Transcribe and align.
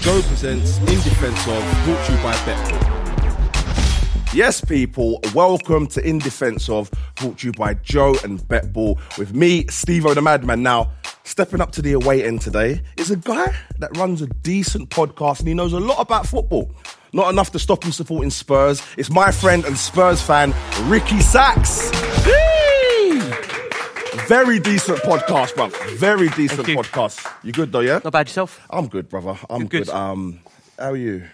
Joe 0.00 0.22
presents 0.22 0.78
In 0.78 0.86
Defense 0.86 1.46
of, 1.46 1.62
brought 1.84 2.06
to 2.06 2.12
you 2.12 2.18
by 2.22 2.32
Betball. 2.46 4.32
Yes, 4.32 4.62
people, 4.62 5.20
welcome 5.34 5.86
to 5.88 6.00
In 6.02 6.18
Defense 6.18 6.70
of, 6.70 6.90
brought 7.16 7.36
to 7.40 7.48
you 7.48 7.52
by 7.52 7.74
Joe 7.74 8.14
and 8.24 8.40
Betball, 8.40 8.98
with 9.18 9.34
me, 9.34 9.66
Steve 9.66 10.06
O 10.06 10.14
the 10.14 10.22
Madman. 10.22 10.62
Now, 10.62 10.92
stepping 11.24 11.60
up 11.60 11.72
to 11.72 11.82
the 11.82 11.92
away 11.92 12.24
end 12.24 12.40
today 12.40 12.80
is 12.96 13.10
a 13.10 13.16
guy 13.16 13.54
that 13.78 13.94
runs 13.98 14.22
a 14.22 14.26
decent 14.26 14.88
podcast 14.88 15.40
and 15.40 15.48
he 15.48 15.52
knows 15.54 15.74
a 15.74 15.80
lot 15.80 16.00
about 16.00 16.26
football. 16.26 16.74
Not 17.12 17.28
enough 17.30 17.50
to 17.52 17.58
stop 17.58 17.84
him 17.84 17.92
supporting 17.92 18.30
Spurs. 18.30 18.82
It's 18.96 19.10
my 19.10 19.30
friend 19.30 19.66
and 19.66 19.76
Spurs 19.76 20.22
fan, 20.22 20.54
Ricky 20.88 21.20
Sachs. 21.20 21.90
Very 24.30 24.60
decent 24.60 24.98
podcast, 24.98 25.56
bro. 25.56 25.70
Very 25.96 26.28
decent 26.28 26.68
you. 26.68 26.76
podcast. 26.76 27.28
You 27.42 27.50
good 27.50 27.72
though, 27.72 27.80
yeah? 27.80 27.98
Not 28.04 28.12
bad 28.12 28.28
yourself? 28.28 28.64
I'm 28.70 28.86
good, 28.86 29.08
brother. 29.08 29.36
I'm 29.50 29.62
Good, 29.62 29.70
good. 29.70 29.86
good. 29.86 29.92
Um, 29.92 30.38
how 30.78 30.90
are 30.92 30.96
you? 30.96 31.24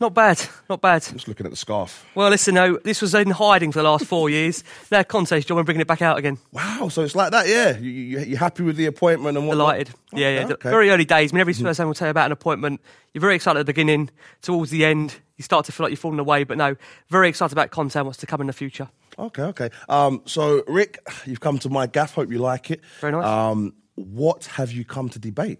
Not 0.00 0.14
bad, 0.14 0.42
not 0.68 0.80
bad. 0.80 1.04
Just 1.04 1.28
looking 1.28 1.46
at 1.46 1.50
the 1.50 1.56
scarf. 1.56 2.04
Well, 2.16 2.28
listen, 2.28 2.56
no, 2.56 2.76
this 2.78 3.02
was 3.02 3.14
in 3.14 3.30
hiding 3.30 3.70
for 3.70 3.78
the 3.78 3.84
last 3.84 4.04
four 4.04 4.28
years. 4.28 4.64
Now 4.90 5.04
Conte's 5.04 5.44
job 5.44 5.58
and 5.58 5.64
bringing 5.64 5.80
it 5.80 5.86
back 5.86 6.02
out 6.02 6.18
again. 6.18 6.38
Wow, 6.50 6.88
so 6.88 7.04
it's 7.04 7.14
like 7.14 7.30
that, 7.30 7.46
yeah. 7.46 7.78
You, 7.78 7.88
you, 7.88 8.18
you 8.18 8.36
happy 8.36 8.64
with 8.64 8.74
the 8.74 8.86
appointment 8.86 9.38
and 9.38 9.46
what? 9.46 9.54
Delighted. 9.54 9.90
Yeah, 10.12 10.30
yeah. 10.34 10.44
Okay, 10.46 10.54
okay. 10.54 10.70
Very 10.70 10.90
early 10.90 11.04
days. 11.04 11.32
I 11.32 11.36
mean, 11.36 11.42
every 11.42 11.54
Spurs 11.54 11.76
fan 11.76 11.86
will 11.86 11.94
tell 11.94 12.08
you 12.08 12.10
about 12.10 12.26
an 12.26 12.32
appointment. 12.32 12.80
You're 13.14 13.20
very 13.20 13.36
excited 13.36 13.60
at 13.60 13.66
the 13.66 13.72
beginning. 13.72 14.10
Towards 14.42 14.72
the 14.72 14.84
end, 14.84 15.14
you 15.36 15.44
start 15.44 15.66
to 15.66 15.72
feel 15.72 15.84
like 15.84 15.92
you're 15.92 15.98
falling 15.98 16.18
away. 16.18 16.42
But 16.42 16.58
no, 16.58 16.74
very 17.10 17.28
excited 17.28 17.52
about 17.52 17.70
Conte 17.70 17.94
and 17.94 18.06
what's 18.06 18.18
to 18.18 18.26
come 18.26 18.40
in 18.40 18.48
the 18.48 18.52
future. 18.52 18.88
Okay, 19.18 19.42
okay. 19.42 19.70
Um, 19.88 20.22
so 20.26 20.62
Rick, 20.66 20.98
you've 21.26 21.40
come 21.40 21.58
to 21.60 21.68
my 21.68 21.86
gaff. 21.86 22.14
Hope 22.14 22.30
you 22.30 22.38
like 22.38 22.70
it. 22.70 22.80
Very 23.00 23.12
nice. 23.12 23.24
Um, 23.26 23.74
what 23.94 24.46
have 24.46 24.72
you 24.72 24.84
come 24.84 25.08
to 25.10 25.18
debate? 25.18 25.58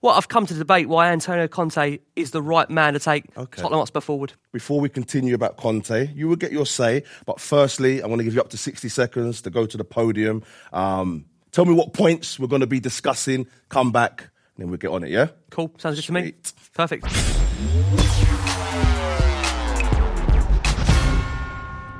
Well, 0.00 0.14
I've 0.14 0.26
come 0.28 0.46
to 0.46 0.54
debate 0.54 0.88
why 0.88 1.12
Antonio 1.12 1.46
Conte 1.46 1.98
is 2.16 2.32
the 2.32 2.42
right 2.42 2.68
man 2.68 2.94
to 2.94 2.98
take 2.98 3.26
Okay. 3.36 3.62
Tottenham 3.62 3.78
Hotspur 3.78 4.00
forward. 4.00 4.32
Before 4.52 4.80
we 4.80 4.88
continue 4.88 5.32
about 5.34 5.56
Conte, 5.58 6.08
you 6.12 6.26
will 6.26 6.34
get 6.36 6.50
your 6.50 6.66
say. 6.66 7.04
But 7.24 7.38
firstly, 7.40 8.02
I 8.02 8.08
want 8.08 8.18
to 8.18 8.24
give 8.24 8.34
you 8.34 8.40
up 8.40 8.48
to 8.50 8.56
60 8.56 8.88
seconds 8.88 9.42
to 9.42 9.50
go 9.50 9.64
to 9.64 9.76
the 9.76 9.84
podium. 9.84 10.42
Um, 10.72 11.26
tell 11.52 11.66
me 11.66 11.74
what 11.74 11.92
points 11.92 12.36
we're 12.36 12.48
going 12.48 12.62
to 12.62 12.66
be 12.66 12.80
discussing. 12.80 13.46
Come 13.68 13.92
back, 13.92 14.22
and 14.22 14.64
then 14.64 14.68
we'll 14.70 14.78
get 14.78 14.90
on 14.90 15.04
it, 15.04 15.10
yeah? 15.10 15.28
Cool. 15.50 15.72
Sounds 15.78 15.94
good 15.96 16.06
to 16.06 16.12
me. 16.12 16.32
Perfect. 16.74 18.31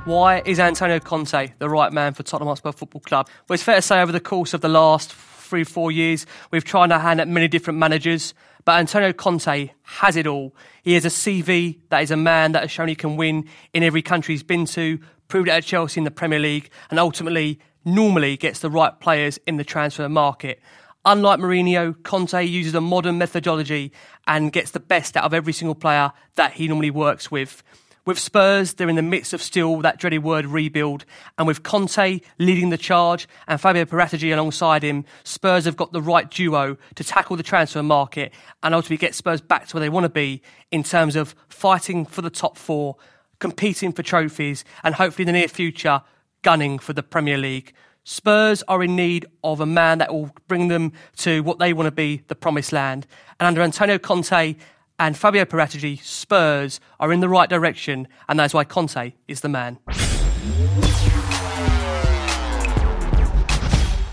Why 0.05 0.43
is 0.45 0.59
Antonio 0.59 0.99
Conte 0.99 1.53
the 1.61 1.69
right 1.69 1.93
man 1.93 2.13
for 2.13 2.25
Tottenham 2.25 2.49
Hotspur 2.49 2.73
Football 2.73 3.03
Club? 3.03 3.29
Well, 3.47 3.55
it's 3.55 3.63
fair 3.63 3.77
to 3.77 3.83
say 3.83 4.03
over 4.03 4.11
the 4.11 4.19
course 4.19 4.53
of 4.53 4.61
the 4.61 4.69
last 4.69 5.13
three, 5.13 5.63
four 5.63 5.93
years, 5.93 6.27
we've 6.51 6.65
tried 6.65 6.91
our 6.91 6.99
hand 6.99 7.21
at 7.21 7.29
many 7.29 7.47
different 7.47 7.79
managers, 7.79 8.35
but 8.65 8.81
Antonio 8.81 9.13
Conte 9.13 9.71
has 9.83 10.17
it 10.17 10.27
all. 10.27 10.57
He 10.83 10.95
has 10.95 11.05
a 11.05 11.09
CV 11.09 11.79
that 11.91 12.03
is 12.03 12.11
a 12.11 12.17
man 12.17 12.51
that 12.51 12.63
has 12.63 12.71
shown 12.73 12.89
he 12.89 12.97
can 12.97 13.17
win 13.17 13.49
in 13.73 13.85
every 13.85 14.03
country 14.03 14.35
he's 14.35 14.43
been 14.43 14.67
to, 14.67 14.99
proved 15.29 15.47
it 15.47 15.53
at 15.53 15.63
Chelsea 15.63 16.01
in 16.01 16.05
the 16.05 16.11
Premier 16.11 16.41
League, 16.41 16.71
and 16.91 16.99
ultimately, 16.99 17.61
normally 17.85 18.37
gets 18.37 18.59
the 18.59 18.71
right 18.71 18.99
players 18.99 19.39
in 19.47 19.57
the 19.57 19.65
transfer 19.65 20.09
market. 20.09 20.61
Unlike 21.05 21.39
Mourinho, 21.39 22.03
Conte 22.03 22.43
uses 22.43 22.75
a 22.75 22.81
modern 22.81 23.19
methodology 23.19 23.93
and 24.27 24.53
gets 24.53 24.73
the 24.73 24.81
best 24.81 25.17
out 25.17 25.25
of 25.25 25.33
every 25.33 25.53
single 25.53 25.77
player 25.77 26.13
that 26.35 26.55
he 26.55 26.67
normally 26.67 26.91
works 26.91 27.31
with. 27.31 27.63
With 28.05 28.19
Spurs, 28.19 28.75
they're 28.75 28.89
in 28.89 28.97
the 28.97 29.03
midst 29.03 29.33
of 29.33 29.41
still 29.41 29.81
that 29.83 29.99
dreaded 29.99 30.25
word 30.25 30.45
rebuild. 30.47 31.05
And 31.39 31.47
with 31.47 31.63
Conte 31.63 32.21
leading 32.39 32.71
the 32.71 32.77
charge 32.77 33.29
and 33.47 33.61
Fabio 33.61 33.85
Paratici 33.85 34.33
alongside 34.33 34.83
him, 34.83 35.05
Spurs 35.23 35.67
have 35.67 35.77
got 35.77 35.93
the 35.93 36.03
right 36.03 36.29
duo 36.29 36.77
to 36.97 37.05
tackle 37.05 37.37
the 37.37 37.45
transfer 37.45 37.83
market 37.83 38.33
and 38.65 38.75
ultimately 38.75 38.97
get 38.97 39.15
Spurs 39.15 39.41
back 39.41 39.69
to 39.69 39.77
where 39.77 39.81
they 39.81 39.89
want 39.89 40.03
to 40.03 40.11
be 40.11 40.43
in 40.73 40.83
terms 40.83 41.15
of 41.15 41.37
fighting 41.49 42.05
for 42.05 42.23
the 42.23 42.31
top 42.31 42.59
four, 42.59 42.97
competing 43.39 43.93
for 43.93 44.03
trophies, 44.03 44.65
and 44.83 44.97
hopefully 44.97 45.23
in 45.23 45.33
the 45.33 45.39
near 45.39 45.47
future, 45.47 46.03
gunning 46.43 46.81
for 46.81 46.93
the 46.93 47.05
Premier 47.05 47.39
League. 47.39 47.73
Spurs 48.03 48.65
are 48.67 48.83
in 48.83 48.97
need 48.97 49.27
of 49.45 49.61
a 49.61 49.67
man 49.67 49.99
that 49.99 50.13
will 50.13 50.33
bring 50.49 50.67
them 50.67 50.93
to 51.19 51.41
what 51.45 51.61
they 51.61 51.73
want 51.73 51.87
to 51.87 51.93
be, 51.93 52.23
the 52.27 52.35
promised 52.35 52.73
land. 52.73 53.07
And 53.39 53.47
under 53.47 53.63
Antonio 53.63 53.97
Conte 53.97 54.57
and 55.03 55.17
Fabio 55.17 55.45
Paratici, 55.45 56.01
Spurs 56.01 56.79
are 57.01 57.13
in 57.13 57.19
the 57.19 57.29
right 57.29 57.51
direction, 57.51 58.07
and 58.29 58.39
that's 58.39 58.55
why 58.55 58.63
Conte 58.63 59.13
is 59.27 59.41
the 59.41 59.49
man. 59.49 59.81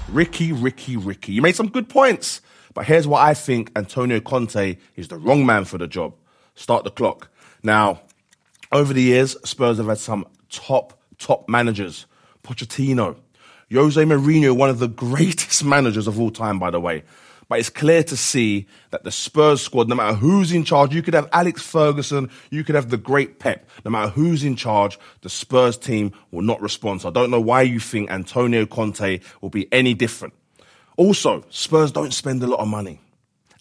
Ricky, 0.09 0.51
Ricky, 0.51 0.97
Ricky. 0.97 1.33
You 1.33 1.43
made 1.43 1.55
some 1.55 1.69
good 1.69 1.89
points. 1.89 2.41
But 2.73 2.85
here's 2.85 3.05
what 3.05 3.21
I 3.21 3.35
think 3.35 3.71
Antonio 3.75 4.19
Conte 4.19 4.77
is 4.95 5.09
the 5.09 5.17
wrong 5.17 5.45
man 5.45 5.65
for 5.65 5.77
the 5.77 5.85
job. 5.85 6.15
Start 6.55 6.85
the 6.85 6.89
clock. 6.89 7.29
Now, 7.61 8.01
over 8.71 8.91
the 8.91 9.03
years, 9.03 9.37
Spurs 9.47 9.77
have 9.77 9.87
had 9.87 9.99
some 9.99 10.25
top, 10.49 10.99
top 11.19 11.47
managers. 11.47 12.07
Pochettino, 12.43 13.15
Jose 13.71 14.03
Mourinho, 14.03 14.57
one 14.57 14.71
of 14.71 14.79
the 14.79 14.87
greatest 15.05 15.63
managers 15.63 16.07
of 16.07 16.19
all 16.19 16.31
time, 16.31 16.57
by 16.57 16.71
the 16.71 16.79
way. 16.79 17.03
But 17.49 17.59
it's 17.59 17.69
clear 17.69 18.03
to 18.03 18.15
see 18.15 18.67
that 18.91 19.03
the 19.03 19.11
Spurs 19.11 19.61
squad, 19.61 19.89
no 19.89 19.95
matter 19.95 20.15
who's 20.15 20.51
in 20.51 20.63
charge, 20.63 20.93
you 20.93 21.01
could 21.01 21.15
have 21.15 21.27
Alex 21.33 21.63
Ferguson, 21.63 22.29
you 22.51 22.63
could 22.63 22.75
have 22.75 22.91
the 22.91 22.97
great 22.97 23.39
Pep. 23.39 23.67
No 23.83 23.89
matter 23.89 24.11
who's 24.11 24.43
in 24.43 24.55
charge, 24.55 24.99
the 25.21 25.29
Spurs 25.29 25.75
team 25.75 26.13
will 26.31 26.43
not 26.43 26.61
respond. 26.61 27.01
So 27.01 27.09
I 27.09 27.11
don't 27.11 27.31
know 27.31 27.41
why 27.41 27.63
you 27.63 27.79
think 27.79 28.11
Antonio 28.11 28.67
Conte 28.67 29.19
will 29.41 29.49
be 29.49 29.67
any 29.73 29.95
different. 29.95 30.35
Also, 30.95 31.43
Spurs 31.49 31.91
don't 31.91 32.13
spend 32.13 32.43
a 32.43 32.47
lot 32.47 32.59
of 32.59 32.67
money. 32.67 33.01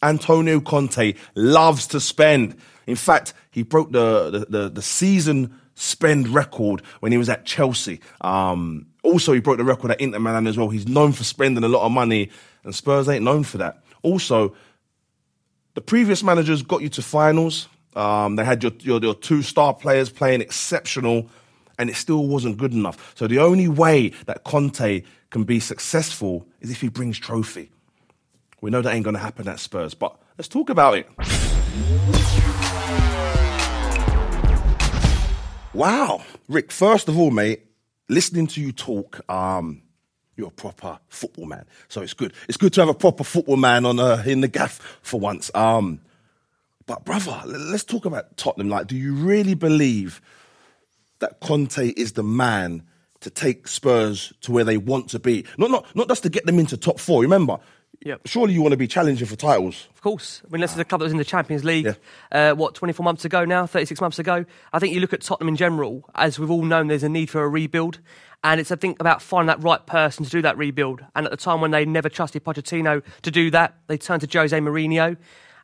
Antonio 0.03 0.61
Conte 0.61 1.15
loves 1.35 1.87
to 1.89 1.99
spend. 1.99 2.57
In 2.87 2.97
fact, 2.97 3.33
he 3.51 3.63
broke 3.63 3.91
the, 3.91 4.31
the, 4.31 4.39
the, 4.59 4.69
the 4.69 4.83
season 4.83 5.59
spend 5.75 6.29
record 6.29 6.83
when 7.01 7.13
he 7.13 7.19
was 7.19 7.29
at 7.29 7.47
Chelsea. 7.47 8.01
Um, 8.21 8.87
also, 9.03 9.33
he 9.33 9.41
broke 9.41 9.59
the 9.59 9.65
record 9.65 9.93
at 9.93 10.01
Inter 10.01 10.19
Milan 10.19 10.47
as 10.47 10.59
well. 10.59 10.69
He's 10.69 10.89
known 10.89 11.13
for 11.13 11.25
spending 11.25 11.65
a 11.65 11.69
lot 11.69 11.87
of 11.87 11.93
money, 11.93 12.31
and 12.69 12.75
Spurs 12.75 13.09
ain't 13.09 13.25
known 13.25 13.45
for 13.45 13.57
that. 13.57 13.83
Also, 14.03 14.55
the 15.73 15.81
previous 15.81 16.23
managers 16.23 16.61
got 16.61 16.83
you 16.83 16.91
to 16.91 17.01
finals. 17.01 17.67
Um, 17.97 18.37
they 18.37 18.45
had 18.45 18.63
your, 18.63 18.73
your, 18.81 19.01
your 19.01 19.15
two 19.15 19.41
star 19.41 19.73
players 19.73 20.11
playing 20.11 20.43
exceptional, 20.43 21.31
and 21.79 21.89
it 21.89 21.97
still 21.97 22.27
wasn't 22.27 22.59
good 22.59 22.75
enough. 22.75 23.15
So 23.17 23.27
the 23.27 23.39
only 23.39 23.69
way 23.69 24.11
that 24.27 24.45
Conte 24.45 25.03
can 25.31 25.45
be 25.45 25.61
successful 25.61 26.47
is 26.61 26.71
if 26.71 26.83
he 26.83 26.91
brings 26.91 27.19
trophy. 27.19 27.71
We 28.61 28.71
know 28.71 28.83
that 28.83 28.95
ain't 28.95 29.05
going 29.05 29.17
to 29.17 29.21
happen 29.21 29.49
at 29.49 29.61
Spurs, 29.61 29.95
but 29.95 30.15
let's 30.37 30.49
talk 30.49 30.69
about 30.69 30.99
it. 30.99 31.09
Wow, 35.73 36.23
Rick. 36.51 36.71
First 36.71 37.09
of 37.09 37.19
all, 37.19 37.31
mate, 37.31 37.65
listening 38.11 38.47
to 38.49 38.61
you 38.61 38.73
talk, 38.73 39.23
um, 39.31 39.81
you're 40.39 40.49
a 40.49 40.53
proper 40.53 40.99
football 41.09 41.47
man. 41.47 41.67
So 41.89 42.01
it's 42.01 42.15
good. 42.15 42.33
It's 42.49 42.57
good 42.57 42.73
to 42.75 42.81
have 42.81 42.89
a 42.89 42.95
proper 42.95 43.25
football 43.25 43.57
man 43.57 43.85
on 43.85 43.99
uh, 43.99 44.23
in 44.25 44.41
the 44.41 44.49
gaff 44.49 44.99
for 45.03 45.19
once. 45.19 45.51
Um, 45.55 46.01
but 46.87 47.05
brother, 47.05 47.43
let's 47.45 47.85
talk 47.85 48.07
about 48.07 48.37
Tottenham. 48.37 48.71
Like, 48.71 48.87
do 48.87 48.97
you 48.97 49.15
really 49.15 49.55
believe 49.55 50.23
that 51.19 51.41
Conte 51.41 51.89
is 51.89 52.13
the 52.13 52.23
man 52.23 52.85
to 53.21 53.31
take 53.31 53.67
Spurs 53.67 54.33
to 54.43 54.53
where 54.53 54.65
they 54.65 54.79
want 54.79 55.11
to 55.11 55.19
be? 55.19 55.45
Not 55.59 55.71
not 55.73 55.97
not 55.97 56.09
just 56.09 56.23
to 56.23 56.31
get 56.31 56.47
them 56.47 56.61
into 56.61 56.77
top 56.77 57.01
four. 57.01 57.21
Remember, 57.21 57.59
Yep. 58.05 58.23
surely 58.27 58.55
you 58.55 58.63
want 58.63 58.73
to 58.73 58.77
be 58.77 58.87
challenging 58.87 59.27
for 59.27 59.35
titles. 59.35 59.89
Of 59.93 60.03
course. 60.03 60.41
I 60.47 60.53
mean, 60.53 60.61
this 60.61 60.73
is 60.73 60.79
a 60.79 60.85
club 60.85 61.01
that 61.01 61.07
was 61.07 61.13
in 61.13 61.19
the 61.19 61.25
Champions 61.25 61.65
League, 61.65 61.85
Yeah. 61.87 62.51
uh, 62.53 62.55
what, 62.55 62.75
24 62.77 63.03
months 63.03 63.25
ago 63.25 63.45
now, 63.45 63.67
36 63.67 64.01
months 64.01 64.21
ago. 64.21 64.45
I 64.73 64.79
think 64.79 64.95
you 64.95 65.01
look 65.01 65.13
at 65.13 65.21
Tottenham 65.21 65.49
in 65.49 65.57
general, 65.57 66.09
as 66.15 66.39
we've 66.39 66.51
all 66.51 66.63
known, 66.63 66.87
there's 66.87 67.03
a 67.03 67.09
need 67.09 67.29
for 67.29 67.43
a 67.43 67.49
rebuild. 67.49 67.99
And 68.45 68.61
it's, 68.61 68.71
I 68.71 68.77
think, 68.77 69.01
about 69.01 69.21
finding 69.21 69.49
that 69.49 69.61
right 69.65 69.85
person 69.85 70.25
to 70.25 70.31
do 70.31 70.41
that 70.43 70.57
rebuild. 70.57 71.05
And 71.17 71.27
at 71.27 71.33
the 71.33 71.37
time 71.37 71.61
when 71.61 71.73
they 71.73 71.85
never 71.85 72.09
trusted 72.09 72.45
Pochettino 72.45 73.03
to 73.23 73.31
do 73.33 73.51
that, 73.51 73.75
they 73.89 73.99
turned 73.99 74.21
to 74.23 74.39
Jose 74.39 74.57
Mourinho. 74.57 75.17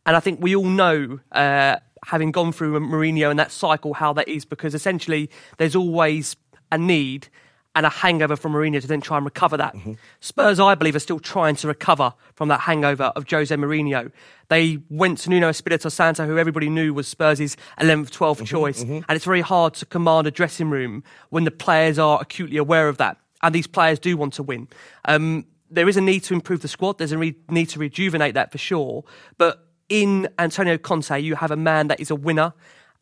And 0.05 0.17
I 0.17 0.21
think 0.21 0.41
we 0.43 0.57
all 0.57 0.65
know, 0.67 1.21
uh, 1.31 1.77
having 2.05 2.33
gone 2.33 2.51
through 2.51 2.79
Mourinho 2.81 3.31
and 3.31 3.39
that 3.39 3.53
cycle, 3.53 3.95
how 3.95 4.13
that 4.15 4.29
is, 4.29 4.45
because 4.45 4.75
essentially 4.75 5.31
there's 5.59 5.77
always 5.77 6.35
a 6.73 6.79
need 6.79 7.29
and 7.75 7.85
a 7.85 7.89
hangover 7.89 8.37
from 8.37 8.53
Mourinho 8.53 8.81
to 8.81 8.87
then 8.87 9.01
try 9.01 9.17
and 9.17 9.25
recover 9.25 9.57
that. 9.57 9.75
Mm-hmm. 9.75 9.93
Spurs, 10.21 10.61
I 10.61 10.75
believe, 10.75 10.95
are 10.95 11.01
still 11.01 11.19
trying 11.19 11.57
to 11.57 11.69
recover 11.69 12.15
from 12.35 12.49
that 12.49 12.61
hangover 12.61 13.05
of 13.17 13.29
Jose 13.29 13.55
Mourinho. 13.55 14.13
They 14.49 14.79
went 14.91 15.19
to 15.19 15.31
Nuno 15.31 15.49
Espirito 15.49 15.89
Santo, 15.89 16.27
who 16.27 16.39
everybody 16.39 16.69
knew 16.69 16.95
was 16.95 17.09
Spurs' 17.09 17.57
11th, 17.81 18.11
12th 18.11 18.11
mm-hmm, 18.11 18.45
choice, 18.45 18.85
mm-hmm. 18.85 19.01
and 19.09 19.17
it's 19.17 19.25
very 19.25 19.41
hard 19.41 19.75
to 19.75 19.87
command 19.87 20.27
a 20.27 20.31
dressing 20.31 20.71
room 20.71 21.03
when 21.31 21.45
the 21.45 21.51
players 21.51 21.99
are 21.99 22.21
acutely 22.21 22.57
aware 22.57 22.89
of 22.89 22.99
that. 22.99 23.19
And 23.43 23.55
these 23.55 23.67
players 23.67 23.99
do 23.99 24.17
want 24.17 24.35
to 24.35 24.43
win. 24.43 24.69
Um, 25.07 25.47
there 25.71 25.89
is 25.89 25.97
a 25.97 26.01
need 26.01 26.21
to 26.25 26.35
improve 26.35 26.63
the 26.63 26.69
squad. 26.69 26.99
There's 26.99 27.13
a 27.13 27.19
re- 27.19 27.35
need 27.49 27.69
to 27.71 27.79
rejuvenate 27.79 28.35
that 28.35 28.53
for 28.53 28.59
sure. 28.59 29.05
But 29.37 29.67
in 29.89 30.29
Antonio 30.39 30.79
Conte, 30.79 31.21
you 31.21 31.35
have 31.35 31.51
a 31.51 31.57
man 31.57 31.89
that 31.89 32.01
is 32.01 32.11
a 32.11 32.15
winner 32.15 32.55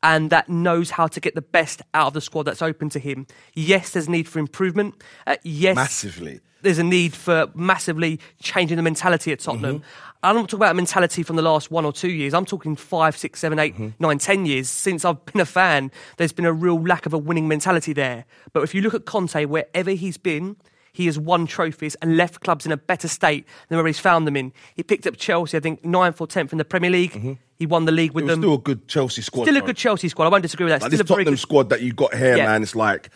and 0.02 0.30
that 0.30 0.48
knows 0.48 0.90
how 0.90 1.06
to 1.06 1.20
get 1.20 1.34
the 1.34 1.42
best 1.42 1.82
out 1.94 2.08
of 2.08 2.12
the 2.14 2.20
squad 2.20 2.44
that's 2.44 2.62
open 2.62 2.88
to 2.90 2.98
him. 2.98 3.26
Yes, 3.54 3.90
there's 3.90 4.08
need 4.08 4.28
for 4.28 4.38
improvement. 4.38 4.94
Uh, 5.26 5.36
yes, 5.42 5.76
Massively. 5.76 6.40
there's 6.62 6.78
a 6.78 6.82
need 6.84 7.14
for 7.14 7.48
massively 7.54 8.18
changing 8.40 8.76
the 8.76 8.82
mentality 8.82 9.32
at 9.32 9.40
Tottenham. 9.40 9.82
I'm 10.24 10.36
not 10.36 10.42
talking 10.48 10.58
about 10.60 10.76
mentality 10.76 11.24
from 11.24 11.34
the 11.36 11.42
last 11.42 11.70
one 11.72 11.84
or 11.84 11.92
two 11.92 12.10
years. 12.10 12.32
I'm 12.32 12.44
talking 12.44 12.76
five, 12.76 13.16
six, 13.16 13.40
seven, 13.40 13.58
eight, 13.58 13.74
Mm-hmm. 13.74 13.88
nine, 13.98 14.18
ten 14.18 14.46
years 14.46 14.68
since 14.68 15.04
I've 15.04 15.24
been 15.26 15.40
a 15.40 15.44
fan. 15.44 15.90
There's 16.16 16.32
been 16.32 16.44
a 16.44 16.52
real 16.52 16.80
lack 16.80 17.06
of 17.06 17.12
a 17.12 17.18
winning 17.18 17.48
mentality 17.48 17.92
there. 17.92 18.24
But 18.52 18.62
if 18.62 18.72
you 18.74 18.82
look 18.82 18.94
at 18.94 19.04
Conte, 19.04 19.44
wherever 19.46 19.90
he's 19.90 20.18
been, 20.18 20.56
he 20.92 21.06
has 21.06 21.18
won 21.18 21.46
trophies 21.46 21.96
and 21.96 22.16
left 22.16 22.40
clubs 22.40 22.66
in 22.66 22.70
a 22.70 22.76
better 22.76 23.08
state 23.08 23.46
than 23.68 23.78
where 23.78 23.86
he's 23.86 23.98
found 23.98 24.26
them 24.26 24.36
in. 24.36 24.52
He 24.76 24.82
picked 24.84 25.06
up 25.08 25.16
Chelsea, 25.16 25.56
I 25.56 25.60
think, 25.60 25.84
ninth 25.84 26.20
or 26.20 26.26
tenth 26.28 26.52
in 26.52 26.58
the 26.58 26.64
Premier 26.64 26.90
League. 26.90 27.38
He 27.62 27.66
won 27.66 27.84
the 27.84 27.92
league 27.92 28.10
with 28.10 28.26
them. 28.26 28.40
still 28.40 28.54
a 28.54 28.58
good 28.58 28.88
Chelsea 28.88 29.22
squad. 29.22 29.44
Still 29.44 29.56
a 29.56 29.60
good 29.60 29.76
Chelsea 29.76 30.08
squad. 30.08 30.24
I 30.24 30.30
won't 30.30 30.42
disagree 30.42 30.64
with 30.64 30.72
that. 30.72 30.82
Like 30.82 30.90
Still 30.90 30.98
this 30.98 31.04
a 31.04 31.08
Tottenham 31.08 31.34
good 31.34 31.38
squad 31.38 31.70
that 31.70 31.80
you 31.80 31.92
got 31.92 32.12
here, 32.12 32.36
Yeah. 32.36 32.46
man. 32.46 32.64
It's 32.64 32.74
like, 32.74 33.08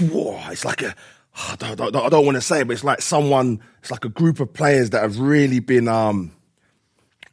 whoa, 0.00 0.40
it's 0.48 0.64
like 0.64 0.80
a. 0.82 0.94
I 1.34 1.56
don't, 1.56 1.72
I 1.72 1.74
don't, 1.90 1.96
I 1.96 2.08
don't 2.08 2.24
want 2.24 2.36
to 2.36 2.40
say 2.40 2.60
it, 2.60 2.68
but 2.68 2.74
it's 2.74 2.84
like 2.84 3.02
someone. 3.02 3.60
It's 3.80 3.90
like 3.90 4.04
a 4.04 4.08
group 4.08 4.38
of 4.38 4.52
players 4.52 4.90
that 4.90 5.02
have 5.02 5.18
really 5.18 5.58
been 5.58 5.88
um, 5.88 6.30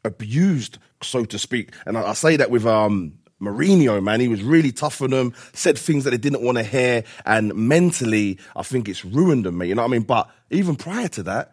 abused, 0.04 0.80
so 1.04 1.26
to 1.26 1.38
speak. 1.38 1.76
And 1.86 1.96
I, 1.96 2.10
I 2.10 2.14
say 2.14 2.36
that 2.38 2.50
with 2.50 2.66
um, 2.66 3.14
Mourinho, 3.40 4.02
man. 4.02 4.20
He 4.20 4.28
was 4.30 4.42
really 4.42 4.72
tough 4.72 5.04
on 5.04 5.12
them, 5.12 5.32
said 5.54 5.78
things 5.78 6.06
that 6.06 6.10
they 6.10 6.18
didn't 6.18 6.42
want 6.42 6.58
to 6.58 6.64
hear, 6.64 7.04
and 7.28 7.54
mentally, 7.54 8.40
I 8.56 8.64
think 8.64 8.90
it's 8.90 9.06
ruined 9.06 9.46
them, 9.46 9.60
mate. 9.60 9.68
You 9.68 9.76
know 9.76 9.84
what 9.84 9.90
I 9.90 9.92
mean? 9.92 10.02
But 10.04 10.28
even 10.50 10.76
prior 10.76 11.08
to 11.10 11.22
that, 11.24 11.52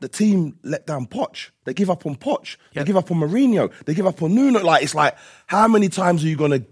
the 0.00 0.08
team 0.08 0.58
let 0.62 0.86
down 0.86 1.06
Poch. 1.06 1.50
They 1.64 1.74
give 1.74 1.90
up 1.90 2.06
on 2.06 2.16
Poch. 2.16 2.56
They 2.74 2.84
give 2.84 2.96
up 2.96 3.10
on 3.10 3.18
Mourinho. 3.18 3.72
They 3.84 3.94
give 3.94 4.06
up 4.06 4.22
on 4.22 4.34
Nuno. 4.34 4.62
Like 4.62 4.82
it's 4.82 4.94
like, 4.94 5.16
how 5.46 5.66
many 5.68 5.88
times 5.88 6.22
are 6.24 6.28
you 6.28 6.36
gonna 6.36 6.62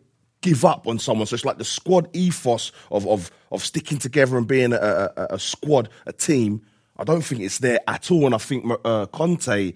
give 0.42 0.64
up 0.64 0.86
on 0.86 0.98
someone? 0.98 1.26
So 1.26 1.34
it's 1.34 1.44
like 1.44 1.58
the 1.58 1.64
squad 1.64 2.08
ethos 2.14 2.72
of 2.90 3.06
of 3.06 3.30
of 3.50 3.64
sticking 3.64 3.98
together 3.98 4.36
and 4.36 4.46
being 4.46 4.72
a, 4.72 4.76
a, 5.16 5.26
a- 5.30 5.38
squad, 5.38 5.88
a 6.06 6.12
team. 6.12 6.62
I 6.96 7.04
don't 7.04 7.22
think 7.22 7.40
it's 7.40 7.58
there 7.58 7.80
at 7.88 8.10
all. 8.10 8.26
And 8.26 8.34
I 8.34 8.38
think 8.38 8.70
uh, 8.84 9.06
Conte, 9.06 9.72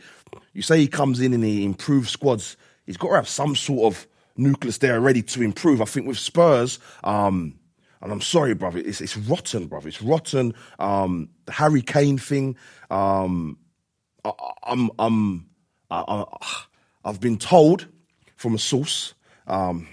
you 0.53 0.63
say 0.63 0.79
he 0.79 0.87
comes 0.89 1.21
in 1.21 1.33
and 1.35 1.43
he 1.43 1.65
improves 1.65 2.11
squads. 2.11 2.57
He's 2.87 2.97
got 2.97 3.09
to 3.09 3.15
have 3.17 3.29
some 3.29 3.57
sort 3.57 3.93
of 3.93 4.07
nucleus 4.37 4.79
there 4.79 5.01
ready 5.01 5.23
to 5.23 5.43
improve. 5.43 5.83
I 5.83 5.85
think 5.85 6.07
with 6.07 6.19
Spurs, 6.19 6.79
um, 7.03 7.58
and 8.01 8.13
I'm 8.13 8.21
sorry, 8.21 8.55
brother, 8.55 8.79
it's 8.79 9.01
it's 9.01 9.17
rotten, 9.17 9.67
brother. 9.67 9.89
It's 9.89 10.03
rotten. 10.03 10.55
Um, 10.79 11.29
the 11.47 11.53
Harry 11.53 11.83
Kane 11.83 12.19
thing. 12.19 12.57
Um, 12.91 13.59
I, 14.25 14.33
I'm 14.65 14.91
I'm 14.99 15.47
I, 15.91 16.25
I've 17.05 17.21
been 17.21 17.39
told 17.39 17.87
from 18.37 18.55
a 18.55 18.59
source 18.59 19.15
um, 19.47 19.89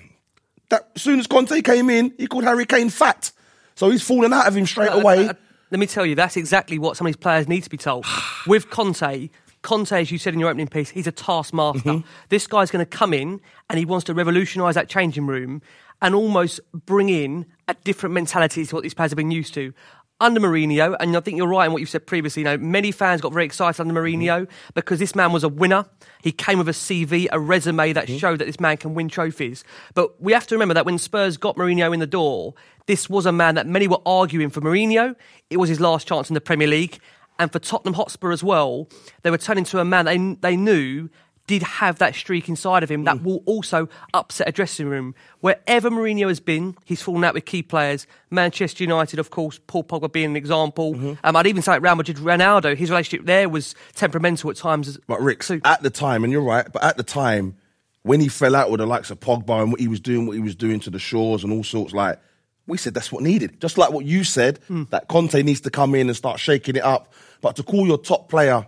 that 0.70 0.90
as 0.96 1.02
soon 1.02 1.20
as 1.20 1.28
Conte 1.28 1.62
came 1.62 1.90
in, 1.90 2.14
he 2.18 2.28
called 2.28 2.44
Harry 2.44 2.66
Kane 2.66 2.90
fat. 2.90 3.32
So 3.76 3.90
he's 3.90 4.04
fallen 4.04 4.32
out 4.34 4.48
of 4.48 4.56
him 4.56 4.66
straight 4.66 4.90
Uh, 4.92 5.00
away. 5.00 5.28
uh, 5.28 5.34
let 5.72 5.80
me 5.80 5.88
tell 5.88 6.06
you, 6.06 6.16
that's 6.16 6.38
exactly 6.38 6.78
what 6.80 6.96
some 6.98 7.08
of 7.08 7.10
these 7.14 7.18
players 7.18 7.48
need 7.48 7.64
to 7.64 7.70
be 7.70 7.78
told. 7.78 8.06
With 8.48 8.70
Conte, 8.70 9.30
Conte, 9.64 9.92
as 10.00 10.12
you 10.12 10.18
said 10.18 10.34
in 10.34 10.40
your 10.40 10.50
opening 10.50 10.68
piece, 10.68 10.90
he's 10.90 11.08
a 11.08 11.12
taskmaster. 11.12 11.80
Mm-hmm. 11.90 12.08
This 12.30 12.46
guy's 12.48 12.72
going 12.72 12.86
to 12.86 12.90
come 12.90 13.14
in 13.14 13.42
and 13.70 13.80
he 13.80 13.86
wants 13.86 14.06
to 14.06 14.14
revolutionise 14.14 14.76
that 14.76 14.88
changing 14.90 15.26
room 15.28 15.62
and 16.02 16.14
almost 16.14 16.60
bring 16.74 17.10
in 17.10 17.46
a 17.68 17.74
different 17.74 18.14
mentality 18.14 18.66
to 18.66 18.76
what 18.76 18.84
these 18.84 18.94
players 18.94 19.12
have 19.12 19.18
been 19.18 19.32
used 19.32 19.54
to. 19.56 19.74
Under 20.22 20.40
Mourinho, 20.40 20.96
and 21.02 21.18
I 21.18 21.20
think 21.20 21.36
you're 21.36 21.48
right 21.48 21.66
in 21.66 21.74
what 21.74 21.82
you've 21.82 21.90
said 21.90 22.08
previously. 22.08 22.42
You 22.42 22.46
know, 22.46 22.58
many 22.58 22.94
fans 22.94 23.20
got 23.20 23.34
very 23.34 23.44
excited 23.44 23.82
under 23.82 23.94
mm-hmm. 23.94 24.22
Mourinho 24.22 24.50
because 24.74 24.98
this 24.98 25.14
man 25.14 25.34
was 25.34 25.44
a 25.44 25.50
winner. 25.50 25.86
He 26.22 26.32
came 26.32 26.58
with 26.58 26.70
a 26.70 26.72
CV, 26.72 27.28
a 27.34 27.40
resume 27.40 27.92
that 27.92 28.08
mm-hmm. 28.08 28.18
showed 28.18 28.40
that 28.40 28.46
this 28.46 28.62
man 28.62 28.78
can 28.78 28.94
win 28.94 29.10
trophies. 29.10 29.66
But 29.94 30.22
we 30.22 30.32
have 30.32 30.48
to 30.48 30.56
remember 30.56 30.74
that 30.74 30.86
when 30.86 30.98
Spurs 31.00 31.36
got 31.36 31.58
Mourinho 31.58 31.94
in 31.94 32.00
the 32.00 32.08
door, 32.08 32.54
this 32.86 33.10
was 33.10 33.26
a 33.26 33.34
man 33.34 33.56
that 33.56 33.68
many 33.68 33.90
were 33.90 34.00
arguing 34.06 34.50
for 34.50 34.62
Mourinho. 34.62 35.16
It 35.50 35.58
was 35.58 35.68
his 35.68 35.82
last 35.82 36.08
chance 36.08 36.30
in 36.30 36.34
the 36.34 36.42
Premier 36.42 36.68
League. 36.68 37.00
And 37.38 37.52
for 37.52 37.60
Tottenham 37.60 37.96
Hotspur 37.96 38.32
as 38.32 38.42
well, 38.42 38.88
they 39.24 39.32
were 39.32 39.38
turning 39.38 39.66
to 39.66 39.80
a 39.80 39.86
man 39.86 40.06
they, 40.06 40.18
they 40.18 40.56
knew 40.56 41.10
did 41.48 41.62
have 41.64 42.00
that 42.00 42.16
streak 42.16 42.50
inside 42.50 42.84
of 42.84 42.90
him 42.90 43.04
that 43.04 43.18
mm. 43.18 43.24
will 43.24 43.44
also 43.46 43.88
upset 44.14 44.48
a 44.48 44.52
dressing 44.52 44.88
room. 44.88 45.14
Wherever 45.42 45.90
Mourinho 45.90 46.28
has 46.28 46.40
been, 46.40 46.76
he's 46.86 47.02
fallen 47.02 47.24
out 47.24 47.34
with 47.34 47.46
key 47.46 47.62
players. 47.62 48.08
Manchester 48.32 48.84
United, 48.84 49.20
of 49.20 49.30
course, 49.30 49.60
Paul 49.68 49.84
Pogba 49.84 50.12
being 50.12 50.32
an 50.32 50.36
example. 50.36 50.96
Mm-hmm. 50.96 51.14
Um, 51.24 51.36
I'd 51.36 51.48
even 51.48 51.62
say 51.62 51.74
like 51.74 51.84
Real 51.84 51.96
Madrid, 51.96 52.18
Ronaldo, 52.18 52.76
his 52.76 52.90
relationship 52.90 53.26
there 53.26 53.48
was 53.48 53.76
temperamental 53.94 54.50
at 54.50 54.56
times. 54.56 54.98
But 55.08 55.22
Rick, 55.22 55.44
So- 55.44 55.60
at 55.64 55.84
the 55.84 55.90
time, 55.90 56.24
and 56.24 56.34
you're 56.34 56.42
right, 56.42 56.68
but 56.72 56.84
at 56.84 56.98
the 56.98 57.04
time, 57.04 57.56
when 58.02 58.20
he 58.20 58.28
fell 58.28 58.56
out 58.56 58.70
with 58.70 58.80
the 58.80 58.86
likes 58.86 59.10
of 59.10 59.20
Pogba 59.20 59.64
and 59.64 59.72
what 59.72 59.82
he 59.82 59.88
was 59.88 60.00
doing, 60.00 60.28
what 60.28 60.36
he 60.36 60.42
was 60.42 60.56
doing 60.56 60.80
to 60.82 60.90
the 60.90 61.00
Shores 61.00 61.44
and 61.44 61.52
all 61.52 61.64
sorts, 61.64 61.94
like 61.94 62.20
we 62.68 62.78
said, 62.78 62.94
that's 62.94 63.12
what 63.12 63.24
needed. 63.24 63.60
Just 63.62 63.78
like 63.78 63.92
what 63.92 64.06
you 64.06 64.24
said, 64.24 64.60
mm. 64.70 64.90
that 64.90 65.08
Conte 65.08 65.42
needs 65.42 65.62
to 65.62 65.72
come 65.72 65.96
in 65.96 66.08
and 66.08 66.16
start 66.16 66.40
shaking 66.40 66.76
it 66.76 66.84
up. 66.84 67.14
But 67.42 67.56
to 67.58 67.64
call 67.64 67.86
your 67.86 67.98
top 67.98 68.30
player 68.30 68.66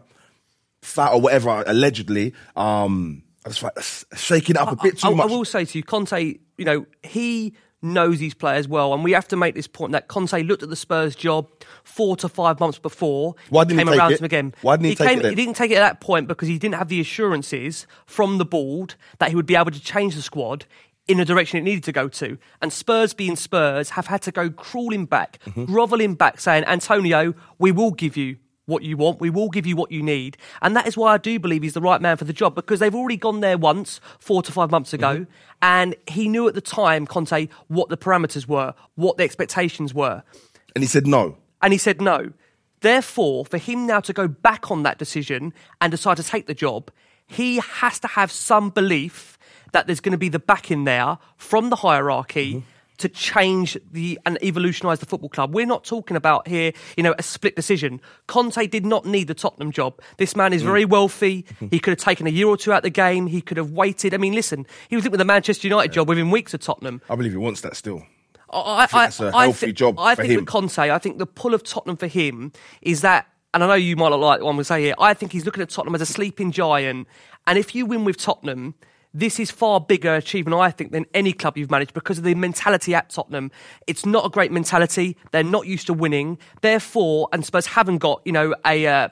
fat 0.81 1.11
or 1.13 1.21
whatever, 1.21 1.63
allegedly, 1.67 2.33
um, 2.55 3.23
I 3.45 3.49
was 3.49 3.63
like 3.63 3.73
shaking 4.15 4.55
it 4.55 4.61
up 4.61 4.71
a 4.71 4.75
bit 4.75 4.99
too 4.99 5.07
I, 5.07 5.11
I 5.11 5.15
much. 5.15 5.29
will 5.29 5.45
say 5.45 5.65
to 5.65 5.77
you, 5.77 5.83
Conte, 5.83 6.37
you 6.57 6.65
know, 6.65 6.85
he 7.03 7.53
knows 7.81 8.17
these 8.19 8.33
players 8.33 8.67
well, 8.67 8.93
and 8.93 9.03
we 9.03 9.11
have 9.11 9.27
to 9.27 9.35
make 9.37 9.53
this 9.55 9.67
point 9.67 9.91
that 9.91 10.07
Conte 10.07 10.41
looked 10.43 10.63
at 10.63 10.69
the 10.69 10.75
Spurs 10.75 11.15
job 11.15 11.47
four 11.83 12.17
to 12.17 12.27
five 12.27 12.59
months 12.59 12.79
before. 12.79 13.35
Why 13.49 13.63
didn't 13.63 13.79
he 13.79 13.85
came 13.85 13.91
take 13.93 13.99
around 13.99 14.11
it? 14.13 14.15
to 14.17 14.21
him 14.21 14.25
again. 14.25 14.53
Why 14.61 14.75
didn't 14.75 14.89
he 14.89 14.95
take 14.95 15.07
came, 15.07 15.19
it 15.19 15.21
then? 15.21 15.31
He 15.31 15.35
didn't 15.35 15.55
take 15.55 15.71
it 15.71 15.75
at 15.75 15.81
that 15.81 16.01
point 16.01 16.27
because 16.27 16.47
he 16.47 16.57
didn't 16.57 16.75
have 16.75 16.89
the 16.89 16.99
assurances 16.99 17.85
from 18.05 18.37
the 18.39 18.45
board 18.45 18.95
that 19.19 19.29
he 19.29 19.35
would 19.35 19.45
be 19.45 19.55
able 19.55 19.71
to 19.71 19.79
change 19.79 20.15
the 20.15 20.21
squad 20.21 20.65
in 21.07 21.17
the 21.19 21.25
direction 21.25 21.57
it 21.59 21.61
needed 21.61 21.83
to 21.85 21.91
go 21.93 22.09
to. 22.09 22.37
And 22.61 22.73
Spurs 22.73 23.13
being 23.13 23.35
Spurs 23.37 23.91
have 23.91 24.07
had 24.07 24.21
to 24.23 24.31
go 24.31 24.49
crawling 24.49 25.05
back, 25.05 25.39
Mm-hmm. 25.45 25.65
grovelling 25.65 26.15
back, 26.15 26.39
saying, 26.41 26.65
Antonio, 26.65 27.33
we 27.59 27.71
will 27.71 27.91
give 27.91 28.17
you 28.17 28.37
what 28.67 28.83
you 28.83 28.95
want. 28.95 29.19
We 29.19 29.31
will 29.31 29.49
give 29.49 29.65
you 29.65 29.75
what 29.75 29.91
you 29.91 30.03
need. 30.03 30.37
And 30.61 30.75
that 30.75 30.85
is 30.85 30.95
why 30.95 31.13
I 31.13 31.17
do 31.17 31.39
believe 31.39 31.63
he's 31.63 31.73
the 31.73 31.81
right 31.81 31.99
man 31.99 32.17
for 32.17 32.25
the 32.25 32.33
job 32.33 32.53
because 32.53 32.79
they've 32.79 32.93
already 32.93 33.17
gone 33.17 33.39
there 33.39 33.57
once, 33.57 33.99
four 34.19 34.43
to 34.43 34.51
five 34.51 34.69
months 34.69 34.93
ago. 34.93 35.21
Mm-hmm. 35.21 35.31
And 35.63 35.95
he 36.07 36.29
knew 36.29 36.47
at 36.47 36.53
the 36.53 36.61
time, 36.61 37.07
Conte, 37.07 37.47
what 37.67 37.89
the 37.89 37.97
parameters 37.97 38.47
were, 38.47 38.75
what 38.95 39.17
the 39.17 39.23
expectations 39.23 39.93
were. 39.93 40.21
and 40.75 40.83
he 40.83 40.87
said 40.87 41.07
no. 41.07 41.37
And 41.61 41.73
he 41.73 41.79
said 41.79 41.99
no. 41.99 42.33
Therefore, 42.81 43.43
for 43.45 43.57
him 43.57 43.87
now 43.87 44.01
to 44.01 44.13
go 44.13 44.27
back 44.27 44.69
on 44.69 44.83
that 44.83 44.99
decision 44.99 45.53
and 45.81 45.89
decide 45.89 46.17
to 46.17 46.23
take 46.23 46.45
the 46.45 46.53
job, 46.53 46.91
he 47.25 47.57
has 47.57 47.99
to 47.99 48.07
have 48.07 48.31
some 48.31 48.69
belief 48.69 49.39
that 49.71 49.87
there's 49.87 49.99
going 49.99 50.11
to 50.11 50.17
be 50.17 50.29
the 50.29 50.39
backing 50.39 50.83
there 50.83 51.17
from 51.35 51.69
the 51.69 51.77
hierarchy 51.77 52.63
to 52.97 53.09
change 53.09 53.77
the 53.91 54.19
and 54.25 54.37
evolutionise 54.41 54.99
the 54.99 55.05
football 55.05 55.29
club. 55.29 55.53
We're 55.53 55.65
not 55.65 55.83
talking 55.83 56.17
about 56.17 56.47
here, 56.47 56.71
you 56.95 57.03
know, 57.03 57.13
a 57.17 57.23
split 57.23 57.55
decision. 57.55 58.01
Conte 58.27 58.65
did 58.67 58.85
not 58.85 59.05
need 59.05 59.27
the 59.27 59.33
Tottenham 59.33 59.71
job. 59.71 59.99
This 60.17 60.35
man 60.35 60.53
is 60.53 60.63
mm. 60.63 60.65
very 60.65 60.85
wealthy. 60.85 61.45
he 61.71 61.79
could 61.79 61.91
have 61.91 61.99
taken 61.99 62.27
a 62.27 62.31
year 62.31 62.47
or 62.47 62.57
two 62.57 62.73
out 62.73 62.77
of 62.77 62.83
the 62.83 62.89
game. 62.89 63.27
He 63.27 63.41
could 63.41 63.57
have 63.57 63.71
waited. 63.71 64.13
I 64.13 64.17
mean, 64.17 64.33
listen, 64.33 64.65
he 64.89 64.95
was 64.95 65.07
with 65.07 65.17
the 65.17 65.25
Manchester 65.25 65.67
United 65.67 65.91
job 65.91 66.09
within 66.09 66.31
weeks 66.31 66.53
of 66.53 66.61
Tottenham. 66.61 67.01
I 67.09 67.15
believe 67.15 67.31
he 67.31 67.37
wants 67.37 67.61
that 67.61 67.75
still. 67.75 68.03
I, 68.49 68.85
think 68.85 68.91
that's 68.91 69.19
a 69.19 69.31
healthy 69.31 69.67
thi- 69.67 69.73
job 69.73 69.99
I 69.99 70.15
for 70.15 70.21
think 70.21 70.33
him. 70.33 70.39
with 70.41 70.47
Conte, 70.47 70.77
I 70.77 70.97
think 70.97 71.17
the 71.17 71.25
pull 71.25 71.53
of 71.53 71.63
Tottenham 71.63 71.97
for 71.97 72.07
him 72.07 72.53
is 72.81 73.01
that, 73.01 73.27
and 73.53 73.63
I 73.63 73.67
know 73.67 73.73
you 73.73 73.95
might 73.97 74.09
not 74.09 74.19
like 74.19 74.39
what 74.39 74.49
I'm 74.49 74.55
going 74.55 74.59
to 74.59 74.63
say 74.63 74.81
here. 74.81 74.95
I 74.99 75.13
think 75.13 75.33
he's 75.33 75.45
looking 75.45 75.61
at 75.61 75.69
Tottenham 75.69 75.95
as 75.95 76.01
a 76.01 76.05
sleeping 76.05 76.51
giant, 76.51 77.07
and 77.45 77.59
if 77.59 77.75
you 77.75 77.85
win 77.85 78.05
with 78.05 78.17
Tottenham. 78.17 78.75
This 79.13 79.39
is 79.39 79.49
far 79.49 79.79
bigger 79.79 80.15
achievement, 80.15 80.59
I 80.59 80.69
think, 80.69 80.91
than 80.91 81.05
any 81.13 81.33
club 81.33 81.57
you've 81.57 81.71
managed 81.71 81.93
because 81.93 82.17
of 82.17 82.23
the 82.23 82.35
mentality 82.35 82.93
at 82.93 83.09
Tottenham. 83.09 83.51
It's 83.87 84.05
not 84.05 84.25
a 84.25 84.29
great 84.29 84.51
mentality. 84.51 85.17
They're 85.31 85.43
not 85.43 85.65
used 85.65 85.87
to 85.87 85.93
winning. 85.93 86.37
Therefore, 86.61 87.29
and 87.31 87.43
Spurs 87.45 87.65
haven't 87.67 87.97
got, 87.99 88.21
you 88.25 88.31
know, 88.31 88.53
a, 88.65 88.85
uh, 88.87 89.09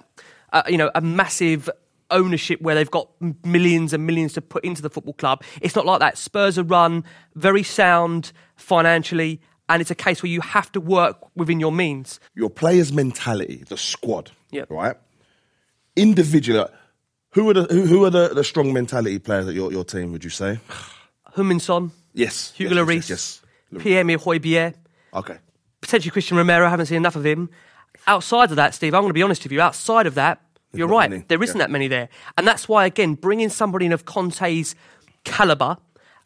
you 0.68 0.78
know, 0.78 0.92
a 0.94 1.02
massive 1.02 1.70
ownership 2.12 2.62
where 2.62 2.76
they've 2.76 2.92
got 2.92 3.10
millions 3.44 3.94
and 3.94 4.06
millions 4.06 4.34
to 4.34 4.42
put 4.42 4.64
into 4.64 4.82
the 4.82 4.90
football 4.92 5.14
club. 5.14 5.44
It's 5.62 5.76
not 5.76 5.86
like 5.88 6.02
that. 6.02 6.18
Spurs 6.20 6.60
are 6.60 6.64
run 6.64 7.04
very 7.34 7.64
sound 7.64 8.32
financially, 8.58 9.42
and 9.70 9.82
it's 9.82 9.90
a 9.90 9.96
case 9.96 10.22
where 10.22 10.32
you 10.32 10.42
have 10.42 10.72
to 10.74 10.80
work 10.82 11.18
within 11.36 11.60
your 11.60 11.72
means. 11.72 12.20
Your 12.36 12.52
players' 12.52 12.94
mentality, 12.94 13.64
the 13.68 13.78
squad, 13.78 14.32
Yep. 14.52 14.70
right? 14.70 14.96
Individual. 15.96 16.70
Who 17.36 17.50
are 17.50 17.54
the 17.54 17.64
who, 17.66 17.86
who 17.86 18.06
are 18.06 18.10
the, 18.10 18.30
the 18.30 18.44
strong 18.44 18.74
mentality 18.74 19.20
players 19.20 19.48
at 19.48 19.54
your, 19.54 19.72
your 19.72 19.84
team? 19.84 20.12
Would 20.14 20.24
you 20.24 20.30
say? 20.30 20.60
Heung-min 21.36 21.60
Son, 21.60 21.92
Yes. 22.14 22.54
Hugo 22.56 22.74
yes, 22.74 22.84
Lloris, 22.86 23.10
Yes. 23.10 23.42
yes, 23.72 23.84
Pierre-Emile 23.84 24.74
Okay. 25.14 25.38
potentially 25.82 26.12
Christian 26.12 26.38
Romero. 26.38 26.66
I 26.66 26.70
haven't 26.70 26.86
seen 26.86 26.98
enough 26.98 27.18
of 27.18 27.26
him. 27.26 27.50
Outside 28.08 28.52
of 28.52 28.56
that, 28.56 28.74
Steve, 28.74 28.94
I'm 28.94 29.02
going 29.02 29.10
to 29.10 29.14
be 29.14 29.22
honest 29.24 29.44
with 29.44 29.52
you. 29.52 29.60
Outside 29.62 30.08
of 30.08 30.16
that, 30.16 30.42
you're 30.74 30.88
right. 30.88 31.10
many, 31.10 31.24
There 31.28 31.42
isn't 31.44 31.58
yeah. 31.58 31.64
that 31.64 31.72
many 31.72 31.88
there, 31.90 32.10
and 32.38 32.48
that's 32.48 32.68
why 32.70 32.86
again 32.86 33.16
bringing 33.16 33.50
somebody 33.50 33.86
in 33.86 33.92
of 33.94 34.06
Conte's 34.06 34.76
caliber 35.26 35.78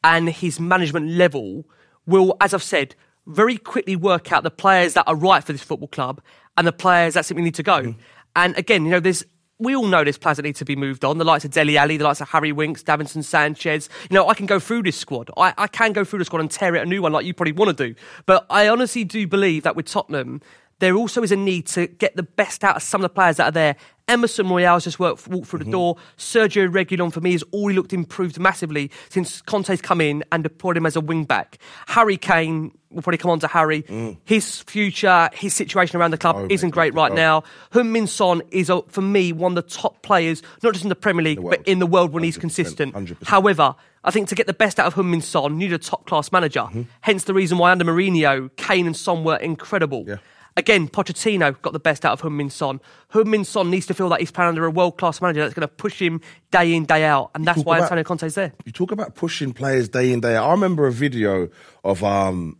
and 0.03 0.29
his 0.29 0.59
management 0.59 1.09
level 1.11 1.65
will, 2.05 2.37
as 2.39 2.53
I've 2.53 2.63
said, 2.63 2.95
very 3.25 3.57
quickly 3.57 3.95
work 3.95 4.31
out 4.31 4.43
the 4.43 4.51
players 4.51 4.93
that 4.93 5.05
are 5.07 5.15
right 5.15 5.43
for 5.43 5.53
this 5.53 5.61
football 5.63 5.87
club 5.87 6.21
and 6.57 6.65
the 6.67 6.71
players 6.71 7.13
that 7.15 7.25
simply 7.25 7.43
need 7.43 7.55
to 7.55 7.63
go. 7.63 7.81
Mm-hmm. 7.81 7.99
And 8.35 8.57
again, 8.57 8.85
you 8.85 8.91
know, 8.91 8.99
there's 8.99 9.23
we 9.59 9.75
all 9.75 9.87
know 9.87 10.03
this 10.05 10.17
players 10.17 10.37
that 10.37 10.43
need 10.43 10.55
to 10.55 10.65
be 10.65 10.75
moved 10.75 11.03
on. 11.03 11.17
The 11.17 11.25
likes 11.25 11.43
of 11.43 11.51
Dele 11.51 11.77
Alli, 11.77 11.97
the 11.97 12.05
likes 12.05 12.21
of 12.21 12.29
Harry 12.29 12.53
Winks, 12.53 12.81
Davinson 12.81 13.23
Sanchez. 13.23 13.89
You 14.09 14.15
know, 14.15 14.27
I 14.29 14.33
can 14.33 14.45
go 14.45 14.57
through 14.57 14.83
this 14.83 14.95
squad. 14.95 15.29
I, 15.35 15.53
I 15.57 15.67
can 15.67 15.91
go 15.91 16.05
through 16.05 16.19
the 16.19 16.25
squad 16.25 16.39
and 16.39 16.49
tear 16.49 16.75
it 16.75 16.81
a 16.81 16.85
new 16.85 17.01
one 17.01 17.11
like 17.11 17.25
you 17.25 17.33
probably 17.33 17.51
want 17.51 17.77
to 17.77 17.87
do. 17.87 17.95
But 18.25 18.45
I 18.49 18.69
honestly 18.69 19.03
do 19.03 19.27
believe 19.27 19.63
that 19.63 19.75
with 19.75 19.85
Tottenham, 19.85 20.41
there 20.79 20.95
also 20.95 21.23
is 21.23 21.31
a 21.33 21.35
need 21.35 21.67
to 21.67 21.87
get 21.87 22.15
the 22.15 22.23
best 22.23 22.63
out 22.63 22.77
of 22.77 22.83
some 22.83 23.01
of 23.01 23.03
the 23.03 23.13
players 23.13 23.35
that 23.37 23.49
are 23.49 23.51
there, 23.51 23.75
Emerson 24.09 24.49
Royal's 24.49 24.83
just 24.83 24.99
worked, 24.99 25.27
walked 25.27 25.47
through 25.47 25.59
Mm-hmm. 25.59 25.71
the 25.71 25.77
door. 25.77 25.95
Sergio 26.17 26.67
Reguilón 26.69 27.13
for 27.13 27.21
me 27.21 27.31
has 27.33 27.43
already 27.53 27.77
looked 27.77 27.93
improved 27.93 28.39
massively 28.39 28.91
since 29.09 29.41
Conte's 29.41 29.81
come 29.81 30.01
in 30.01 30.23
and 30.31 30.43
deployed 30.43 30.75
him 30.77 30.85
as 30.85 30.95
a 30.95 31.01
wing 31.01 31.23
back. 31.25 31.57
Harry 31.87 32.17
Kane, 32.17 32.71
we'll 32.91 33.01
probably 33.03 33.17
come 33.17 33.31
on 33.31 33.39
to 33.39 33.47
Harry. 33.47 33.83
His 34.25 34.61
future, 34.61 35.29
his 35.33 35.53
situation 35.53 35.99
around 35.99 36.11
the 36.11 36.17
club 36.17 36.35
Mm. 36.37 36.43
Oh, 36.43 36.47
isn't 36.49 36.69
great 36.71 36.93
right 36.93 37.11
oh. 37.11 37.15
now. 37.15 37.43
Heung-min 37.73 38.07
Son 38.07 38.41
is, 38.51 38.69
uh, 38.69 38.81
for 38.87 39.01
me, 39.01 39.31
one 39.33 39.57
of 39.57 39.63
the 39.63 39.69
top 39.69 40.01
players, 40.01 40.41
not 40.63 40.73
just 40.73 40.83
in 40.83 40.89
the 40.89 40.95
Premier 40.95 41.23
League, 41.23 41.39
world. 41.39 41.57
but 41.57 41.67
in 41.67 41.79
the 41.79 41.87
world 41.87 42.11
when 42.11 42.23
he's 42.23 42.37
100%, 42.37 42.41
consistent. 42.41 42.93
100%. 42.95 43.27
However, 43.27 43.75
I 44.03 44.11
think 44.11 44.29
to 44.29 44.35
get 44.35 44.47
the 44.47 44.53
best 44.53 44.79
out 44.79 44.87
of 44.87 44.93
Heung-min 44.95 45.21
Son, 45.21 45.53
you 45.59 45.67
need 45.67 45.73
a 45.73 45.77
top 45.77 46.05
class 46.07 46.31
manager. 46.31 46.61
Mm-hmm. 46.61 46.83
Hence 47.01 47.25
the 47.25 47.33
reason 47.33 47.57
why 47.57 47.71
under 47.71 47.83
Mourinho, 47.85 48.49
Kane 48.55 48.87
and 48.87 48.95
Son 48.95 49.23
were 49.23 49.35
incredible. 49.37 50.05
Yeah. 50.07 50.15
Again, 50.57 50.89
Pochettino 50.89 51.59
got 51.61 51.73
the 51.73 51.79
best 51.79 52.05
out 52.05 52.13
of 52.13 52.21
Heung-min 52.21 52.49
Son. 52.49 52.81
Heung-min 53.13 53.45
Son 53.45 53.69
needs 53.69 53.85
to 53.85 53.93
feel 53.93 54.09
that 54.09 54.19
he's 54.19 54.31
playing 54.31 54.49
under 54.49 54.65
a 54.65 54.71
world 54.71 54.97
class 54.97 55.21
manager 55.21 55.41
that's 55.41 55.53
going 55.53 55.67
to 55.67 55.73
push 55.73 56.01
him 56.01 56.21
day 56.51 56.73
in, 56.73 56.85
day 56.85 57.05
out. 57.05 57.31
And 57.35 57.45
that's 57.45 57.63
why 57.63 57.77
about- 57.77 57.85
Antonio 57.85 58.03
Conte's 58.03 58.35
there. 58.35 58.53
you 58.65 58.71
talk 58.71 58.91
about 58.91 59.15
pushing 59.15 59.53
players 59.53 59.89
day 59.89 60.11
in 60.11 60.19
day 60.19 60.35
out. 60.35 60.47
I 60.47 60.51
remember 60.51 60.87
a 60.87 60.91
video 60.91 61.49
of 61.83 62.03
um, 62.03 62.57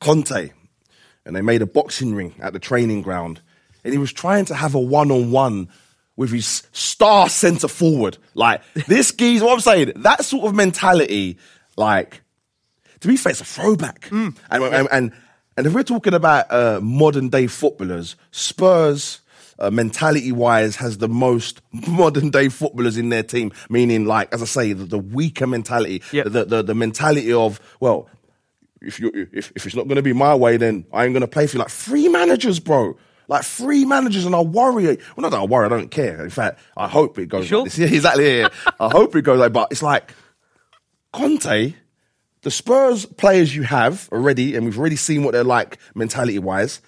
Conte, 0.00 0.50
and 1.26 1.36
they 1.36 1.42
made 1.42 1.62
a 1.62 1.66
boxing 1.66 2.14
ring 2.14 2.34
at 2.40 2.52
the 2.52 2.58
training 2.58 3.02
ground, 3.02 3.42
and 3.84 3.92
he 3.92 3.98
was 3.98 4.12
trying 4.12 4.44
to 4.46 4.54
have 4.54 4.74
a 4.74 4.80
one 4.80 5.10
on 5.10 5.30
one 5.30 5.68
with 6.16 6.30
his 6.30 6.62
star 6.72 7.28
centre 7.28 7.68
forward. 7.68 8.18
Like 8.34 8.62
this 8.86 9.12
geezer, 9.12 9.44
what 9.44 9.54
I'm 9.54 9.60
saying, 9.60 9.92
that 9.96 10.24
sort 10.24 10.46
of 10.46 10.54
mentality, 10.54 11.38
like 11.76 12.22
to 13.00 13.08
be 13.08 13.16
fair, 13.16 13.32
it's 13.32 13.40
a 13.40 13.44
throwback. 13.44 14.08
And, 14.10 14.36
and, 14.50 14.88
and 14.92 15.12
and 15.56 15.66
if 15.66 15.74
we're 15.74 15.82
talking 15.82 16.14
about 16.14 16.50
uh, 16.50 16.80
modern 16.82 17.28
day 17.28 17.46
footballers, 17.46 18.16
Spurs. 18.30 19.18
Uh, 19.58 19.70
mentality 19.70 20.32
wise 20.32 20.74
has 20.76 20.98
the 20.98 21.08
most 21.08 21.60
modern 21.86 22.30
day 22.30 22.48
footballers 22.48 22.96
in 22.96 23.10
their 23.10 23.22
team 23.22 23.52
meaning 23.68 24.06
like 24.06 24.32
as 24.32 24.42
i 24.42 24.44
say 24.46 24.72
the, 24.72 24.82
the 24.84 24.98
weaker 24.98 25.46
mentality 25.46 26.02
Yep. 26.10 26.24
the, 26.30 26.44
the 26.46 26.62
the 26.62 26.74
mentality 26.74 27.32
of 27.32 27.60
well 27.78 28.08
if 28.80 28.98
you 28.98 29.12
if, 29.14 29.52
if 29.54 29.64
it's 29.66 29.76
not 29.76 29.86
going 29.86 29.96
to 29.96 30.02
be 30.02 30.14
my 30.14 30.34
way 30.34 30.56
then 30.56 30.84
i 30.92 31.04
ain't 31.04 31.12
going 31.12 31.20
to 31.20 31.28
play 31.28 31.46
for 31.46 31.58
you 31.58 31.60
like 31.60 31.70
three 31.70 32.08
managers 32.08 32.58
bro 32.58 32.96
like 33.28 33.44
three 33.44 33.84
managers 33.84 34.26
and 34.26 34.34
I 34.34 34.40
worry. 34.40 34.84
Well, 34.84 34.96
not 35.18 35.30
that 35.30 35.40
I 35.40 35.44
worry. 35.44 35.64
I 35.66 35.68
don't 35.68 35.90
care. 35.92 36.22
In 36.24 36.28
fact, 36.28 36.58
I 36.76 36.86
hope 36.88 37.18
it 37.18 37.26
goes. 37.28 37.46
sure? 37.46 37.62
Like 37.62 37.72
this. 37.72 37.78
Yeah, 37.90 37.96
exactly. 37.96 38.26
Yeah, 38.38 38.48
yeah. 38.66 38.70
I 38.80 38.90
hope 38.90 39.14
it 39.16 39.22
goes 39.22 39.38
like. 39.38 39.52
But 39.52 39.68
it's 39.70 39.80
like 39.82 40.12
Conte, 41.12 41.74
the 42.42 42.50
Spurs 42.50 43.06
players 43.06 43.54
you 43.54 43.62
have 43.62 44.08
already, 44.12 44.56
and 44.56 44.64
we've 44.64 44.78
already 44.78 44.96
seen 44.96 45.24
what 45.24 45.32
they're 45.32 45.44
like 45.44 45.78
mentality 45.94 46.38
wise. 46.38 46.80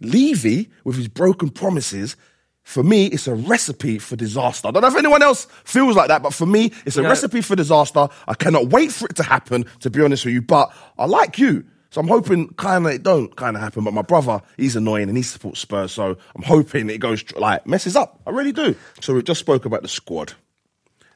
Levy, 0.00 0.70
with 0.84 0.96
his 0.96 1.08
broken 1.08 1.48
promises, 1.48 2.16
for 2.62 2.82
me, 2.82 3.06
it's 3.06 3.28
a 3.28 3.34
recipe 3.34 3.98
for 3.98 4.16
disaster. 4.16 4.66
I 4.66 4.72
don't 4.72 4.82
know 4.82 4.88
if 4.88 4.96
anyone 4.96 5.22
else 5.22 5.46
feels 5.62 5.94
like 5.94 6.08
that, 6.08 6.22
but 6.22 6.34
for 6.34 6.46
me, 6.46 6.72
it's 6.84 6.96
a 6.96 7.02
recipe 7.02 7.40
for 7.40 7.54
disaster. 7.54 8.08
I 8.26 8.34
cannot 8.34 8.68
wait 8.70 8.90
for 8.90 9.06
it 9.06 9.14
to 9.16 9.22
happen, 9.22 9.66
to 9.80 9.90
be 9.90 10.02
honest 10.02 10.24
with 10.24 10.34
you. 10.34 10.42
But 10.42 10.72
I 10.98 11.06
like 11.06 11.38
you. 11.38 11.64
So 11.90 12.00
I'm 12.00 12.08
hoping 12.08 12.48
kind 12.54 12.84
of 12.84 12.92
it 12.92 13.04
don't 13.04 13.34
kind 13.36 13.56
of 13.56 13.62
happen. 13.62 13.84
But 13.84 13.94
my 13.94 14.02
brother, 14.02 14.42
he's 14.56 14.74
annoying 14.74 15.08
and 15.08 15.16
he 15.16 15.22
supports 15.22 15.60
Spurs. 15.60 15.92
So 15.92 16.18
I'm 16.34 16.42
hoping 16.42 16.90
it 16.90 16.98
goes 16.98 17.24
like 17.36 17.66
messes 17.68 17.94
up. 17.94 18.20
I 18.26 18.30
really 18.30 18.52
do. 18.52 18.74
So 19.00 19.14
we 19.14 19.22
just 19.22 19.40
spoke 19.40 19.64
about 19.64 19.82
the 19.82 19.88
squad. 19.88 20.32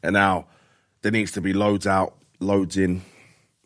And 0.05 0.15
now 0.15 0.47
there 1.03 1.11
needs 1.11 1.33
to 1.33 1.41
be 1.41 1.53
loads 1.53 1.87
out, 1.87 2.15
loads 2.39 2.77
in. 2.77 3.03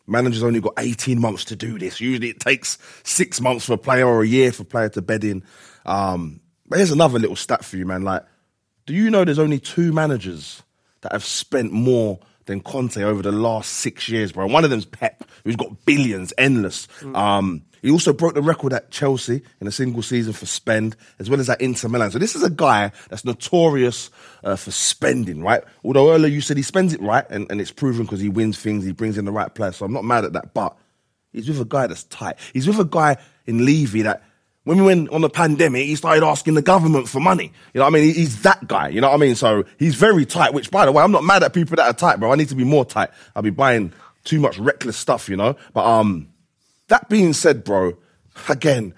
Manager's 0.07 0.43
only 0.43 0.61
got 0.61 0.73
18 0.77 1.19
months 1.19 1.45
to 1.45 1.55
do 1.55 1.79
this. 1.79 1.99
Usually 1.99 2.29
it 2.29 2.39
takes 2.39 2.77
six 3.03 3.41
months 3.41 3.65
for 3.65 3.73
a 3.73 3.77
player 3.77 4.07
or 4.07 4.21
a 4.23 4.27
year 4.27 4.51
for 4.51 4.63
a 4.63 4.65
player 4.65 4.89
to 4.89 5.01
bed 5.01 5.23
in. 5.23 5.43
Um, 5.85 6.41
but 6.67 6.77
here's 6.77 6.91
another 6.91 7.19
little 7.19 7.35
stat 7.35 7.63
for 7.63 7.77
you, 7.77 7.85
man. 7.85 8.03
Like, 8.03 8.23
do 8.85 8.93
you 8.93 9.09
know 9.09 9.23
there's 9.23 9.39
only 9.39 9.59
two 9.59 9.91
managers 9.93 10.61
that 11.01 11.11
have 11.11 11.23
spent 11.23 11.71
more 11.71 12.19
than 12.45 12.61
Conte 12.61 13.01
over 13.01 13.21
the 13.21 13.31
last 13.31 13.71
six 13.71 14.07
years, 14.09 14.31
bro? 14.31 14.47
One 14.47 14.63
of 14.63 14.69
them's 14.69 14.85
Pep, 14.85 15.23
who's 15.43 15.55
got 15.55 15.85
billions, 15.85 16.33
endless. 16.37 16.87
Um, 17.15 17.63
he 17.85 17.91
also 17.91 18.13
broke 18.13 18.33
the 18.33 18.41
record 18.41 18.73
at 18.73 18.89
Chelsea 18.89 19.43
in 19.61 19.67
a 19.67 19.71
single 19.71 20.01
season 20.01 20.33
for 20.33 20.47
spend, 20.47 20.95
as 21.19 21.29
well 21.29 21.39
as 21.39 21.51
at 21.51 21.61
Inter 21.61 21.87
Milan. 21.87 22.09
So 22.09 22.17
this 22.17 22.35
is 22.35 22.41
a 22.41 22.49
guy 22.49 22.91
that's 23.09 23.23
notorious 23.23 24.09
uh, 24.43 24.55
for 24.55 24.71
spending, 24.71 25.43
right? 25.43 25.63
Although 25.83 26.11
earlier 26.11 26.33
you 26.33 26.41
said 26.41 26.57
he 26.57 26.63
spends 26.63 26.95
it 26.95 27.01
right, 27.01 27.25
and, 27.29 27.45
and 27.51 27.61
it's 27.61 27.69
proven 27.69 28.05
because 28.05 28.19
he 28.19 28.27
wins 28.27 28.57
things, 28.57 28.85
he 28.85 28.91
brings 28.91 29.19
in 29.19 29.25
the 29.25 29.31
right 29.31 29.53
players. 29.53 29.75
So 29.75 29.85
I'm 29.85 29.93
not 29.93 30.03
mad 30.03 30.25
at 30.25 30.33
that, 30.33 30.55
but 30.55 30.75
he's 31.31 31.47
with 31.47 31.61
a 31.61 31.65
guy 31.65 31.85
that's 31.85 32.05
tight. 32.05 32.39
He's 32.53 32.65
with 32.65 32.79
a 32.79 32.85
guy 32.85 33.17
in 33.45 33.65
Levy 33.65 34.01
that 34.01 34.23
when 34.63 34.79
we 34.79 34.83
went 34.83 35.11
on 35.11 35.21
the 35.21 35.29
pandemic, 35.29 35.85
he 35.85 35.95
started 35.95 36.23
asking 36.23 36.55
the 36.55 36.63
government 36.63 37.07
for 37.07 37.19
money. 37.19 37.53
You 37.75 37.79
know 37.79 37.85
what 37.85 37.93
I 37.93 37.99
mean? 37.99 38.15
He's 38.15 38.41
that 38.41 38.67
guy. 38.67 38.87
You 38.87 38.99
know 38.99 39.09
what 39.09 39.13
I 39.13 39.19
mean? 39.19 39.35
So 39.35 39.63
he's 39.77 39.93
very 39.93 40.25
tight, 40.25 40.55
which 40.55 40.71
by 40.71 40.85
the 40.85 40.91
way, 40.91 41.03
I'm 41.03 41.11
not 41.11 41.23
mad 41.23 41.43
at 41.43 41.53
people 41.53 41.75
that 41.75 41.85
are 41.85 41.93
tight, 41.93 42.19
bro. 42.19 42.31
I 42.31 42.35
need 42.35 42.49
to 42.49 42.55
be 42.55 42.63
more 42.63 42.83
tight. 42.83 43.11
I'll 43.35 43.43
be 43.43 43.51
buying 43.51 43.93
too 44.23 44.39
much 44.39 44.57
reckless 44.57 44.97
stuff, 44.97 45.29
you 45.29 45.37
know? 45.37 45.55
But 45.71 45.85
um 45.85 46.29
that 46.87 47.09
being 47.09 47.33
said, 47.33 47.63
bro, 47.63 47.93
again, 48.49 48.93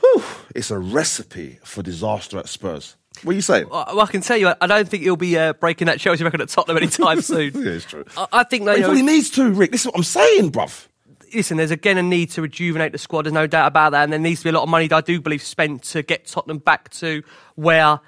whew, 0.00 0.22
it's 0.54 0.70
a 0.70 0.78
recipe 0.78 1.58
for 1.64 1.82
disaster 1.82 2.38
at 2.38 2.48
Spurs. 2.48 2.96
What 3.22 3.32
are 3.32 3.34
you 3.34 3.42
saying? 3.42 3.68
Well, 3.68 4.00
I 4.00 4.06
can 4.06 4.20
tell 4.20 4.36
you, 4.36 4.52
I 4.60 4.66
don't 4.68 4.88
think 4.88 5.02
he'll 5.02 5.16
be 5.16 5.36
uh, 5.36 5.52
breaking 5.54 5.86
that 5.86 5.98
Chelsea 5.98 6.22
record 6.22 6.40
at 6.40 6.48
Tottenham 6.48 6.76
anytime 6.76 7.20
soon. 7.22 7.52
Yeah, 7.54 7.72
it's 7.72 7.84
true. 7.84 8.04
I, 8.16 8.26
I 8.32 8.44
think, 8.44 8.62
he 8.62 8.70
you 8.70 8.78
know, 8.78 8.84
probably 8.84 9.02
needs 9.02 9.30
to, 9.30 9.50
Rick. 9.50 9.72
This 9.72 9.80
is 9.80 9.86
what 9.86 9.96
I'm 9.96 10.04
saying, 10.04 10.52
bruv. 10.52 10.86
listen, 11.34 11.56
there's 11.56 11.72
again 11.72 11.98
a 11.98 12.02
need 12.02 12.30
to 12.30 12.42
rejuvenate 12.42 12.92
the 12.92 12.98
squad. 12.98 13.22
There's 13.22 13.32
no 13.32 13.48
doubt 13.48 13.66
about 13.66 13.90
that. 13.90 14.04
And 14.04 14.12
there 14.12 14.20
needs 14.20 14.40
to 14.40 14.44
be 14.44 14.50
a 14.50 14.52
lot 14.52 14.62
of 14.62 14.68
money 14.68 14.86
that 14.88 14.96
I 14.96 15.00
do 15.00 15.20
believe 15.20 15.42
spent 15.42 15.82
to 15.84 16.02
get 16.02 16.26
Tottenham 16.26 16.58
back 16.58 16.90
to 16.90 17.24
where, 17.56 17.98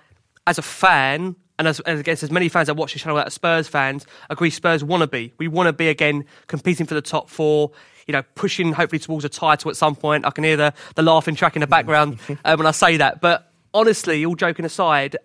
as 0.46 0.58
a 0.58 0.62
fan, 0.62 1.34
and 1.58 1.66
as, 1.68 1.80
as 1.80 1.98
I 1.98 2.02
guess 2.02 2.22
as 2.22 2.30
many 2.30 2.48
fans 2.48 2.68
that 2.68 2.76
watch 2.76 2.92
the 2.92 3.00
channel 3.00 3.16
that 3.16 3.26
are 3.26 3.30
Spurs 3.30 3.66
fans, 3.66 4.06
agree 4.30 4.50
Spurs 4.50 4.84
want 4.84 5.00
to 5.02 5.06
be. 5.08 5.34
We 5.38 5.48
want 5.48 5.66
to 5.66 5.72
be 5.72 5.88
again 5.88 6.24
competing 6.46 6.86
for 6.86 6.94
the 6.94 7.02
top 7.02 7.28
four. 7.28 7.72
You 8.06 8.12
know, 8.12 8.22
pushing 8.34 8.72
hopefully 8.72 8.98
towards 8.98 9.24
a 9.24 9.28
title 9.28 9.70
at 9.70 9.76
some 9.76 9.94
point. 9.94 10.26
I 10.26 10.30
can 10.30 10.44
hear 10.44 10.56
the, 10.56 10.74
the 10.94 11.02
laughing 11.02 11.34
track 11.34 11.56
in 11.56 11.60
the 11.60 11.66
background 11.66 12.18
uh, 12.44 12.56
when 12.56 12.66
I 12.66 12.72
say 12.72 12.96
that. 12.96 13.20
But 13.20 13.50
honestly, 13.74 14.24
all 14.24 14.34
joking 14.34 14.64
aside, 14.64 15.16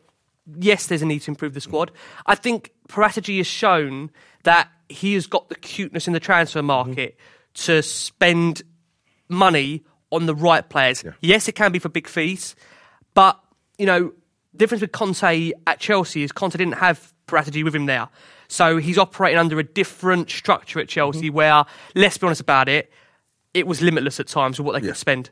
yes, 0.60 0.88
there's 0.88 1.02
a 1.02 1.06
need 1.06 1.20
to 1.24 1.32
improve 1.32 1.54
the 1.54 1.62
squad. 1.62 1.92
I 2.26 2.36
think 2.36 2.72
Paratici 2.88 3.38
has 3.38 3.48
shown 3.48 4.12
that 4.44 4.70
he 4.90 5.14
has 5.16 5.28
got 5.28 5.50
the 5.50 5.56
cuteness 5.56 6.08
in 6.08 6.14
the 6.14 6.20
transfer 6.20 6.62
market 6.62 7.18
to 7.56 7.82
spend 7.82 8.62
money 9.28 9.84
on 10.12 10.26
the 10.26 10.36
right 10.36 10.68
players. 10.70 11.04
Yes, 11.22 11.48
it 11.48 11.54
can 11.54 11.72
be 11.72 11.80
for 11.80 11.90
big 11.90 12.08
fees, 12.08 12.56
but 13.14 13.40
you 13.78 13.86
know, 13.86 14.14
difference 14.56 14.82
with 14.82 14.92
Conte 14.92 15.52
at 15.68 15.80
Chelsea 15.80 16.24
is 16.24 16.32
Conte 16.32 16.58
didn't 16.58 16.76
have 16.76 17.14
Paratici 17.28 17.64
with 17.64 17.76
him 17.76 17.88
there. 17.88 18.08
So 18.48 18.78
he's 18.78 18.98
operating 18.98 19.38
under 19.40 19.60
a 19.60 19.64
different 19.64 20.30
structure 20.30 20.80
at 20.80 20.88
Chelsea 20.88 21.28
mm-hmm. 21.28 21.36
where, 21.36 21.66
let's 21.96 22.18
be 22.18 22.26
honest 22.28 22.42
about 22.42 22.70
it, 22.70 22.92
it 23.54 23.68
was 23.68 23.82
limitless 23.82 24.20
at 24.20 24.28
times 24.28 24.60
with 24.60 24.66
what 24.66 24.74
they 24.74 24.86
Yeah. 24.86 24.92
could 24.92 24.98
spend. 24.98 25.30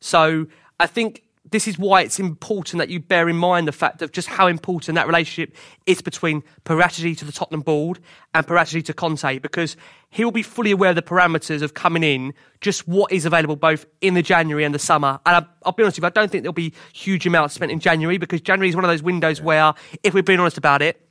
So 0.00 0.46
I 0.80 0.86
think 0.86 1.22
this 1.50 1.68
is 1.68 1.78
why 1.78 2.02
it's 2.02 2.18
important 2.18 2.78
that 2.78 2.88
you 2.88 2.98
bear 2.98 3.28
in 3.28 3.36
mind 3.36 3.68
the 3.68 3.72
fact 3.72 4.02
of 4.02 4.10
just 4.10 4.26
how 4.26 4.48
important 4.48 4.96
that 4.96 5.06
relationship 5.06 5.54
is 5.86 6.02
between 6.02 6.42
Paratici 6.64 7.16
to 7.18 7.24
the 7.24 7.30
Tottenham 7.30 7.60
board 7.60 8.00
and 8.34 8.44
Paratici 8.44 8.84
to 8.84 8.92
Conte 8.92 9.38
because 9.38 9.76
he 10.10 10.24
will 10.24 10.32
be 10.32 10.42
fully 10.42 10.72
aware 10.72 10.90
of 10.90 10.96
the 10.96 11.02
parameters 11.02 11.62
of 11.62 11.74
coming 11.74 12.02
in, 12.02 12.34
just 12.60 12.88
what 12.88 13.12
is 13.12 13.24
available 13.24 13.54
both 13.54 13.86
in 14.00 14.14
the 14.14 14.22
January 14.22 14.64
and 14.64 14.74
the 14.74 14.78
summer. 14.80 15.20
And 15.24 15.36
I, 15.36 15.46
I'll 15.64 15.72
be 15.72 15.84
honest 15.84 15.98
with 15.98 16.02
you, 16.02 16.06
I 16.08 16.10
don't 16.10 16.30
think 16.32 16.42
there'll 16.42 16.52
be 16.52 16.72
huge 16.92 17.26
amounts 17.26 17.54
spent 17.54 17.70
in 17.70 17.78
January 17.78 18.18
because 18.18 18.40
January 18.40 18.68
is 18.68 18.74
one 18.74 18.84
of 18.84 18.90
those 18.90 19.02
windows 19.02 19.40
where, 19.40 19.72
if 20.02 20.14
we're 20.14 20.24
being 20.24 20.40
honest 20.40 20.58
about 20.58 20.82
it, 20.82 21.05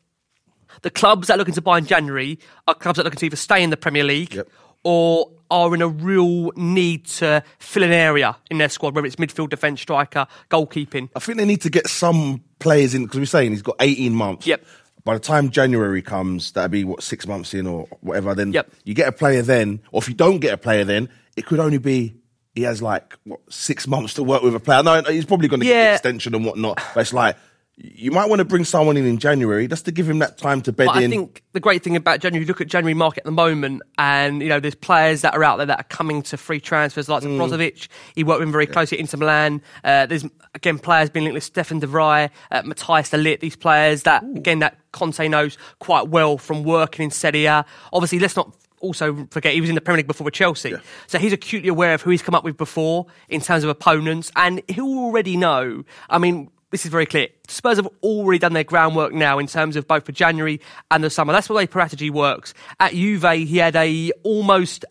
the 0.81 0.89
clubs 0.89 1.27
that 1.27 1.35
are 1.35 1.37
looking 1.37 1.53
to 1.55 1.61
buy 1.61 1.77
in 1.77 1.85
January 1.85 2.39
are 2.67 2.73
clubs 2.75 2.97
that 2.97 3.03
are 3.03 3.05
looking 3.05 3.19
to 3.19 3.25
either 3.27 3.35
stay 3.35 3.63
in 3.63 3.69
the 3.69 3.77
Premier 3.77 4.03
League 4.03 4.33
Yep. 4.33 4.49
or 4.83 5.31
are 5.51 5.73
in 5.75 5.81
a 5.81 5.87
real 5.87 6.51
need 6.55 7.05
to 7.05 7.43
fill 7.59 7.83
an 7.83 7.91
area 7.91 8.35
in 8.49 8.57
their 8.57 8.69
squad, 8.69 8.95
whether 8.95 9.05
it's 9.05 9.15
midfield, 9.17 9.49
defence, 9.49 9.79
striker, 9.81 10.25
goalkeeping. 10.49 11.09
I 11.15 11.19
think 11.19 11.37
they 11.37 11.45
need 11.45 11.61
to 11.61 11.69
get 11.69 11.87
some 11.87 12.43
players 12.59 12.95
in 12.95 13.03
because 13.03 13.19
we're 13.19 13.25
saying 13.27 13.51
he's 13.51 13.61
got 13.61 13.75
18 13.79 14.13
months. 14.13 14.47
Yep. 14.47 14.63
By 15.03 15.13
the 15.13 15.19
time 15.19 15.51
January 15.51 16.01
comes, 16.01 16.51
that'd 16.53 16.71
be 16.71 16.83
what 16.83 17.03
six 17.03 17.27
months 17.27 17.53
in 17.53 17.67
or 17.67 17.87
whatever. 18.01 18.33
Then 18.33 18.53
Yep. 18.53 18.71
you 18.85 18.95
get 18.95 19.07
a 19.07 19.11
player 19.11 19.43
then, 19.43 19.81
or 19.91 20.01
if 20.01 20.07
you 20.09 20.15
don't 20.15 20.39
get 20.39 20.51
a 20.53 20.57
player 20.57 20.83
then, 20.83 21.09
it 21.37 21.45
could 21.45 21.59
only 21.59 21.77
be 21.77 22.15
he 22.55 22.63
has 22.63 22.81
like 22.81 23.13
what 23.25 23.41
six 23.49 23.85
months 23.87 24.15
to 24.15 24.23
work 24.23 24.41
with 24.41 24.55
a 24.55 24.59
player. 24.59 24.81
No, 24.81 25.03
he's 25.03 25.25
probably 25.25 25.47
going 25.47 25.59
to 25.59 25.65
get 25.65 25.75
an 25.89 25.93
extension 25.93 26.33
and 26.33 26.43
whatnot. 26.43 26.81
But 26.95 27.01
it's 27.01 27.13
like 27.13 27.37
you 27.77 28.09
might 28.09 28.29
want 28.29 28.39
to 28.39 28.45
bring 28.45 28.63
someone 28.63 28.95
in 28.95 29.05
in 29.05 29.17
January 29.17 29.67
just 29.67 29.83
to 29.83 29.91
give 29.91 30.09
him 30.09 30.19
that 30.19 30.37
time 30.37 30.61
to 30.61 30.71
bed 30.71 30.85
But 30.87 31.03
in. 31.03 31.11
I 31.11 31.15
think 31.15 31.43
the 31.51 31.59
great 31.59 31.83
thing 31.83 31.97
about 31.97 32.21
January, 32.21 32.45
you 32.45 32.47
look 32.47 32.61
at 32.61 32.67
January 32.67 32.93
market 32.93 33.19
at 33.19 33.25
the 33.25 33.31
moment, 33.31 33.81
and 33.97 34.41
you 34.41 34.47
know 34.47 34.61
there's 34.61 34.75
players 34.75 35.21
that 35.21 35.33
are 35.35 35.43
out 35.43 35.57
there 35.57 35.65
that 35.65 35.79
are 35.79 35.83
coming 35.89 36.21
to 36.23 36.37
free 36.37 36.61
transfers, 36.61 37.09
like 37.09 37.23
Mm. 37.23 37.37
Brozovic. 37.37 37.87
He 38.15 38.23
worked 38.23 38.39
with 38.39 38.47
him 38.47 38.53
very 38.53 38.65
closely 38.67 38.97
at 38.97 39.01
Inter 39.01 39.17
Milan. 39.17 39.61
Uh, 39.83 40.05
there's 40.05 40.25
again 40.53 40.79
players 40.79 41.09
being 41.09 41.25
linked 41.25 41.33
with 41.33 41.43
Stefan 41.43 41.79
De 41.79 41.87
Vrij, 41.87 42.29
uh, 42.51 42.61
Matthijs 42.61 43.09
De 43.11 43.17
Ligt, 43.17 43.41
these 43.41 43.57
players 43.57 44.03
that 44.03 44.23
again 44.35 44.59
that 44.59 44.77
Conte 44.93 45.27
knows 45.27 45.57
quite 45.79 46.07
well 46.07 46.37
from 46.37 46.63
working 46.63 47.03
in 47.03 47.11
Serie 47.11 47.45
A. 47.45 47.65
Obviously, 47.91 48.19
let's 48.19 48.37
not 48.37 48.55
also 48.79 49.27
forget 49.31 49.53
he 49.53 49.59
was 49.61 49.69
in 49.69 49.75
the 49.75 49.81
Premier 49.81 49.97
League 49.97 50.07
before 50.07 50.23
with 50.25 50.33
Chelsea, 50.33 50.75
so 51.07 51.19
he's 51.19 51.33
acutely 51.33 51.67
aware 51.67 51.93
of 51.93 52.01
who 52.03 52.11
he's 52.11 52.21
come 52.21 52.35
up 52.35 52.45
with 52.45 52.55
before 52.55 53.07
in 53.27 53.41
terms 53.41 53.65
of 53.65 53.69
opponents, 53.69 54.31
and 54.37 54.61
he'll 54.69 54.85
already 54.85 55.35
know. 55.35 55.83
I 56.09 56.19
mean. 56.19 56.49
This 56.75 56.85
is 56.85 56.91
very 56.91 57.05
clear. 57.05 57.29
Spurs 57.47 57.77
have 57.77 57.87
already 58.03 58.37
done 58.37 58.51
their 58.51 58.65
groundwork 58.65 59.13
now 59.13 59.39
in 59.39 59.47
terms 59.47 59.77
of 59.77 59.87
both 59.87 60.05
for 60.05 60.11
January 60.11 60.59
and 60.91 61.01
the 61.01 61.09
summer. 61.09 61.31
That's 61.31 61.47
the 61.47 61.53
way 61.53 61.65
strategy 61.67 62.09
works. 62.09 62.53
At 62.81 62.91
Juve, 62.91 63.23
he 63.47 63.55
had 63.55 63.77
a 63.77 64.11
almost 64.23 64.83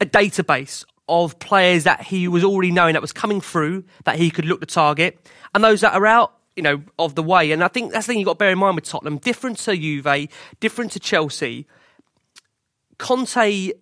a 0.00 0.06
database 0.06 0.84
of 1.08 1.40
players 1.40 1.82
that 1.82 2.02
he 2.02 2.28
was 2.28 2.44
already 2.44 2.70
knowing 2.70 2.92
that 2.92 3.02
was 3.02 3.12
coming 3.12 3.40
through 3.40 3.82
that 4.04 4.14
he 4.14 4.30
could 4.30 4.44
look 4.44 4.60
to 4.60 4.66
target, 4.66 5.18
and 5.56 5.64
those 5.64 5.80
that 5.80 5.92
are 5.92 6.06
out, 6.06 6.34
you 6.54 6.62
know, 6.62 6.80
of 7.00 7.16
the 7.16 7.22
way. 7.24 7.50
And 7.50 7.64
I 7.64 7.68
think 7.68 7.90
that's 7.90 8.06
the 8.06 8.12
thing 8.12 8.20
you've 8.20 8.26
got 8.26 8.34
to 8.34 8.38
bear 8.38 8.52
in 8.52 8.58
mind 8.58 8.76
with 8.76 8.84
Tottenham. 8.84 9.18
Different 9.18 9.58
to 9.58 9.76
Juve, 9.76 10.28
different 10.60 10.92
to 10.92 11.00
Chelsea. 11.00 11.66
Conte 12.98 13.72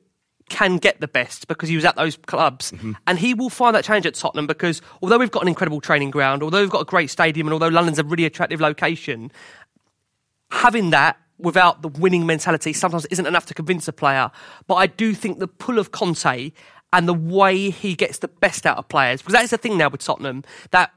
can 0.50 0.76
get 0.76 1.00
the 1.00 1.08
best 1.08 1.48
because 1.48 1.70
he 1.70 1.76
was 1.76 1.84
at 1.86 1.96
those 1.96 2.16
clubs. 2.16 2.72
Mm-hmm. 2.72 2.92
And 3.06 3.18
he 3.18 3.32
will 3.32 3.48
find 3.48 3.74
that 3.74 3.84
challenge 3.84 4.04
at 4.04 4.14
Tottenham 4.14 4.46
because 4.46 4.82
although 5.00 5.16
we've 5.16 5.30
got 5.30 5.42
an 5.42 5.48
incredible 5.48 5.80
training 5.80 6.10
ground, 6.10 6.42
although 6.42 6.60
we've 6.60 6.68
got 6.68 6.82
a 6.82 6.84
great 6.84 7.08
stadium, 7.08 7.46
and 7.46 7.54
although 7.54 7.68
London's 7.68 7.98
a 7.98 8.04
really 8.04 8.26
attractive 8.26 8.60
location, 8.60 9.32
having 10.50 10.90
that 10.90 11.16
without 11.38 11.80
the 11.80 11.88
winning 11.88 12.26
mentality 12.26 12.72
sometimes 12.72 13.06
isn't 13.06 13.26
enough 13.26 13.46
to 13.46 13.54
convince 13.54 13.88
a 13.88 13.92
player. 13.92 14.30
But 14.66 14.74
I 14.74 14.86
do 14.88 15.14
think 15.14 15.38
the 15.38 15.48
pull 15.48 15.78
of 15.78 15.92
Conte 15.92 16.52
and 16.92 17.08
the 17.08 17.14
way 17.14 17.70
he 17.70 17.94
gets 17.94 18.18
the 18.18 18.28
best 18.28 18.66
out 18.66 18.76
of 18.76 18.88
players, 18.88 19.22
because 19.22 19.32
that's 19.32 19.50
the 19.50 19.58
thing 19.58 19.78
now 19.78 19.88
with 19.88 20.04
Tottenham, 20.04 20.44
that 20.72 20.92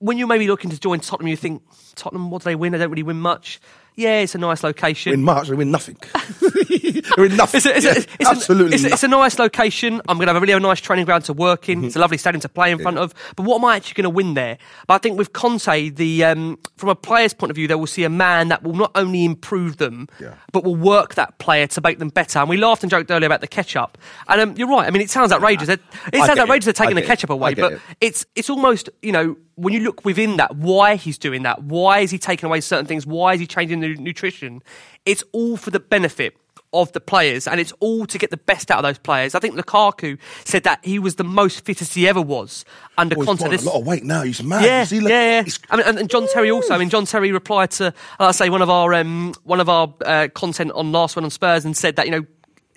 when 0.00 0.18
you're 0.18 0.28
maybe 0.28 0.46
looking 0.46 0.70
to 0.70 0.78
join 0.78 1.00
Tottenham, 1.00 1.28
you 1.28 1.36
think, 1.36 1.62
Tottenham, 1.94 2.30
what 2.30 2.42
do 2.42 2.46
they 2.46 2.54
win? 2.54 2.72
They 2.72 2.78
don't 2.78 2.90
really 2.90 3.02
win 3.02 3.20
much. 3.20 3.60
Yeah, 3.98 4.20
it's 4.20 4.36
a 4.36 4.38
nice 4.38 4.62
location. 4.62 5.10
Win 5.10 5.24
March, 5.24 5.48
they 5.48 5.56
win 5.56 5.72
nothing. 5.72 5.96
they 6.40 7.02
win 7.16 7.36
nothing. 7.36 7.58
It's 7.58 7.66
a, 7.66 7.76
it's, 7.76 7.84
Yeah, 7.84 7.90
a, 7.94 7.96
it's, 7.96 8.30
absolutely. 8.30 8.88
a, 8.88 8.92
it's, 8.92 9.02
a, 9.02 9.08
nice 9.08 9.40
location. 9.40 10.00
I'm 10.08 10.18
going 10.18 10.28
to 10.28 10.34
have 10.34 10.40
a 10.40 10.46
really 10.46 10.56
nice 10.60 10.78
training 10.78 11.04
ground 11.04 11.24
to 11.24 11.32
work 11.32 11.68
in. 11.68 11.78
Mm-hmm. 11.78 11.86
It's 11.88 11.96
a 11.96 11.98
lovely 11.98 12.16
stadium 12.16 12.40
to 12.42 12.48
play 12.48 12.70
in 12.70 12.78
front 12.78 12.96
of. 12.98 13.12
But 13.34 13.42
what 13.42 13.56
am 13.56 13.64
I 13.64 13.74
actually 13.74 13.94
going 14.00 14.12
to 14.12 14.16
win 14.16 14.34
there? 14.34 14.56
But 14.86 14.94
I 14.94 14.98
think 14.98 15.18
with 15.18 15.32
Conte, 15.32 15.88
the 15.88 16.24
um, 16.24 16.60
from 16.76 16.90
a 16.90 16.94
player's 16.94 17.34
point 17.34 17.50
of 17.50 17.56
view, 17.56 17.66
they 17.66 17.74
will 17.74 17.88
see 17.88 18.04
a 18.04 18.08
man 18.08 18.46
that 18.48 18.62
will 18.62 18.76
not 18.76 18.92
only 18.94 19.24
improve 19.24 19.78
them, 19.78 20.06
Yeah. 20.20 20.34
but 20.52 20.62
will 20.62 20.76
work 20.76 21.16
that 21.16 21.38
player 21.38 21.66
to 21.66 21.80
make 21.80 21.98
them 21.98 22.10
better. 22.10 22.38
And 22.38 22.48
we 22.48 22.56
laughed 22.56 22.84
and 22.84 22.90
joked 22.92 23.10
earlier 23.10 23.26
about 23.26 23.40
the 23.40 23.48
ketchup. 23.48 23.98
And 24.28 24.40
um, 24.40 24.54
you're 24.56 24.68
right. 24.68 24.86
I 24.86 24.90
mean, 24.90 25.02
it 25.02 25.10
sounds 25.10 25.32
outrageous. 25.32 25.68
It, 25.68 25.80
sounds 26.14 26.38
outrageous 26.38 26.68
it. 26.68 26.76
they're 26.76 26.86
taking 26.86 26.94
the 26.94 27.02
it. 27.02 27.06
ketchup 27.06 27.30
away, 27.30 27.54
but 27.54 27.72
it. 27.72 27.80
it's 28.00 28.26
it's 28.36 28.48
almost 28.48 28.90
you 29.02 29.10
know 29.10 29.36
when 29.58 29.74
you 29.74 29.80
look 29.80 30.04
within 30.04 30.36
that 30.36 30.54
why 30.54 30.94
he's 30.94 31.18
doing 31.18 31.42
that 31.42 31.64
why 31.64 31.98
is 31.98 32.12
he 32.12 32.18
taking 32.18 32.46
away 32.46 32.60
certain 32.60 32.86
things 32.86 33.04
why 33.04 33.34
is 33.34 33.40
he 33.40 33.46
changing 33.46 33.80
the 33.80 33.87
nutrition 33.96 34.62
it's 35.06 35.22
all 35.32 35.56
for 35.56 35.70
the 35.70 35.80
benefit 35.80 36.36
of 36.74 36.92
the 36.92 37.00
players 37.00 37.46
and 37.48 37.58
it's 37.60 37.72
all 37.80 38.04
to 38.04 38.18
get 38.18 38.28
the 38.30 38.36
best 38.36 38.70
out 38.70 38.76
of 38.78 38.82
those 38.82 38.98
players 38.98 39.34
i 39.34 39.38
think 39.38 39.54
lukaku 39.54 40.18
said 40.44 40.64
that 40.64 40.78
he 40.84 40.98
was 40.98 41.14
the 41.14 41.24
most 41.24 41.64
fittest 41.64 41.94
he 41.94 42.06
ever 42.06 42.20
was 42.20 42.64
under 42.98 43.16
Oh, 43.16 43.20
he's 43.20 43.26
Conte 43.26 43.48
This- 43.48 43.62
a 43.64 43.68
lot 43.70 43.80
of 43.80 43.86
weight 43.86 44.04
now. 44.04 44.22
He's 44.22 44.42
mad. 44.42 44.64
yeah, 44.64 44.84
see, 44.84 45.00
look, 45.00 45.08
yeah, 45.10 45.36
yeah. 45.36 45.42
he's- 45.44 45.58
I 45.70 45.76
mean, 45.76 45.86
and, 45.86 45.98
and 46.00 46.10
John 46.10 46.26
Terry 46.32 46.50
also. 46.50 46.74
I 46.74 46.78
mean, 46.78 46.90
John 46.90 47.06
Terry 47.06 47.30
replied 47.32 47.70
to, 47.72 47.94
I 48.18 48.32
say, 48.32 48.50
one 48.50 48.60
of 48.60 48.68
our 48.68 48.92
um, 48.94 49.34
one 49.44 49.60
of 49.60 49.68
our 49.68 49.94
uh, 50.04 50.26
content 50.34 50.72
on 50.72 50.90
last 50.90 51.14
one 51.14 51.24
on 51.24 51.30
Spurs, 51.30 51.64
and 51.64 51.76
said 51.76 51.94
that 51.96 52.06
you 52.06 52.10
know, 52.12 52.26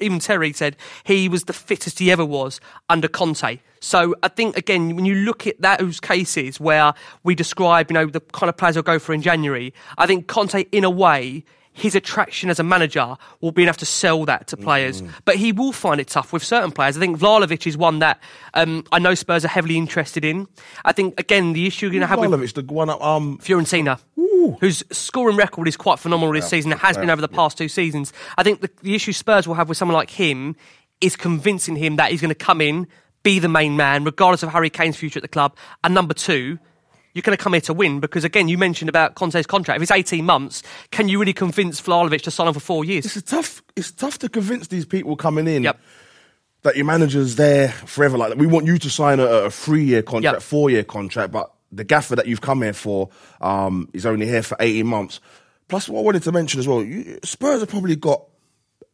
even 0.01 0.19
Terry 0.19 0.53
said 0.53 0.75
he 1.03 1.29
was 1.29 1.43
the 1.45 1.53
fittest 1.53 1.99
he 1.99 2.11
ever 2.11 2.25
was 2.25 2.59
under 2.89 3.07
Conte. 3.07 3.59
So 3.79 4.15
I 4.21 4.27
think 4.27 4.57
again, 4.57 4.95
when 4.95 5.05
you 5.05 5.15
look 5.15 5.47
at 5.47 5.59
those 5.59 5.99
cases 5.99 6.59
where 6.59 6.93
we 7.23 7.33
describe, 7.35 7.89
you 7.89 7.95
know, 7.95 8.05
the 8.05 8.19
kind 8.19 8.49
of 8.49 8.55
players 8.57 8.75
will 8.75 8.83
go 8.83 8.99
for 8.99 9.13
in 9.13 9.21
January, 9.21 9.73
I 9.97 10.05
think 10.07 10.27
Conte, 10.27 10.65
in 10.71 10.83
a 10.83 10.89
way. 10.89 11.43
His 11.73 11.95
attraction 11.95 12.49
as 12.49 12.59
a 12.59 12.63
manager 12.63 13.15
will 13.39 13.53
be 13.53 13.63
enough 13.63 13.77
to 13.77 13.85
sell 13.85 14.25
that 14.25 14.47
to 14.47 14.57
players, 14.57 15.01
but 15.23 15.37
he 15.37 15.53
will 15.53 15.71
find 15.71 16.01
it 16.01 16.09
tough 16.09 16.33
with 16.33 16.43
certain 16.43 16.69
players. 16.69 16.97
I 16.97 16.99
think 16.99 17.17
Vlahovic 17.17 17.65
is 17.65 17.77
one 17.77 17.99
that 17.99 18.19
um, 18.53 18.83
I 18.91 18.99
know 18.99 19.15
Spurs 19.15 19.45
are 19.45 19.47
heavily 19.47 19.77
interested 19.77 20.25
in. 20.25 20.49
I 20.83 20.91
think 20.91 21.17
again 21.17 21.53
the 21.53 21.65
issue 21.67 21.85
you're 21.85 21.91
going 21.91 22.01
to 22.01 22.07
have 22.07 22.19
with 22.19 22.29
Vlahovic, 22.29 22.53
the 22.55 22.73
one 22.73 22.89
up, 22.89 23.01
um, 23.01 23.37
Fiorentina, 23.37 24.01
whose 24.59 24.83
scoring 24.91 25.37
record 25.37 25.67
is 25.67 25.77
quite 25.77 25.99
phenomenal 25.99 26.33
this 26.33 26.47
season. 26.49 26.71
It 26.71 26.79
has 26.79 26.97
been 26.97 27.09
over 27.09 27.21
the 27.21 27.27
past 27.27 27.57
two 27.57 27.67
seasons. 27.69 28.13
I 28.37 28.43
think 28.43 28.61
the, 28.61 28.69
the 28.81 28.95
issue 28.95 29.13
Spurs 29.13 29.47
will 29.47 29.55
have 29.55 29.69
with 29.69 29.77
someone 29.77 29.95
like 29.95 30.09
him 30.09 30.55
is 30.99 31.15
convincing 31.15 31.75
him 31.75 31.95
that 31.97 32.11
he's 32.11 32.21
going 32.21 32.29
to 32.29 32.35
come 32.35 32.61
in, 32.61 32.87
be 33.23 33.39
the 33.39 33.49
main 33.49 33.75
man, 33.75 34.03
regardless 34.03 34.43
of 34.43 34.49
Harry 34.49 34.69
Kane's 34.69 34.97
future 34.97 35.19
at 35.19 35.21
the 35.23 35.27
club. 35.27 35.55
And 35.83 35.93
number 35.93 36.13
two, 36.13 36.59
you're 37.13 37.21
going 37.23 37.37
to 37.37 37.43
come 37.43 37.53
here 37.53 37.61
to 37.61 37.73
win 37.73 37.99
because, 37.99 38.23
again, 38.23 38.47
you 38.47 38.57
mentioned 38.57 38.87
about 38.89 39.15
Conte's 39.15 39.45
contract. 39.45 39.77
If 39.77 39.81
it's 39.83 39.91
18 39.91 40.23
months, 40.25 40.63
can 40.91 41.09
you 41.09 41.19
really 41.19 41.33
convince 41.33 41.81
Vlahovic 41.81 42.21
to 42.21 42.31
sign 42.31 42.47
on 42.47 42.53
for 42.53 42.59
four 42.59 42.85
years? 42.85 43.05
it's 43.05 43.29
tough. 43.29 43.61
It's 43.75 43.91
tough 43.91 44.17
to 44.19 44.29
convince 44.29 44.67
these 44.67 44.85
people 44.85 45.15
coming 45.15 45.47
in 45.47 45.63
Yep. 45.63 45.79
that 46.63 46.75
your 46.77 46.85
manager's 46.85 47.35
there 47.35 47.69
forever. 47.69 48.17
Like 48.17 48.35
we 48.35 48.47
want 48.47 48.65
you 48.65 48.77
to 48.77 48.89
sign 48.89 49.19
a, 49.19 49.25
a 49.25 49.49
three-year 49.51 50.03
contract, 50.03 50.35
Yep. 50.35 50.41
four-year 50.43 50.83
contract, 50.83 51.31
but 51.33 51.51
the 51.71 51.83
gaffer 51.83 52.15
that 52.15 52.27
you've 52.27 52.41
come 52.41 52.61
here 52.61 52.73
for 52.73 53.09
um, 53.39 53.89
is 53.93 54.05
only 54.05 54.25
here 54.27 54.43
for 54.43 54.57
eighteen 54.59 54.87
months. 54.87 55.19
Plus, 55.67 55.87
what 55.87 56.01
I 56.01 56.03
wanted 56.03 56.23
to 56.23 56.31
mention 56.31 56.59
as 56.59 56.67
well, 56.67 56.83
you, 56.83 57.19
Spurs 57.23 57.61
have 57.61 57.69
probably 57.69 57.95
got 57.95 58.23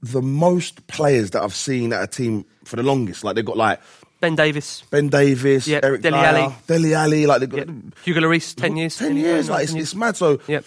the 0.01 0.21
most 0.21 0.85
players 0.87 1.31
that 1.31 1.41
I've 1.41 1.55
seen 1.55 1.91
at 1.91 2.03
a 2.03 2.07
team 2.07 2.45
for 2.63 2.75
the 2.75 2.83
longest. 2.83 3.23
Like 3.23 3.35
they've 3.35 3.43
got 3.45 3.57
like 3.57 3.81
Ben 4.19 4.35
Davies, 4.35 4.83
Ben 4.89 5.09
Davies, 5.09 5.67
Yep, 5.67 5.85
Eric 5.85 6.01
Dele 6.01 6.17
Dier, 6.17 6.25
Alli. 6.25 6.55
Dele 6.67 6.93
Alli, 6.93 7.25
like 7.25 7.39
they've 7.39 7.49
got 7.49 7.67
yep. 7.67 7.69
Hugo 8.03 8.21
Lloris, 8.21 8.55
10 8.55 8.77
years. 8.77 8.97
10 8.97 9.17
years. 9.17 9.49
Like, 9.49 9.63
it's, 9.63 9.73
it's 9.73 9.95
mad. 9.95 10.15
So 10.17 10.39
Yep. 10.47 10.65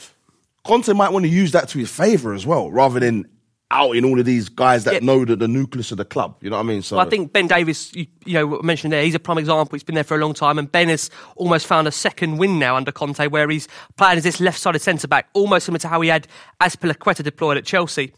Conte 0.64 0.92
might 0.92 1.10
want 1.10 1.24
to 1.24 1.30
use 1.30 1.52
that 1.52 1.68
to 1.70 1.78
his 1.78 1.90
favour 1.90 2.34
as 2.34 2.46
well, 2.46 2.70
rather 2.70 3.00
than 3.00 3.28
outing 3.70 4.04
all 4.04 4.18
of 4.18 4.26
these 4.26 4.48
guys 4.48 4.84
that 4.84 5.02
know 5.02 5.24
the, 5.24 5.36
the 5.36 5.48
nucleus 5.48 5.90
of 5.92 5.98
the 5.98 6.04
club. 6.04 6.36
You 6.40 6.50
know 6.50 6.56
what 6.56 6.64
I 6.64 6.66
mean? 6.66 6.82
So 6.82 6.96
Well, 6.96 7.06
I 7.06 7.08
think 7.08 7.32
Ben 7.32 7.46
Davies, 7.46 7.92
you, 7.94 8.06
you 8.24 8.34
know, 8.34 8.60
mentioned 8.62 8.92
there, 8.92 9.02
he's 9.02 9.14
a 9.14 9.20
prime 9.20 9.38
example. 9.38 9.76
He's 9.76 9.84
been 9.84 9.94
there 9.94 10.04
for 10.04 10.16
a 10.16 10.20
long 10.20 10.34
time, 10.34 10.58
and 10.58 10.70
Ben 10.70 10.88
has 10.88 11.10
almost 11.36 11.66
found 11.66 11.86
a 11.86 11.92
second 11.92 12.38
win 12.38 12.58
now 12.58 12.76
under 12.76 12.92
Conte, 12.92 13.26
where 13.28 13.48
he's 13.48 13.68
playing 13.96 14.18
as 14.18 14.24
this 14.24 14.40
left-sided 14.40 14.80
centre 14.80 15.08
back, 15.08 15.28
almost 15.34 15.66
similar 15.66 15.78
to 15.80 15.88
how 15.88 16.00
he 16.00 16.08
had 16.08 16.26
Azpilicueta 16.60 17.22
deployed 17.22 17.56
at 17.56 17.64
Chelsea. 17.64 18.12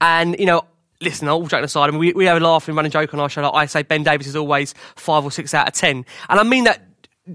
And 0.00 0.36
you 0.38 0.46
know, 0.46 0.62
listen, 1.00 1.28
I'll 1.28 1.34
all 1.34 1.46
joking 1.46 1.64
aside, 1.64 1.88
I 1.88 1.90
mean, 1.90 2.00
we, 2.00 2.12
we 2.12 2.26
have 2.26 2.36
a 2.36 2.40
laugh 2.40 2.68
and 2.68 2.76
running 2.76 2.92
joke 2.92 3.12
on 3.12 3.20
our 3.20 3.28
show. 3.28 3.42
Like 3.42 3.54
I 3.54 3.66
say, 3.66 3.82
Ben 3.82 4.02
Davies 4.02 4.28
is 4.28 4.36
always 4.36 4.74
five 4.94 5.24
or 5.24 5.30
six 5.30 5.52
out 5.54 5.68
of 5.68 5.74
ten, 5.74 6.04
and 6.28 6.40
I 6.40 6.42
mean 6.42 6.64
that. 6.64 6.82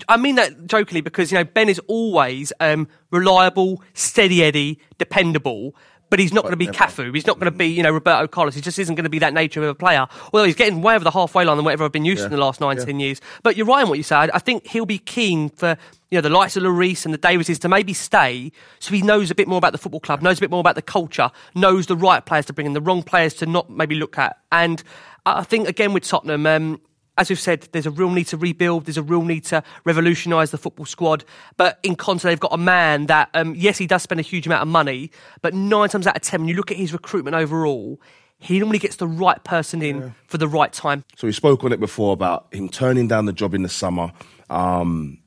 I 0.10 0.17
mean 0.17 0.36
that 0.36 0.67
jokingly 0.67 0.99
because 0.99 1.32
you 1.32 1.38
know 1.38 1.45
Ben 1.45 1.69
is 1.69 1.80
always 1.88 2.51
um, 2.60 2.89
reliable, 3.10 3.82
steady 3.93 4.43
Eddie, 4.43 4.82
dependable. 4.97 5.75
But 6.10 6.20
he's 6.20 6.34
not 6.34 6.43
going 6.43 6.54
to 6.54 6.58
be 6.58 6.67
Cafu. 6.67 7.13
He's 7.13 7.28
not 7.28 7.38
going 7.39 7.52
to 7.52 7.58
be, 7.58 7.67
you 7.67 7.84
know, 7.84 7.91
Roberto 7.91 8.28
Carlos. 8.28 8.56
He 8.56 8.62
just 8.62 8.80
isn't 8.80 8.96
going 8.96 9.04
to 9.04 9.10
be 9.10 9.20
that 9.20 9.34
nature 9.34 9.62
of 9.62 9.70
a 9.70 9.76
player. 9.76 10.08
Although 10.32 10.46
he's 10.46 10.56
getting 10.56 10.82
way 10.82 10.96
over 10.96 11.04
the 11.04 11.12
halfway 11.12 11.43
line 11.43 11.58
than 11.58 11.65
whatever 11.65 11.84
I've 11.84 11.91
been 11.91 12.06
used 12.06 12.22
to 12.22 12.26
in 12.26 12.32
the 12.32 12.38
last 12.38 12.62
nine, 12.62 12.78
ten 12.78 13.00
years. 13.00 13.20
But 13.43 13.58
you're 13.58 13.65
right 13.65 13.84
in 13.84 13.89
what 13.89 13.98
you 13.98 14.04
said. 14.04 14.30
I 14.32 14.39
think 14.39 14.67
he'll 14.67 14.86
be 14.86 15.00
keen 15.00 15.50
for, 15.50 15.78
you 16.10 16.17
know, 16.17 16.22
the 16.22 16.30
likes 16.30 16.56
of 16.56 16.63
Lloris 16.63 17.04
and 17.04 17.13
the 17.13 17.17
Davises 17.17 17.60
to 17.60 17.70
maybe 17.70 17.93
stay 17.93 18.52
so 18.80 18.93
he 18.93 19.02
knows 19.02 19.32
a 19.32 19.36
bit 19.36 19.48
more 19.48 19.58
about 19.58 19.74
the 19.74 19.78
football 19.78 20.00
club, 20.00 20.22
knows 20.22 20.38
a 20.38 20.41
bit 20.41 20.52
more 20.52 20.62
about 20.62 20.76
the 20.76 20.82
culture, 20.82 21.30
knows 21.56 21.88
the 21.88 21.96
right 21.96 22.26
players 22.26 22.46
to 22.46 22.54
bring 22.54 22.67
in, 22.67 22.74
the 22.74 22.82
wrong 22.82 23.04
players 23.04 23.34
to 23.36 23.46
not 23.46 23.70
maybe 23.70 23.96
look 23.96 24.17
at. 24.17 24.38
And 24.52 24.82
I 25.26 25.43
think, 25.43 25.67
again, 25.67 25.91
with 25.91 26.04
Tottenham, 26.04 26.46
um, 26.46 26.82
as 27.17 27.30
we've 27.30 27.39
said, 27.39 27.67
there's 27.71 27.86
a 27.86 27.91
real 27.91 28.10
need 28.10 28.27
to 28.27 28.38
rebuild. 28.38 28.86
There's 28.86 28.97
a 28.97 29.03
real 29.03 29.23
need 29.23 29.45
to 29.45 29.63
revolutionise 29.86 30.51
the 30.51 30.58
football 30.58 30.86
squad. 30.86 31.25
But 31.58 31.80
in 31.84 31.95
Conte, 31.95 32.23
they've 32.23 32.39
got 32.39 32.53
a 32.53 32.58
man 32.58 33.08
that, 33.08 33.30
um, 33.34 33.56
yes, 33.56 33.77
he 33.77 33.88
does 33.88 34.03
spend 34.03 34.19
a 34.19 34.23
huge 34.23 34.45
amount 34.45 34.62
of 34.62 34.67
money, 34.67 35.12
but 35.41 35.53
nine 35.53 35.89
times 35.89 36.08
out 36.08 36.15
of 36.15 36.21
ten, 36.21 36.41
when 36.41 36.49
you 36.49 36.56
look 36.56 36.71
at 36.71 36.77
his 36.77 36.93
recruitment 36.93 37.36
overall, 37.36 37.99
he 38.39 38.60
normally 38.60 38.77
gets 38.77 38.97
the 38.97 39.08
right 39.08 39.43
person 39.43 39.82
in 39.82 40.13
for 40.27 40.38
the 40.38 40.47
right 40.47 40.71
time. 40.71 41.03
So 41.15 41.25
we 41.25 41.34
spoke 41.34 41.63
on 41.63 41.71
it 41.73 41.80
before 41.80 42.13
about 42.13 42.53
him 42.53 42.69
turning 42.69 43.08
down 43.08 43.25
the 43.25 43.34
job 43.34 43.56
in 43.56 43.63
the 43.63 43.69
summer, 43.69 44.12
um, 44.49 45.17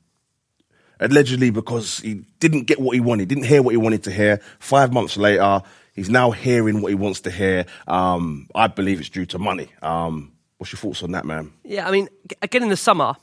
allegedly 1.01 1.49
because 1.49 1.99
he 1.99 2.23
didn't 2.39 2.67
get 2.67 2.79
what 2.79 2.93
he 2.93 3.01
wanted, 3.01 3.27
didn't 3.27 3.45
hear 3.45 3.61
what 3.61 3.71
he 3.71 3.77
wanted 3.77 4.03
to 4.03 4.11
hear. 4.11 4.39
Five 4.59 4.93
months 4.93 5.17
later, 5.17 5.61
he's 5.93 6.09
now 6.09 6.31
hearing 6.31 6.81
what 6.81 6.87
he 6.87 6.95
wants 6.95 7.19
to 7.21 7.31
hear. 7.31 7.65
Um, 7.85 8.47
I 8.55 8.67
believe 8.67 9.01
it's 9.01 9.09
due 9.09 9.25
to 9.25 9.39
money. 9.39 9.67
Um, 9.81 10.30
what's 10.61 10.71
your 10.71 10.77
thoughts 10.77 11.01
on 11.01 11.11
that, 11.11 11.25
man? 11.25 11.51
Yeah, 11.63 11.87
I 11.87 11.91
mean, 11.91 12.07
again 12.43 12.61
in 12.61 12.69
the 12.69 12.77
summer, 12.77 13.15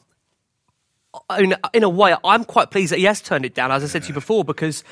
I 1.31 1.41
mean, 1.41 1.55
in 1.73 1.85
a 1.85 1.89
way, 1.89 2.17
I'm 2.25 2.43
quite 2.45 2.73
pleased 2.73 2.91
that 2.91 2.99
he 2.99 3.05
has 3.05 3.21
turned 3.23 3.45
it 3.45 3.55
down, 3.55 3.71
as 3.71 3.85
I 3.85 3.87
said 3.87 4.03
to 4.03 4.09
you 4.09 4.15
before, 4.15 4.45
because 4.45 4.83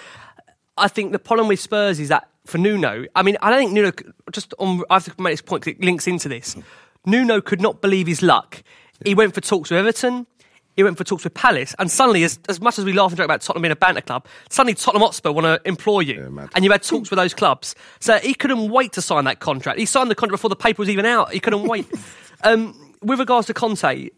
I 0.79 0.87
think 0.87 1.11
the 1.11 1.19
problem 1.19 1.49
with 1.49 1.59
Spurs 1.59 1.99
is 1.99 2.09
that 2.09 2.29
for 2.47 2.59
Nuno, 2.59 3.05
I 3.17 3.25
mean, 3.25 3.37
I 3.43 3.51
don't 3.51 3.59
think 3.59 3.73
Nuno, 3.73 3.91
just 4.31 4.55
on, 4.61 4.83
I 4.89 4.95
have 4.95 5.05
to 5.17 5.21
make 5.21 5.33
this 5.33 5.43
point 5.43 5.65
'cause 5.65 5.73
it 5.73 5.83
links 5.83 6.07
into 6.07 6.29
this. 6.29 6.57
Nuno 7.05 7.41
could 7.41 7.61
not 7.61 7.81
believe 7.83 8.07
his 8.07 8.23
luck. 8.23 8.63
He 9.05 9.13
went 9.15 9.35
for 9.35 9.41
talks 9.41 9.71
with 9.71 9.81
Everton. 9.81 10.29
He 10.77 10.85
went 10.85 10.99
for 10.99 11.05
talks 11.05 11.25
with 11.25 11.35
Palace, 11.35 11.75
and 11.79 11.91
suddenly, 11.91 12.23
as, 12.23 12.39
as 12.49 12.61
much 12.61 12.79
as 12.79 12.85
we 12.85 12.93
laugh 12.93 13.11
and 13.11 13.17
joke 13.17 13.25
about 13.25 13.41
Tottenham 13.41 13.63
being 13.63 13.73
a 13.73 13.77
banter 13.77 14.03
club, 14.03 14.27
suddenly 14.51 14.75
Tottenham 14.75 15.03
Hotspur 15.03 15.33
want 15.33 15.47
to 15.47 15.61
employ 15.67 16.01
you, 16.01 16.29
mad. 16.31 16.51
and 16.55 16.65
you 16.65 16.71
had 16.71 16.83
talks 16.83 17.11
with 17.11 17.17
those 17.17 17.33
clubs. 17.35 17.75
So 17.99 18.19
he 18.19 18.35
couldn't 18.35 18.71
wait 18.71 18.93
to 18.93 19.03
sign 19.03 19.25
that 19.25 19.41
contract. 19.41 19.79
He 19.79 19.87
signed 19.87 20.11
the 20.11 20.15
contract 20.15 20.39
before 20.39 20.51
the 20.51 20.57
paper 20.57 20.83
was 20.83 20.91
even 20.91 21.07
out. 21.07 21.33
He 21.33 21.41
couldn't 21.41 21.67
wait. 21.67 21.87
um, 22.43 22.95
with 23.03 23.19
regards 23.19 23.47
to 23.49 23.55
Conte, 23.55 24.11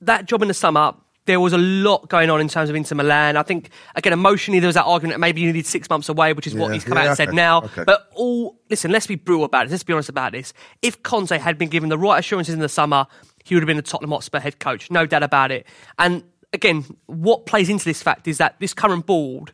that 0.00 0.26
job 0.26 0.42
in 0.42 0.48
the 0.48 0.54
summer, 0.54 0.94
there 1.26 1.38
was 1.38 1.52
a 1.52 1.58
lot 1.58 2.08
going 2.08 2.30
on 2.30 2.40
in 2.40 2.48
terms 2.48 2.70
of 2.70 2.76
Inter 2.76 2.96
Milan. 2.96 3.36
I 3.36 3.42
think, 3.42 3.70
again, 3.94 4.12
emotionally, 4.12 4.58
there 4.58 4.68
was 4.68 4.74
that 4.74 4.84
argument 4.84 5.14
that 5.14 5.20
maybe 5.20 5.40
you 5.40 5.48
needed 5.48 5.66
six 5.66 5.88
months 5.88 6.08
away, 6.08 6.32
which 6.32 6.46
is 6.46 6.54
what 6.54 6.72
he's 6.72 6.82
come 6.82 6.94
yeah, 6.94 7.02
out 7.02 7.06
and 7.08 7.16
said 7.16 7.34
now. 7.34 7.62
okay. 7.62 7.84
But 7.84 8.10
all, 8.14 8.58
listen, 8.68 8.90
let's 8.90 9.06
be 9.06 9.16
brutal 9.16 9.44
about 9.44 9.66
it. 9.66 9.70
Let's 9.70 9.82
be 9.82 9.92
honest 9.92 10.08
about 10.08 10.32
this. 10.32 10.52
If 10.82 11.02
Conte 11.02 11.36
had 11.36 11.58
been 11.58 11.68
given 11.68 11.88
the 11.88 11.98
right 11.98 12.18
assurances 12.18 12.54
in 12.54 12.60
the 12.60 12.68
summer, 12.68 13.06
he 13.44 13.54
would 13.54 13.62
have 13.62 13.66
been 13.66 13.78
a 13.78 13.82
Tottenham 13.82 14.10
Hotspur 14.10 14.40
head 14.40 14.58
coach, 14.58 14.90
no 14.90 15.06
doubt 15.06 15.22
about 15.22 15.52
it. 15.52 15.66
And 15.98 16.24
again, 16.52 16.84
what 17.06 17.46
plays 17.46 17.68
into 17.68 17.84
this 17.84 18.02
fact 18.02 18.26
is 18.26 18.38
that 18.38 18.58
this 18.58 18.74
current 18.74 19.06
board 19.06 19.52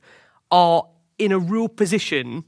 are 0.50 0.86
in 1.18 1.32
a 1.32 1.38
real 1.38 1.68
position 1.68 2.44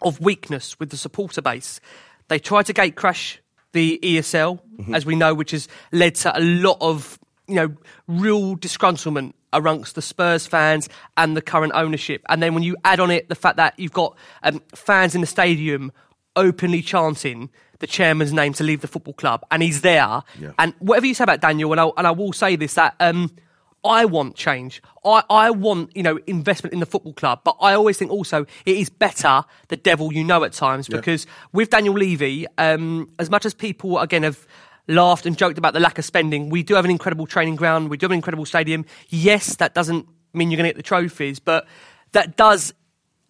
of 0.00 0.20
weakness 0.20 0.78
with 0.78 0.90
the 0.90 0.96
supporter 0.96 1.42
base. 1.42 1.80
They 2.28 2.38
tried 2.38 2.66
to 2.66 2.72
gate 2.72 2.96
crash 2.96 3.40
the 3.72 3.98
ESL, 4.02 4.60
Mm-hmm. 4.78 4.94
as 4.94 5.04
we 5.04 5.16
know, 5.16 5.34
which 5.34 5.50
has 5.50 5.66
led 5.90 6.14
to 6.14 6.38
a 6.38 6.40
lot 6.40 6.76
of 6.80 7.18
you 7.48 7.56
know 7.56 7.74
real 8.06 8.56
disgruntlement 8.56 9.32
amongst 9.52 9.96
the 9.96 10.02
Spurs 10.02 10.46
fans 10.46 10.88
and 11.16 11.36
the 11.36 11.42
current 11.42 11.72
ownership. 11.74 12.22
And 12.28 12.40
then 12.40 12.54
when 12.54 12.62
you 12.62 12.76
add 12.84 13.00
on 13.00 13.10
it 13.10 13.28
the 13.28 13.34
fact 13.34 13.56
that 13.56 13.74
you've 13.76 13.92
got 13.92 14.16
um, 14.44 14.62
fans 14.74 15.16
in 15.16 15.20
the 15.20 15.26
stadium 15.26 15.90
openly 16.36 16.80
chanting 16.80 17.50
the 17.80 17.88
chairman's 17.88 18.32
name 18.32 18.52
to 18.52 18.62
leave 18.62 18.82
the 18.82 18.86
football 18.88 19.14
club, 19.14 19.44
and 19.50 19.62
he's 19.64 19.80
there. 19.80 20.22
Yeah. 20.38 20.52
And 20.60 20.74
whatever 20.78 21.06
you 21.06 21.14
say 21.14 21.24
about 21.24 21.40
Daniel, 21.40 21.72
and 21.72 21.80
I, 21.80 21.90
and 21.96 22.06
I 22.06 22.12
will 22.12 22.32
say 22.32 22.54
this 22.54 22.74
that. 22.74 22.94
Um, 23.00 23.32
I 23.84 24.04
want 24.04 24.34
change. 24.34 24.82
I, 25.04 25.22
I 25.30 25.50
want, 25.50 25.96
you 25.96 26.02
know, 26.02 26.18
investment 26.26 26.72
in 26.72 26.80
the 26.80 26.86
football 26.86 27.12
club. 27.12 27.40
But 27.44 27.56
I 27.60 27.74
always 27.74 27.96
think 27.96 28.10
also 28.10 28.46
it 28.66 28.76
is 28.76 28.90
better 28.90 29.44
the 29.68 29.76
devil 29.76 30.12
you 30.12 30.24
know 30.24 30.44
at 30.44 30.52
times 30.52 30.88
because 30.88 31.26
with 31.52 31.70
Daniel 31.70 31.94
Levy, 31.94 32.46
um, 32.58 33.10
as 33.18 33.30
much 33.30 33.46
as 33.46 33.54
people 33.54 33.98
again 33.98 34.24
have 34.24 34.46
laughed 34.88 35.26
and 35.26 35.36
joked 35.36 35.58
about 35.58 35.74
the 35.74 35.80
lack 35.80 35.98
of 35.98 36.04
spending, 36.04 36.50
we 36.50 36.62
do 36.62 36.74
have 36.74 36.84
an 36.84 36.90
incredible 36.90 37.26
training 37.26 37.56
ground. 37.56 37.88
We 37.90 37.96
do 37.96 38.04
have 38.04 38.10
an 38.10 38.16
incredible 38.16 38.46
stadium. 38.46 38.84
Yes, 39.08 39.56
that 39.56 39.74
doesn't 39.74 40.06
mean 40.34 40.50
you're 40.50 40.56
going 40.56 40.68
to 40.68 40.74
get 40.74 40.76
the 40.76 40.82
trophies, 40.82 41.38
but 41.38 41.66
that 42.12 42.36
does 42.36 42.74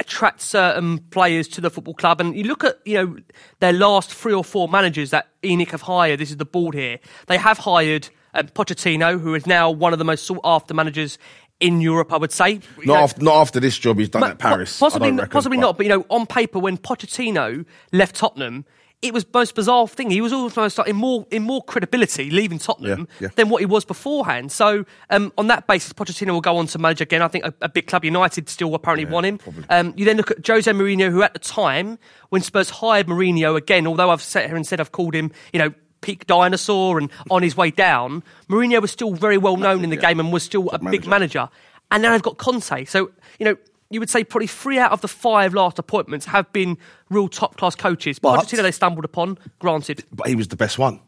attract 0.00 0.40
certain 0.40 0.98
players 0.98 1.48
to 1.48 1.61
the 1.61 1.70
football 1.70 1.94
club. 1.94 2.20
And 2.20 2.37
you 2.37 2.44
look 2.44 2.64
at, 2.64 2.78
you 2.84 2.94
know, 2.94 3.16
their 3.61 3.72
last 3.72 4.14
three 4.14 4.32
or 4.32 4.44
four 4.44 4.68
managers 4.68 5.11
that 5.11 5.28
ENIC 5.42 5.70
have 5.70 5.82
hired. 5.82 6.20
This 6.20 6.30
is 6.30 6.37
the 6.37 6.44
board 6.44 6.74
here. 6.74 7.00
They 7.26 7.37
have 7.37 7.58
hired 7.58 8.08
um, 8.34 8.46
Pochettino, 8.48 9.20
who 9.20 9.34
is 9.34 9.46
now 9.46 9.70
one 9.70 9.92
of 9.92 9.98
the 9.98 10.04
most 10.04 10.24
sought 10.26 10.40
after 10.44 10.74
managers 10.74 11.18
in 11.60 11.80
Europe, 11.80 12.12
I 12.12 12.16
would 12.18 12.32
say. 12.32 12.50
You 12.50 12.60
Not 12.78 12.86
know, 12.86 12.94
after, 12.96 13.22
not 13.22 13.36
after 13.40 13.60
this 13.60 13.76
job 13.78 13.98
he's 13.98 14.08
done 14.08 14.20
but 14.20 14.30
at 14.32 14.38
Paris. 14.38 14.78
Possibly, 14.78 15.10
reckon, 15.10 15.28
possibly 15.30 15.56
but- 15.58 15.62
not. 15.62 15.76
But 15.76 15.86
you 15.86 15.90
know, 15.90 16.06
on 16.10 16.26
paper, 16.26 16.58
when 16.58 16.78
Pochettino 16.78 17.64
left 17.92 18.14
Tottenham, 18.16 18.64
it 19.00 19.14
was 19.14 19.24
the 19.24 19.30
most 19.32 19.54
bizarre 19.54 19.86
thing. 19.86 20.10
He 20.10 20.20
was 20.20 20.32
almost 20.32 20.76
like 20.76 20.88
in 20.88 20.96
more 20.96 21.24
in 21.30 21.44
more 21.44 21.62
credibility 21.62 22.30
leaving 22.30 22.58
Tottenham 22.58 23.06
Yeah, 23.20 23.26
yeah. 23.26 23.28
than 23.36 23.48
what 23.48 23.60
he 23.60 23.66
was 23.66 23.84
beforehand. 23.84 24.50
So 24.50 24.84
um, 25.10 25.32
on 25.38 25.46
that 25.48 25.68
basis, 25.68 25.92
Pochettino 25.92 26.32
will 26.32 26.40
go 26.40 26.56
on 26.56 26.66
to 26.66 26.78
manage 26.80 27.00
again. 27.00 27.22
I 27.22 27.28
think 27.28 27.44
a, 27.44 27.54
a 27.62 27.68
big 27.68 27.86
club, 27.86 28.04
United, 28.04 28.48
still 28.48 28.74
apparently 28.74 29.04
Yeah, 29.06 29.12
want 29.12 29.26
him. 29.26 29.38
Um, 29.70 29.94
you 29.96 30.04
then 30.04 30.16
look 30.16 30.32
at 30.32 30.44
Jose 30.44 30.68
Mourinho, 30.72 31.10
who 31.12 31.22
at 31.22 31.32
the 31.32 31.38
time 31.38 31.98
when 32.30 32.42
Spurs 32.42 32.70
hired 32.70 33.06
Mourinho 33.06 33.56
again, 33.56 33.86
although 33.86 34.10
I've 34.10 34.22
sat 34.22 34.46
here 34.46 34.56
and 34.56 34.66
said 34.66 34.80
I've 34.80 34.92
called 34.92 35.14
him, 35.14 35.30
you 35.52 35.58
know. 35.60 35.72
Peak 36.00 36.26
dinosaur 36.26 36.98
and 36.98 37.11
on 37.30 37.42
his 37.42 37.56
way 37.56 37.70
down, 37.70 38.22
Mourinho 38.48 38.80
was 38.80 38.90
still 38.90 39.14
very 39.14 39.38
well 39.38 39.56
known 39.56 39.84
in 39.84 39.90
the 39.90 39.96
yeah. 39.96 40.02
game 40.08 40.20
and 40.20 40.32
was 40.32 40.42
still 40.42 40.68
a 40.70 40.78
big 40.78 41.06
manager. 41.06 41.11
manager. 41.11 41.48
And 41.90 42.02
now 42.02 42.12
they've 42.12 42.22
got 42.22 42.37
Conte. 42.38 42.84
So, 42.84 43.11
you 43.38 43.44
know, 43.46 43.56
you 43.90 44.00
would 44.00 44.11
say 44.11 44.22
probably 44.22 44.46
three 44.46 44.78
out 44.78 44.92
of 44.92 45.00
the 45.00 45.08
five 45.08 45.54
last 45.54 45.78
appointments 45.78 46.26
have 46.26 46.52
been 46.52 46.76
real 47.11 47.28
top 47.28 47.56
class 47.56 47.74
coaches. 47.74 48.18
But- 48.18 48.38
Pochettino 48.40 48.62
they 48.62 48.70
stumbled 48.72 49.04
upon, 49.04 49.38
granted. 49.58 50.04
but 50.12 50.26
he 50.28 50.34
was 50.34 50.48
the 50.48 50.56
best 50.56 50.78
one. 50.78 51.00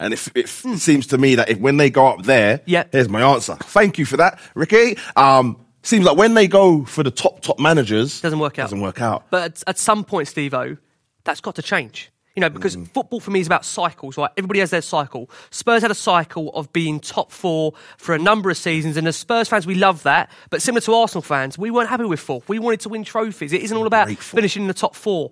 And 0.00 0.12
if 0.12 0.30
it 0.34 0.48
seems 0.48 1.06
to 1.08 1.18
me 1.18 1.36
that 1.36 1.48
if 1.50 1.58
when 1.58 1.76
they 1.76 1.88
go 1.90 2.06
up 2.06 2.22
there, 2.24 2.56
Hmm. 2.58 2.62
Yeah. 2.66 2.84
here's 2.92 3.08
my 3.08 3.22
answer. 3.22 3.56
Thank 3.60 3.98
you 3.98 4.04
for 4.04 4.16
that, 4.16 4.40
Ricky. 4.54 4.98
Um, 5.16 5.56
seems 5.82 6.04
like 6.04 6.16
when 6.16 6.34
they 6.34 6.48
go 6.48 6.84
for 6.84 7.02
the 7.02 7.10
top 7.12 7.40
top 7.42 7.58
managers, 7.60 8.20
Doesn't 8.20 8.38
work 8.40 8.58
out. 8.58 8.64
Doesn't 8.64 8.80
work 8.80 9.00
out. 9.00 9.24
But 9.30 9.42
at, 9.44 9.62
at 9.68 9.78
some 9.78 10.02
point, 10.04 10.26
Steve 10.28 10.52
O, 10.54 10.76
that's 11.24 11.40
got 11.40 11.54
to 11.56 11.62
change. 11.62 12.10
You 12.36 12.40
know, 12.40 12.50
because 12.50 12.76
Mm. 12.76 12.88
football 12.92 13.20
for 13.20 13.30
me 13.30 13.38
is 13.38 13.46
about 13.46 13.64
cycles, 13.64 14.16
right? 14.18 14.30
Everybody 14.36 14.58
has 14.58 14.70
their 14.70 14.82
cycle. 14.82 15.30
Spurs 15.50 15.82
had 15.82 15.92
a 15.92 15.94
cycle 15.94 16.50
of 16.54 16.72
being 16.72 16.98
top 16.98 17.30
four 17.30 17.74
for 17.96 18.12
a 18.12 18.18
number 18.18 18.50
of 18.50 18.56
seasons, 18.56 18.96
and 18.96 19.06
as 19.06 19.14
Spurs 19.16 19.48
fans, 19.48 19.68
we 19.68 19.76
love 19.76 20.02
that. 20.02 20.30
But 20.50 20.60
similar 20.60 20.80
to 20.80 20.94
Arsenal 20.94 21.22
fans, 21.22 21.56
we 21.58 21.70
weren't 21.70 21.88
happy 21.90 22.04
with 22.04 22.18
fourth. 22.18 22.48
We 22.48 22.58
wanted 22.58 22.80
to 22.80 22.88
win 22.88 23.04
trophies. 23.04 23.52
It 23.52 23.62
isn't 23.62 23.76
all 23.76 23.86
about 23.86 24.08
football. 24.08 24.22
finishing 24.38 24.62
in 24.62 24.68
the 24.68 24.74
top 24.74 24.96
four. 24.96 25.30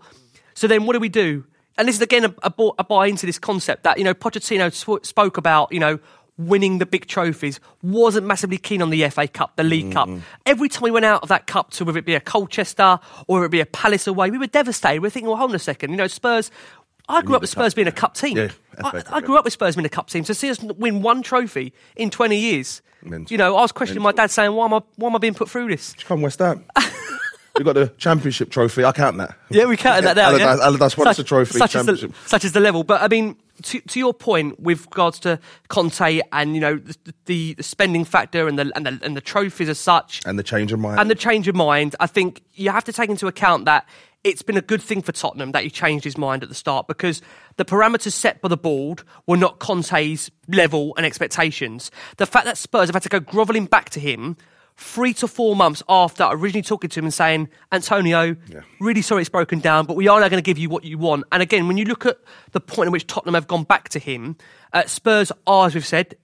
So 0.55 0.69
then, 0.69 0.87
what 0.87 0.93
do 0.93 1.01
we 1.01 1.09
do? 1.09 1.45
And 1.77 1.88
this 1.88 1.97
is 1.97 2.03
again 2.03 2.25
a, 2.27 2.35
a, 2.45 2.53
a 2.79 2.85
buy 2.85 3.07
into 3.09 3.27
this 3.27 3.38
concept 3.38 3.83
that 3.83 3.99
you 3.99 4.05
know 4.05 4.15
Pochettino 4.15 4.73
sw- 4.73 5.05
spoke 5.05 5.37
about. 5.38 5.73
You 5.73 5.81
know. 5.81 5.99
Winning 6.38 6.79
the 6.79 6.87
big 6.87 7.07
trophies 7.07 7.61
wasn't 7.83 8.27
massively 8.27 8.57
keen 8.57 8.81
on 8.81 8.88
the 8.88 9.07
FA 9.11 9.29
Cup, 9.29 9.55
the 9.57 9.62
League 9.62 9.93
Cup. 9.93 10.09
Every 10.47 10.71
time 10.71 10.83
we 10.85 10.91
went 10.91 11.05
out 11.05 11.23
of 11.23 11.29
that 11.29 11.47
cup 11.47 11.71
to 11.73 11.85
whether 11.85 11.99
it 11.99 12.07
be 12.07 12.15
a 12.15 12.21
Colchester 12.21 12.99
or 13.29 13.35
whether 13.37 13.45
it 13.45 13.51
be 13.51 13.61
a 13.61 13.67
Palace 13.67 14.07
away, 14.07 14.31
we 14.31 14.38
were 14.38 14.47
devastated. 14.47 15.03
We 15.03 15.09
are 15.09 15.11
thinking, 15.11 15.29
well, 15.29 15.37
hold 15.37 15.51
on 15.51 15.57
a 15.57 15.59
second. 15.59 15.91
You 15.91 15.99
know, 15.99 16.07
Spurs. 16.07 16.51
I 17.09 17.23
grew 17.23 17.35
up 17.35 17.43
with 17.43 17.51
the 17.51 17.57
cup. 17.57 17.62
Spurs 17.65 17.75
being 17.75 17.88
a 17.88 17.93
cup 17.93 18.15
team. 18.15 18.37
Yeah, 18.37 18.49
I, 18.83 19.03
I 19.11 19.21
grew 19.21 19.37
up 19.37 19.45
with 19.45 19.53
Spurs 19.53 19.77
being 19.77 19.87
a 19.87 19.91
cup 19.91 20.09
team. 20.09 20.25
So 20.25 20.33
see 20.33 20.51
us 20.51 20.61
win 20.61 21.03
one 21.03 21.23
trophy 21.23 21.73
in 21.97 22.11
20 22.11 22.37
years. 22.37 22.83
Mental. 23.03 23.33
You 23.33 23.38
know, 23.38 23.57
I 23.57 23.62
was 23.62 23.73
questioning 23.73 24.03
my 24.03 24.12
dad 24.12 24.31
saying, 24.31 24.53
why 24.53 24.67
am 24.67 24.75
I, 24.75 24.81
why 24.97 25.09
am 25.09 25.17
I 25.17 25.19
being 25.19 25.35
put 25.35 25.51
through 25.51 25.69
this? 25.69 25.95
Come 26.05 26.23
West 26.23 26.38
Ham. 26.38 26.65
we 27.59 27.65
got 27.65 27.75
the 27.75 27.88
championship 27.99 28.51
trophy. 28.51 28.85
I 28.85 28.93
count 28.93 29.17
that. 29.19 29.37
Yeah, 29.51 29.67
we 29.67 29.77
counted 29.77 30.05
that 30.07 30.15
down. 30.15 30.35
Allardyce, 30.35 30.59
yeah? 30.59 30.65
Allardyce 30.65 30.97
won 30.97 31.09
us 31.09 31.19
a 31.19 31.21
Such- 31.21 31.29
trophy. 31.29 31.59
Such 31.59 31.75
is, 31.75 31.87
the, 31.87 31.93
championship. 31.93 32.27
such 32.27 32.45
is 32.45 32.53
the 32.53 32.61
level. 32.61 32.85
But 32.85 33.03
I 33.03 33.09
mean, 33.09 33.37
to, 33.62 33.81
to 33.81 33.99
your 33.99 34.15
point 34.15 34.59
with 34.61 34.87
regards 34.87 35.19
to 35.21 35.38
Conte 35.69 36.21
and 36.33 36.55
you 36.55 36.61
know 36.61 36.77
the, 36.77 37.15
the, 37.27 37.55
the 37.55 37.62
spending 37.62 38.05
factor 38.05 38.49
and 38.49 38.59
the, 38.59 38.73
and 38.75 38.87
the 38.87 39.01
and 39.03 39.17
the 39.17 39.21
trophies 39.21 39.69
as 39.69 39.79
such, 39.79 40.21
and 40.25 40.38
the 40.38 40.43
change 40.43 40.73
of 40.73 40.79
mind. 40.79 41.01
and 41.01 41.11
the 41.11 41.15
change 41.15 41.49
of 41.49 41.55
mind, 41.55 41.97
I 42.01 42.07
think 42.07 42.43
you 42.55 42.71
have 42.71 42.85
to 42.85 42.93
take 42.93 43.11
into 43.11 43.27
account 43.27 43.67
that 43.67 43.87
it's 44.25 44.43
been 44.43 44.57
a 44.57 44.63
good 44.63 44.81
thing 44.83 45.03
for 45.03 45.13
Tottenham 45.13 45.53
that 45.53 45.65
he 45.65 45.71
changed 45.71 46.05
his 46.05 46.17
mind 46.17 46.43
at 46.43 46.49
the 46.49 46.55
start 46.55 46.87
because 46.87 47.21
the 47.57 47.65
parameters 47.65 48.13
set 48.13 48.41
by 48.41 48.49
the 48.49 48.57
board 48.57 49.03
were 49.27 49.37
not 49.37 49.59
Conte's 49.59 50.31
level 50.49 50.95
and 50.97 51.05
expectations. 51.05 51.91
The 52.19 52.27
fact 52.27 52.45
that 52.45 52.57
Spurs 52.59 52.89
have 52.89 52.95
had 52.95 53.03
to 53.03 53.09
go 53.09 53.21
grovelling 53.21 53.67
back 53.67 53.91
to 53.91 54.01
him 54.01 54.37
three 54.77 55.13
to 55.13 55.29
four 55.29 55.55
months 55.55 55.83
after 55.89 56.25
originally 56.31 56.63
talking 56.63 56.89
to 56.91 56.99
him 57.01 57.05
and 57.05 57.13
saying, 57.15 57.49
Antonio, 57.73 58.37
Yeah. 58.49 58.61
really 58.81 59.03
sorry 59.03 59.21
it's 59.23 59.29
broken 59.29 59.59
down, 59.61 59.87
but 59.87 59.97
we 59.97 60.09
are 60.09 60.19
now 60.21 60.29
going 60.29 60.43
to 60.43 60.47
give 60.47 60.57
you 60.59 60.69
what 60.71 60.85
you 60.85 60.99
want. 60.99 61.25
And 61.31 61.43
again, 61.43 61.69
when 61.69 61.77
you 61.77 61.85
look 61.85 62.07
at 62.07 62.19
the 62.53 62.61
point 62.61 62.87
in 62.87 62.93
which 62.93 63.07
Tottenham 63.07 63.35
have 63.35 63.47
gone 63.47 63.65
back 63.65 63.91
to 63.91 63.99
him, 63.99 64.37
uh, 64.73 64.85
Spurs 64.87 65.31
are, 65.47 65.67
as 65.67 65.75
we've 65.75 65.87
said, 65.87 66.17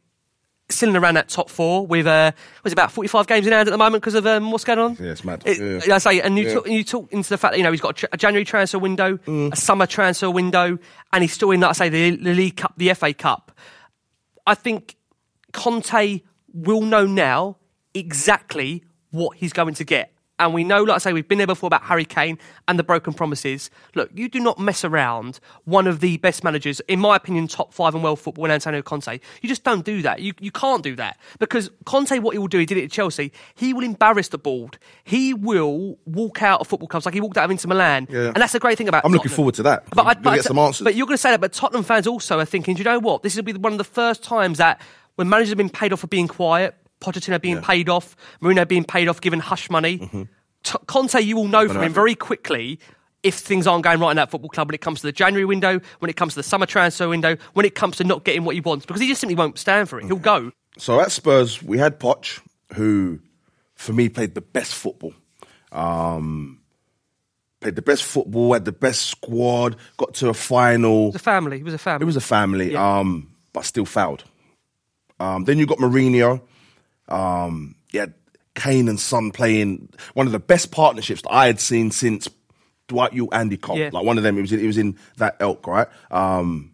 still 0.71 0.91
in 0.91 0.97
around 0.97 1.15
that 1.15 1.29
top 1.29 1.49
four 1.49 1.87
with 1.87 2.07
uh, 2.07 2.31
was 2.63 2.73
it 2.73 2.75
about 2.75 2.93
45 2.93 3.27
games 3.27 3.47
in 3.47 3.53
hand 3.53 3.69
at 3.69 3.73
the 3.73 3.79
moment 3.79 4.03
because 4.03 4.15
of 4.15 4.27
um, 4.27 4.51
what's 4.51 4.65
going 4.65 4.79
on. 4.79 4.97
Yeah, 5.01 5.13
it's 5.13 5.25
mad. 5.25 5.43
It- 5.47 5.87
Yeah. 5.87 5.95
I 5.95 5.99
say, 5.99 6.21
and 6.21 6.37
you, 6.37 6.45
Yeah. 6.45 6.55
talk, 6.55 6.67
and 6.67 6.75
you 6.75 6.85
talk 6.85 7.11
into 7.13 7.29
the 7.31 7.39
fact 7.39 7.53
that 7.53 7.59
you 7.59 7.65
know 7.65 7.71
he's 7.71 7.81
got 7.81 7.91
a, 7.91 7.95
tr- 7.95 8.07
a 8.13 8.17
January 8.19 8.45
transfer 8.45 8.79
window, 8.79 9.17
Mm. 9.17 9.53
a 9.53 9.57
summer 9.57 9.87
transfer 9.87 10.31
window, 10.31 10.79
and 11.13 11.23
he's 11.25 11.33
still 11.33 11.51
in, 11.53 11.61
like 11.61 11.71
I 11.71 11.73
say, 11.73 11.89
the, 11.89 12.17
the 12.17 12.35
League 12.35 12.57
Cup, 12.57 12.75
the 12.77 12.93
FA 12.95 13.15
Cup. 13.15 13.53
I 14.47 14.55
think 14.55 14.97
Conte 15.53 16.21
will 16.53 16.83
know 16.83 17.07
now 17.07 17.57
exactly 17.95 18.85
what 19.11 19.37
he's 19.39 19.53
going 19.53 19.75
to 19.75 19.85
get. 19.85 20.13
And 20.39 20.55
we 20.55 20.65
know, 20.65 20.83
like 20.83 20.97
I 20.97 20.99
say, 20.99 21.13
we've 21.13 21.27
been 21.27 21.39
there 21.39 21.47
before 21.47 21.67
about 21.67 21.83
Harry 21.85 22.05
Kane 22.05 22.39
and 22.67 22.79
the 22.79 22.85
broken 22.85 23.13
promises. 23.13 23.71
Look, 23.95 24.11
you 24.15 24.29
do 24.29 24.41
not 24.41 24.59
mess 24.59 24.85
around 24.85 25.41
one 25.65 25.87
of 25.87 26.01
the 26.01 26.17
best 26.19 26.45
managers, 26.45 26.81
in 26.81 27.01
my 27.01 27.17
opinion, 27.17 27.49
top 27.49 27.75
five 27.75 27.95
in 27.95 28.03
world 28.03 28.21
football, 28.21 28.45
in 28.45 28.51
Antonio 28.51 28.83
Conte. 28.83 29.19
You 29.43 29.49
just 29.49 29.65
don't 29.65 29.85
do 29.85 30.03
that. 30.03 30.21
You, 30.21 30.33
you 30.41 30.53
can't 30.53 30.83
do 30.83 30.95
that. 30.97 31.19
Because 31.39 31.71
Conte, 31.85 32.19
what 32.21 32.35
he 32.35 32.39
will 32.39 32.49
do, 32.49 32.59
he 32.59 32.67
did 32.67 32.79
it 32.79 32.85
at 32.85 32.91
Chelsea, 32.91 33.33
he 33.55 33.73
will 33.73 33.85
embarrass 33.85 34.29
the 34.29 34.39
board. 34.39 34.79
He 35.05 35.35
will 35.35 35.99
walk 36.07 36.43
out 36.43 36.61
of 36.61 36.69
football 36.69 36.89
clubs 36.89 37.07
like 37.07 37.15
he 37.15 37.21
walked 37.21 37.37
out 37.37 37.45
of 37.45 37.51
Inter 37.51 37.69
Milan. 37.69 38.07
Yeah. 38.11 38.27
And 38.27 38.37
that's 38.37 38.53
the 38.53 38.61
great 38.61 38.79
thing 38.79 38.89
about 38.89 39.05
I'm 39.05 39.13
looking 39.13 39.31
forward 39.31 39.55
to 39.55 39.63
that. 39.65 39.85
But, 39.91 40.07
I, 40.07 40.15
but, 40.15 40.37
get 40.37 40.45
some 40.45 40.59
answers. 40.59 40.85
but 40.85 40.95
you're 40.95 41.07
going 41.07 41.17
to 41.17 41.23
say 41.23 41.31
that, 41.31 41.41
but 41.41 41.53
Tottenham 41.53 41.85
fans 41.85 42.07
also 42.07 42.39
are 42.39 42.45
thinking, 42.45 42.75
do 42.75 42.81
you 42.81 42.85
know 42.85 42.99
what? 42.99 43.23
This 43.23 43.35
will 43.37 43.43
be 43.43 43.53
one 43.55 43.73
of 43.73 43.79
the 43.79 43.85
first 43.85 44.23
times 44.23 44.59
that 44.59 44.81
when 45.17 45.29
managers 45.29 45.51
have 45.51 45.59
been 45.59 45.69
paid 45.69 45.93
off 45.93 46.01
for 46.01 46.07
being 46.07 46.29
quiet, 46.29 46.77
Pochettino 47.01 47.41
being 47.41 47.61
paid 47.63 47.89
off, 47.89 48.17
Mourinho 48.43 48.67
being 48.67 48.85
paid 48.85 49.09
off, 49.09 49.21
given 49.21 49.39
hush 49.41 49.71
money. 49.71 49.99
Mm-hmm. 49.99 50.23
T- 50.65 50.79
Conte, 50.87 51.21
you 51.21 51.37
will 51.37 51.49
know 51.49 51.69
from 51.69 51.83
him 51.83 51.93
very 51.93 52.15
quickly 52.15 52.79
if 53.23 53.35
things 53.37 53.67
aren't 53.67 53.85
going 53.85 53.99
right 54.01 54.11
in 54.11 54.17
that 54.17 54.31
football 54.31 54.49
club 54.51 54.69
when 54.69 54.75
it 54.75 54.81
comes 54.81 55.01
to 55.01 55.07
the 55.07 55.13
January 55.13 55.45
window, 55.45 55.81
when 56.01 56.09
it 56.09 56.17
comes 56.17 56.35
to 56.35 56.39
the 56.39 56.43
summer 56.45 56.67
transfer 56.67 57.09
window, 57.09 57.37
when 57.55 57.67
it 57.67 57.75
comes 57.75 57.97
to 57.97 58.05
not 58.05 58.25
getting 58.25 58.45
what 58.45 58.55
he 58.55 58.61
wants, 58.61 58.87
because 58.87 59.01
he 59.01 59.09
just 59.09 59.21
simply 59.21 59.35
won't 59.37 59.59
stand 59.59 59.89
for 59.89 59.99
it. 60.01 60.07
He'll 60.07 60.17
go. 60.17 60.53
So 60.77 61.01
at 61.01 61.11
Spurs, 61.13 61.63
we 61.63 61.79
had 61.79 61.99
Poch, 61.99 62.41
who, 62.75 63.21
for 63.75 63.93
me, 63.93 64.09
played 64.09 64.35
the 64.35 64.41
best 64.41 64.75
football. 64.75 65.15
Um, 65.73 66.61
played 67.61 67.75
the 67.77 67.83
best 67.83 68.05
football, 68.05 68.53
had 68.53 68.65
the 68.65 68.73
best 68.73 69.03
squad, 69.07 69.77
got 69.97 70.15
to 70.15 70.29
a 70.29 70.35
final. 70.35 71.05
It 71.05 71.07
was 71.07 71.15
a 71.17 71.19
family. 71.19 71.59
It 71.59 71.65
was 71.65 71.75
a 71.75 71.79
family. 71.79 72.03
It 72.05 72.07
was 72.07 72.17
a 72.17 72.21
family, 72.21 72.73
Yeah. 72.73 72.99
um, 72.99 73.33
but 73.53 73.65
still 73.65 73.85
fouled. 73.85 74.25
Um, 75.21 75.45
then 75.45 75.59
you 75.59 75.67
got 75.67 75.79
Mourinho. 75.79 76.41
Um, 77.09 77.75
yeah, 77.91 78.07
Kane 78.55 78.89
and 78.89 79.01
Son 79.01 79.31
playing 79.31 79.91
one 80.15 80.27
of 80.27 80.33
the 80.33 80.39
best 80.39 80.71
partnerships 80.71 81.23
that 81.23 81.33
I 81.33 81.47
had 81.47 81.61
seen 81.61 81.91
since 81.91 82.29
Dwight 82.89 83.13
Yorke, 83.13 83.35
Andy 83.35 83.57
Cole. 83.57 83.79
Yeah. 83.79 83.91
Like 83.93 84.05
one 84.05 84.19
of 84.19 84.25
them, 84.25 84.39
it 84.39 84.43
was 84.43 84.53
in, 84.53 84.61
it 84.61 84.67
was 84.67 84.79
in 84.79 84.99
that 85.19 85.37
elk, 85.41 85.67
right? 85.67 85.89
Um, 86.11 86.73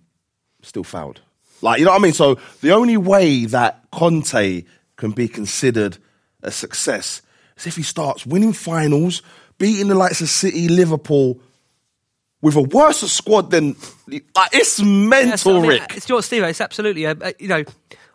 still 0.62 0.84
fouled. 0.84 1.20
Like 1.62 1.78
you 1.78 1.84
know 1.84 1.92
what 1.92 2.00
I 2.00 2.02
mean. 2.02 2.12
So 2.12 2.38
the 2.60 2.72
only 2.72 2.96
way 2.96 3.46
that 3.46 3.84
Conte 3.90 4.64
can 4.96 5.10
be 5.12 5.28
considered 5.28 5.98
a 6.42 6.50
success 6.50 7.22
is 7.56 7.66
if 7.66 7.76
he 7.76 7.82
starts 7.82 8.26
winning 8.26 8.52
finals, 8.52 9.22
beating 9.58 9.88
the 9.88 9.94
likes 9.94 10.20
of 10.20 10.28
City, 10.28 10.68
Liverpool. 10.68 11.40
With 12.42 12.56
a 12.56 12.60
worse 12.60 13.00
squad 13.10 13.50
than 13.50 13.74
like 14.06 14.50
it's 14.52 14.78
Yeah, 14.78 14.84
mental, 14.84 15.38
so, 15.38 15.56
I 15.56 15.60
mean, 15.60 15.70
Rick. 15.70 15.94
It's 15.96 16.06
your 16.10 16.22
Steve. 16.22 16.42
It's 16.42 16.60
absolutely. 16.60 17.06
Uh, 17.06 17.14
uh, 17.18 17.32
you 17.38 17.48
know, 17.48 17.64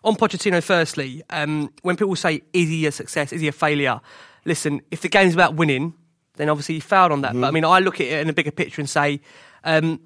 on 0.03 0.15
Pochettino, 0.15 0.63
firstly, 0.63 1.23
um, 1.29 1.71
when 1.81 1.97
people 1.97 2.15
say, 2.15 2.41
is 2.53 2.69
he 2.69 2.85
a 2.85 2.91
success, 2.91 3.33
is 3.33 3.41
he 3.41 3.47
a 3.47 3.51
failure? 3.51 3.99
Listen, 4.45 4.81
if 4.91 5.01
the 5.01 5.09
game's 5.09 5.33
about 5.33 5.55
winning, 5.55 5.93
then 6.35 6.49
obviously 6.49 6.75
he 6.75 6.81
failed 6.81 7.11
on 7.11 7.21
that. 7.21 7.33
But 7.33 7.43
I 7.43 7.51
mean, 7.51 7.65
I 7.65 7.79
look 7.79 7.95
at 7.95 8.07
it 8.07 8.21
in 8.21 8.29
a 8.29 8.33
bigger 8.33 8.51
picture 8.51 8.81
and 8.81 8.89
say, 8.89 9.19
um, 9.63 9.99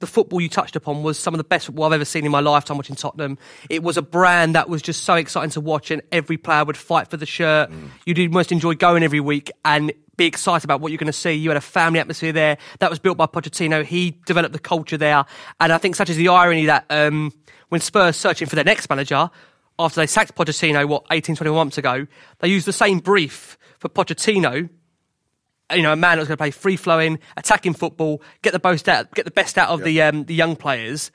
the 0.00 0.06
football 0.06 0.40
you 0.40 0.48
touched 0.48 0.76
upon 0.76 1.02
was 1.02 1.18
some 1.18 1.34
of 1.34 1.38
the 1.38 1.44
best 1.44 1.66
football 1.66 1.86
I've 1.86 1.92
ever 1.92 2.04
seen 2.04 2.24
in 2.24 2.30
my 2.30 2.40
lifetime 2.40 2.76
watching 2.76 2.96
Tottenham. 2.96 3.38
It 3.68 3.82
was 3.82 3.96
a 3.96 4.02
brand 4.02 4.54
that 4.54 4.68
was 4.68 4.80
just 4.80 5.04
so 5.04 5.14
exciting 5.14 5.50
to 5.50 5.60
watch, 5.60 5.90
and 5.90 6.02
every 6.12 6.36
player 6.36 6.64
would 6.64 6.76
fight 6.76 7.08
for 7.08 7.16
the 7.16 7.26
shirt. 7.26 7.70
Mm. 7.70 7.88
You 8.06 8.14
did 8.14 8.32
most 8.32 8.52
enjoy 8.52 8.74
going 8.74 9.02
every 9.02 9.20
week 9.20 9.50
and 9.64 9.92
be 10.16 10.26
excited 10.26 10.64
about 10.64 10.80
what 10.80 10.92
you're 10.92 10.98
going 10.98 11.06
to 11.06 11.12
see. 11.12 11.32
You 11.32 11.50
had 11.50 11.56
a 11.56 11.60
family 11.60 12.00
atmosphere 12.00 12.32
there 12.32 12.58
that 12.78 12.90
was 12.90 12.98
built 12.98 13.18
by 13.18 13.26
Pochettino. 13.26 13.84
He 13.84 14.18
developed 14.26 14.52
the 14.52 14.58
culture 14.58 14.98
there, 14.98 15.24
and 15.60 15.72
I 15.72 15.78
think 15.78 15.96
such 15.96 16.10
is 16.10 16.16
the 16.16 16.28
irony 16.28 16.66
that 16.66 16.86
um, 16.90 17.32
when 17.68 17.80
Spurs 17.80 18.16
searching 18.16 18.48
for 18.48 18.54
their 18.54 18.64
next 18.64 18.88
manager 18.88 19.30
after 19.78 20.00
they 20.00 20.06
sacked 20.06 20.34
Pochettino, 20.34 20.86
what 20.86 21.06
18, 21.10 21.36
21 21.36 21.56
months 21.56 21.78
ago, 21.78 22.06
they 22.40 22.48
used 22.48 22.66
the 22.66 22.72
same 22.72 22.98
brief 22.98 23.56
for 23.78 23.88
Pochettino 23.88 24.68
you 25.74 25.82
know, 25.82 25.92
a 25.92 25.96
man 25.96 26.16
that 26.16 26.20
was 26.20 26.28
going 26.28 26.36
to 26.36 26.42
play 26.42 26.50
free 26.50 26.76
flowing, 26.76 27.18
attacking 27.36 27.74
football, 27.74 28.22
get 28.42 28.52
the 28.52 28.58
best 28.58 28.88
out, 28.88 29.12
get 29.14 29.24
the 29.24 29.30
best 29.30 29.58
out 29.58 29.68
of 29.68 29.82
the 29.82 30.00
um, 30.02 30.24
the 30.24 30.34
young 30.34 30.56
players. 30.56 31.10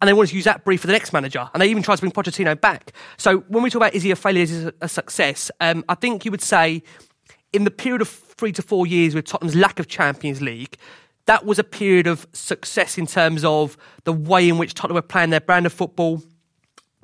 And 0.00 0.08
they 0.08 0.12
wanted 0.12 0.30
to 0.30 0.36
use 0.36 0.44
that 0.44 0.64
brief 0.64 0.82
for 0.82 0.86
the 0.86 0.92
next 0.92 1.12
manager, 1.12 1.48
and 1.54 1.62
they 1.62 1.68
even 1.68 1.82
tried 1.82 1.96
to 1.96 2.00
bring 2.00 2.12
Pochettino 2.12 2.60
back. 2.60 2.92
So 3.16 3.38
when 3.48 3.62
we 3.62 3.70
talk 3.70 3.80
about 3.80 3.94
is 3.94 4.02
he 4.02 4.10
a 4.10 4.16
failure, 4.16 4.42
is 4.42 4.50
he 4.50 4.70
a 4.80 4.88
success? 4.88 5.50
Um, 5.60 5.84
I 5.88 5.94
think 5.94 6.24
you 6.24 6.30
would 6.30 6.42
say 6.42 6.82
in 7.52 7.64
the 7.64 7.70
period 7.70 8.02
of 8.02 8.08
three 8.08 8.52
to 8.52 8.62
four 8.62 8.86
years 8.86 9.14
with 9.14 9.24
Tottenham's 9.24 9.56
lack 9.56 9.78
of 9.78 9.86
Champions 9.86 10.42
League, 10.42 10.76
that 11.26 11.46
was 11.46 11.58
a 11.58 11.64
period 11.64 12.06
of 12.06 12.26
success 12.32 12.98
in 12.98 13.06
terms 13.06 13.44
of 13.44 13.78
the 14.02 14.12
way 14.12 14.48
in 14.48 14.58
which 14.58 14.74
Tottenham 14.74 14.96
were 14.96 15.02
playing 15.02 15.30
their 15.30 15.40
brand 15.40 15.64
of 15.64 15.72
football, 15.72 16.22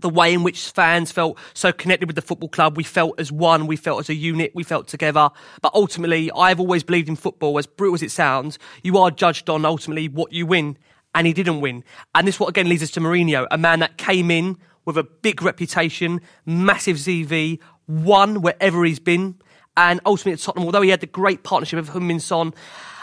the 0.00 0.08
way 0.08 0.32
in 0.32 0.42
which 0.42 0.70
fans 0.70 1.12
felt 1.12 1.38
so 1.54 1.72
connected 1.72 2.06
with 2.06 2.16
the 2.16 2.22
football 2.22 2.48
club. 2.48 2.76
We 2.76 2.84
felt 2.84 3.18
as 3.18 3.30
one, 3.30 3.66
we 3.66 3.76
felt 3.76 4.00
as 4.00 4.08
a 4.08 4.14
unit, 4.14 4.52
we 4.54 4.62
felt 4.62 4.88
together. 4.88 5.30
But 5.62 5.74
ultimately, 5.74 6.30
I've 6.34 6.60
always 6.60 6.82
believed 6.82 7.08
in 7.08 7.16
football, 7.16 7.58
as 7.58 7.66
brutal 7.66 7.94
as 7.94 8.02
it 8.02 8.10
sounds, 8.10 8.58
you 8.82 8.98
are 8.98 9.10
judged 9.10 9.48
on 9.48 9.64
ultimately 9.64 10.08
what 10.08 10.32
you 10.32 10.46
win. 10.46 10.76
And 11.14 11.26
he 11.26 11.32
didn't 11.32 11.60
win. 11.60 11.82
And 12.14 12.26
this 12.26 12.38
what 12.38 12.48
again 12.48 12.68
leads 12.68 12.84
us 12.84 12.90
to 12.92 13.00
Mourinho, 13.00 13.46
a 13.50 13.58
man 13.58 13.80
that 13.80 13.98
came 13.98 14.30
in 14.30 14.56
with 14.84 14.96
a 14.96 15.02
big 15.02 15.42
reputation, 15.42 16.20
massive 16.46 16.96
CV, 16.96 17.58
won 17.88 18.42
wherever 18.42 18.84
he's 18.84 19.00
been. 19.00 19.36
And 19.76 20.00
ultimately 20.06 20.32
at 20.32 20.38
Tottenham, 20.38 20.66
although 20.66 20.82
he 20.82 20.90
had 20.90 21.00
the 21.00 21.06
great 21.06 21.42
partnership 21.42 21.78
of 21.78 21.90
Heung-min 21.90 22.20
Son, 22.20 22.54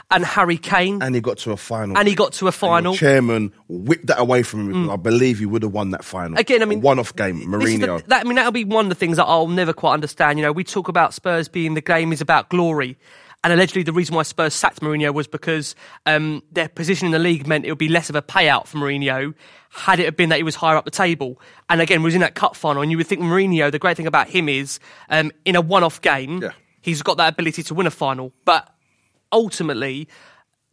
and 0.09 0.23
Harry 0.23 0.57
Kane. 0.57 1.01
And 1.01 1.15
he 1.15 1.21
got 1.21 1.37
to 1.39 1.51
a 1.51 1.57
final. 1.57 1.97
And 1.97 2.07
he 2.07 2.15
got 2.15 2.33
to 2.33 2.47
a 2.47 2.51
final. 2.51 2.95
chairman 2.95 3.53
whipped 3.67 4.07
that 4.07 4.19
away 4.19 4.43
from 4.43 4.71
him. 4.71 4.87
Mm. 4.87 4.93
I 4.93 4.95
believe 4.95 5.39
he 5.39 5.45
would 5.45 5.63
have 5.63 5.73
won 5.73 5.91
that 5.91 6.05
final. 6.05 6.37
Again, 6.37 6.61
I 6.61 6.65
mean, 6.65 6.81
one 6.81 6.99
off 6.99 7.15
game, 7.15 7.41
Mourinho. 7.41 8.01
The, 8.01 8.07
that, 8.07 8.21
I 8.21 8.23
mean, 8.23 8.35
that'll 8.35 8.51
be 8.51 8.63
one 8.63 8.85
of 8.85 8.89
the 8.89 8.95
things 8.95 9.17
that 9.17 9.25
I'll 9.25 9.47
never 9.47 9.73
quite 9.73 9.93
understand. 9.93 10.39
You 10.39 10.45
know, 10.45 10.51
we 10.51 10.63
talk 10.63 10.87
about 10.87 11.13
Spurs 11.13 11.47
being 11.47 11.73
the 11.73 11.81
game 11.81 12.13
is 12.13 12.21
about 12.21 12.49
glory. 12.49 12.97
And 13.43 13.53
allegedly, 13.53 13.83
the 13.83 13.93
reason 13.93 14.15
why 14.15 14.23
Spurs 14.23 14.53
sacked 14.53 14.79
Mourinho 14.81 15.13
was 15.13 15.27
because 15.27 15.75
um, 16.05 16.41
their 16.51 16.67
position 16.67 17.05
in 17.05 17.11
the 17.11 17.19
league 17.19 17.45
meant 17.45 17.65
it 17.65 17.71
would 17.71 17.77
be 17.77 17.87
less 17.87 18.09
of 18.09 18.15
a 18.15 18.21
payout 18.21 18.65
for 18.67 18.77
Mourinho 18.77 19.33
had 19.69 19.99
it 19.99 20.17
been 20.17 20.29
that 20.29 20.37
he 20.37 20.43
was 20.43 20.55
higher 20.55 20.75
up 20.75 20.85
the 20.85 20.91
table. 20.91 21.39
And 21.69 21.79
again, 21.79 22.01
was 22.01 22.15
in 22.15 22.21
that 22.21 22.33
cup 22.33 22.55
final. 22.55 22.81
And 22.81 22.91
you 22.91 22.97
would 22.97 23.07
think 23.07 23.21
Mourinho, 23.21 23.71
the 23.71 23.79
great 23.79 23.95
thing 23.95 24.07
about 24.07 24.27
him 24.29 24.49
is 24.49 24.79
um, 25.09 25.31
in 25.45 25.55
a 25.55 25.61
one 25.61 25.83
off 25.83 26.01
game, 26.01 26.41
yeah. 26.41 26.51
he's 26.81 27.03
got 27.03 27.17
that 27.17 27.33
ability 27.33 27.61
to 27.63 27.75
win 27.75 27.85
a 27.85 27.91
final. 27.91 28.33
But 28.43 28.73
ultimately, 29.31 30.07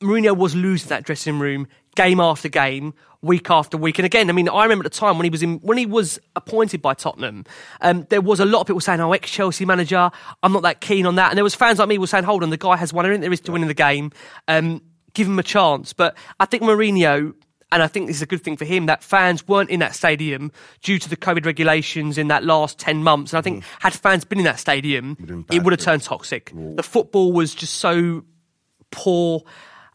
Mourinho 0.01 0.37
was 0.37 0.55
losing 0.55 0.89
that 0.89 1.05
dressing 1.05 1.39
room 1.39 1.67
game 1.95 2.21
after 2.21 2.49
game, 2.49 2.95
week 3.23 3.51
after 3.51 3.77
week. 3.77 3.99
And 3.99 4.07
again, 4.07 4.29
I 4.29 4.33
mean, 4.33 4.49
I 4.49 4.63
remember 4.63 4.85
at 4.85 4.93
the 4.93 4.99
time 4.99 5.17
when 5.17 5.25
he 5.25 5.31
was 5.31 5.43
in, 5.43 5.59
when 5.61 5.79
he 5.79 5.87
was 5.87 6.19
appointed 6.37 6.83
by 6.83 6.95
Tottenham, 6.95 7.45
um, 7.81 8.07
there 8.11 8.21
was 8.21 8.41
a 8.41 8.45
lot 8.45 8.61
of 8.61 8.67
people 8.67 8.81
saying, 8.81 9.01
"Oh, 9.01 9.13
ex 9.13 9.31
Chelsea 9.31 9.65
manager, 9.65 10.11
I'm 10.43 10.53
not 10.53 10.63
that 10.63 10.81
keen 10.81 11.07
on 11.07 11.17
that." 11.17 11.31
And 11.31 11.37
there 11.37 11.45
was 11.45 11.55
fans 11.55 11.79
like 11.79 11.89
me 11.89 11.99
were 11.99 12.07
saying, 12.07 12.25
"Hold 12.25 12.43
on, 12.43 12.51
the 12.51 12.57
guy 12.57 12.77
has 12.77 12.93
won 12.93 13.07
everything 13.07 13.23
there 13.23 13.33
is 13.33 13.41
to 13.41 13.53
win 13.53 13.63
in 13.63 13.69
the 13.69 13.75
game. 13.75 14.13
Um, 14.49 14.83
give 15.15 15.27
him 15.27 15.39
a 15.39 15.43
chance." 15.43 15.93
But 15.93 16.17
I 16.39 16.47
think 16.47 16.63
Mourinho. 16.63 17.35
And 17.73 17.83
I 17.83 17.89
think 17.89 18.07
this 18.07 18.17
is 18.17 18.23
a 18.23 18.27
good 18.27 18.45
thing 18.45 18.57
for 18.57 18.65
him 18.65 18.87
that 18.87 19.03
fans 19.03 19.49
weren't 19.49 19.69
in 19.69 19.81
that 19.81 19.97
stadium 19.97 20.53
due 20.81 20.97
to 21.01 21.09
the 21.09 21.17
COVID 21.17 21.45
regulations 21.45 22.19
in 22.19 22.29
that 22.29 22.45
last 22.45 22.79
10 22.79 23.03
months. 23.03 23.33
And 23.33 23.39
I 23.39 23.43
think 23.43 23.65
mm. 23.65 23.67
had 23.81 23.93
fans 23.95 24.25
been 24.25 24.39
in 24.39 24.45
that 24.45 24.61
stadium, 24.61 25.17
it 25.51 25.65
would 25.65 25.73
have 25.73 25.81
turned 25.81 26.03
toxic. 26.03 26.53
The 26.55 26.85
football 26.85 27.33
was 27.33 27.53
just 27.53 27.75
so 27.79 28.23
poor 28.95 29.43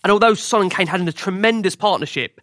and 0.03 0.11
although 0.11 0.33
Son 0.33 0.61
and 0.61 0.71
Kane 0.71 0.87
had 0.87 1.05
a 1.07 1.11
tremendous 1.11 1.75
partnership, 1.75 2.41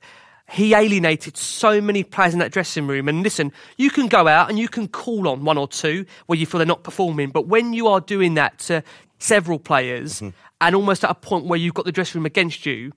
he 0.50 0.74
alienated 0.74 1.36
so 1.36 1.80
many 1.80 2.04
players 2.04 2.32
in 2.32 2.38
that 2.38 2.52
dressing 2.52 2.86
room. 2.86 3.08
And 3.08 3.22
listen, 3.22 3.52
you 3.76 3.90
can 3.90 4.08
go 4.08 4.28
out 4.28 4.48
and 4.48 4.58
you 4.58 4.68
can 4.68 4.88
call 4.88 5.28
on 5.28 5.44
one 5.44 5.58
or 5.58 5.66
two 5.66 6.04
where 6.26 6.38
you 6.38 6.46
feel 6.46 6.58
they're 6.58 6.66
not 6.66 6.84
performing. 6.84 7.30
But 7.30 7.48
when 7.48 7.72
you 7.72 7.88
are 7.88 8.00
doing 8.00 8.34
that 8.34 8.58
to 8.60 8.82
several 9.18 9.58
players 9.58 10.16
mm-hmm. 10.16 10.28
and 10.60 10.76
almost 10.76 11.02
at 11.02 11.10
a 11.10 11.14
point 11.14 11.46
where 11.46 11.58
you've 11.58 11.74
got 11.74 11.84
the 11.84 11.92
dressing 11.92 12.20
room 12.20 12.26
against 12.26 12.66
you, 12.66 12.92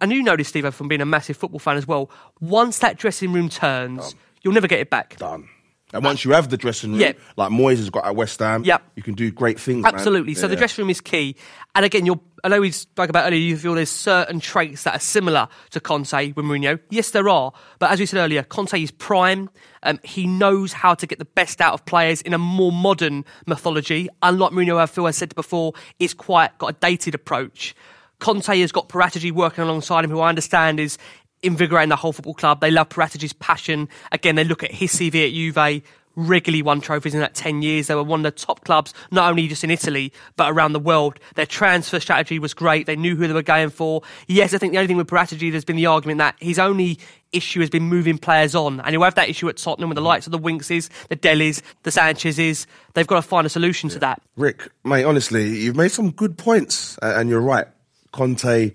and 0.00 0.12
you 0.12 0.22
know 0.22 0.36
this, 0.36 0.48
Steve, 0.48 0.72
from 0.74 0.88
being 0.88 1.00
a 1.00 1.06
massive 1.06 1.36
football 1.36 1.58
fan 1.58 1.76
as 1.76 1.86
well, 1.86 2.10
once 2.40 2.80
that 2.80 2.96
dressing 2.96 3.32
room 3.32 3.48
turns, 3.48 4.10
Done. 4.10 4.20
you'll 4.42 4.54
never 4.54 4.68
get 4.68 4.80
it 4.80 4.90
back. 4.90 5.16
Done. 5.16 5.48
And 5.94 6.04
once 6.04 6.24
you 6.24 6.32
have 6.32 6.48
the 6.48 6.56
dressing 6.56 6.90
room, 6.90 7.00
yep. 7.00 7.18
like 7.36 7.50
Moyes 7.50 7.76
has 7.76 7.88
got 7.88 8.04
at 8.04 8.16
West 8.16 8.40
Ham, 8.40 8.64
yep. 8.64 8.82
you 8.96 9.02
can 9.02 9.14
do 9.14 9.30
great 9.30 9.60
things. 9.60 9.86
Absolutely. 9.86 10.34
So 10.34 10.42
yeah. 10.42 10.48
the 10.48 10.56
dressing 10.56 10.82
room 10.82 10.90
is 10.90 11.00
key. 11.00 11.36
And 11.76 11.84
again, 11.84 12.04
you're, 12.04 12.20
I 12.42 12.48
know 12.48 12.60
we 12.60 12.72
spoke 12.72 13.08
about 13.08 13.26
earlier, 13.26 13.38
you 13.38 13.56
feel 13.56 13.74
there's 13.74 13.90
certain 13.90 14.40
traits 14.40 14.82
that 14.82 14.96
are 14.96 15.00
similar 15.00 15.48
to 15.70 15.80
Conte 15.80 16.32
with 16.32 16.44
Mourinho. 16.44 16.80
Yes, 16.90 17.12
there 17.12 17.28
are. 17.28 17.52
But 17.78 17.92
as 17.92 18.00
we 18.00 18.06
said 18.06 18.18
earlier, 18.18 18.42
Conte 18.42 18.82
is 18.82 18.90
prime. 18.90 19.48
Um, 19.84 20.00
he 20.02 20.26
knows 20.26 20.72
how 20.72 20.94
to 20.94 21.06
get 21.06 21.20
the 21.20 21.24
best 21.24 21.60
out 21.60 21.74
of 21.74 21.86
players 21.86 22.20
in 22.22 22.34
a 22.34 22.38
more 22.38 22.72
modern 22.72 23.24
mythology. 23.46 24.08
Unlike 24.20 24.52
Mourinho, 24.52 24.76
I 24.76 24.86
feel 24.86 25.06
I 25.06 25.12
said 25.12 25.34
before, 25.36 25.74
is 26.00 26.12
quite 26.12 26.58
got 26.58 26.70
a 26.70 26.76
dated 26.80 27.14
approach. 27.14 27.74
Conte 28.18 28.58
has 28.60 28.72
got 28.72 28.88
Paratici 28.88 29.30
working 29.30 29.62
alongside 29.62 30.04
him, 30.04 30.10
who 30.10 30.20
I 30.20 30.28
understand 30.28 30.80
is 30.80 30.98
invigorating 31.44 31.90
the 31.90 31.96
whole 31.96 32.12
football 32.12 32.34
club. 32.34 32.60
They 32.60 32.70
love 32.70 32.88
Paratici's 32.88 33.32
passion. 33.32 33.88
Again, 34.12 34.34
they 34.34 34.44
look 34.44 34.62
at 34.62 34.72
his 34.72 34.92
CV 34.92 35.26
at 35.26 35.32
Juve 35.32 35.82
regularly 36.16 36.62
won 36.62 36.80
trophies 36.80 37.14
in 37.14 37.20
that 37.20 37.34
10 37.34 37.62
years. 37.62 37.86
They 37.86 37.94
were 37.94 38.02
one 38.02 38.20
of 38.20 38.24
the 38.24 38.30
top 38.38 38.64
clubs, 38.64 38.94
not 39.10 39.30
only 39.30 39.48
just 39.48 39.64
in 39.64 39.70
Italy, 39.70 40.12
but 40.36 40.50
around 40.50 40.72
the 40.72 40.80
world. 40.80 41.18
Their 41.34 41.46
transfer 41.46 42.00
strategy 42.00 42.38
was 42.38 42.54
great. 42.54 42.86
They 42.86 42.96
knew 42.96 43.16
who 43.16 43.26
they 43.26 43.34
were 43.34 43.42
going 43.42 43.70
for. 43.70 44.02
Yes, 44.26 44.54
I 44.54 44.58
think 44.58 44.72
the 44.72 44.78
only 44.78 44.88
thing 44.88 44.96
with 44.96 45.08
Paratici, 45.08 45.50
there's 45.50 45.64
been 45.64 45.76
the 45.76 45.86
argument 45.86 46.18
that 46.18 46.36
his 46.40 46.58
only 46.58 46.98
issue 47.32 47.60
has 47.60 47.70
been 47.70 47.82
moving 47.82 48.18
players 48.18 48.54
on. 48.54 48.80
And 48.80 48.92
you'll 48.92 49.04
have 49.04 49.16
that 49.16 49.28
issue 49.28 49.48
at 49.48 49.56
Tottenham 49.56 49.88
with 49.88 49.96
the 49.96 50.02
likes 50.02 50.26
of 50.26 50.32
the 50.32 50.38
Winkses, 50.38 50.88
the 51.08 51.16
Delis, 51.16 51.62
the 51.82 51.90
Sanchez's. 51.90 52.66
They've 52.94 53.06
got 53.06 53.16
to 53.16 53.22
find 53.22 53.46
a 53.46 53.50
solution 53.50 53.88
yeah. 53.88 53.94
to 53.94 53.98
that. 54.00 54.22
Rick, 54.36 54.68
mate, 54.84 55.04
honestly, 55.04 55.48
you've 55.48 55.76
made 55.76 55.90
some 55.90 56.10
good 56.10 56.38
points. 56.38 56.96
And 57.02 57.28
you're 57.28 57.40
right. 57.40 57.66
Conte, 58.12 58.72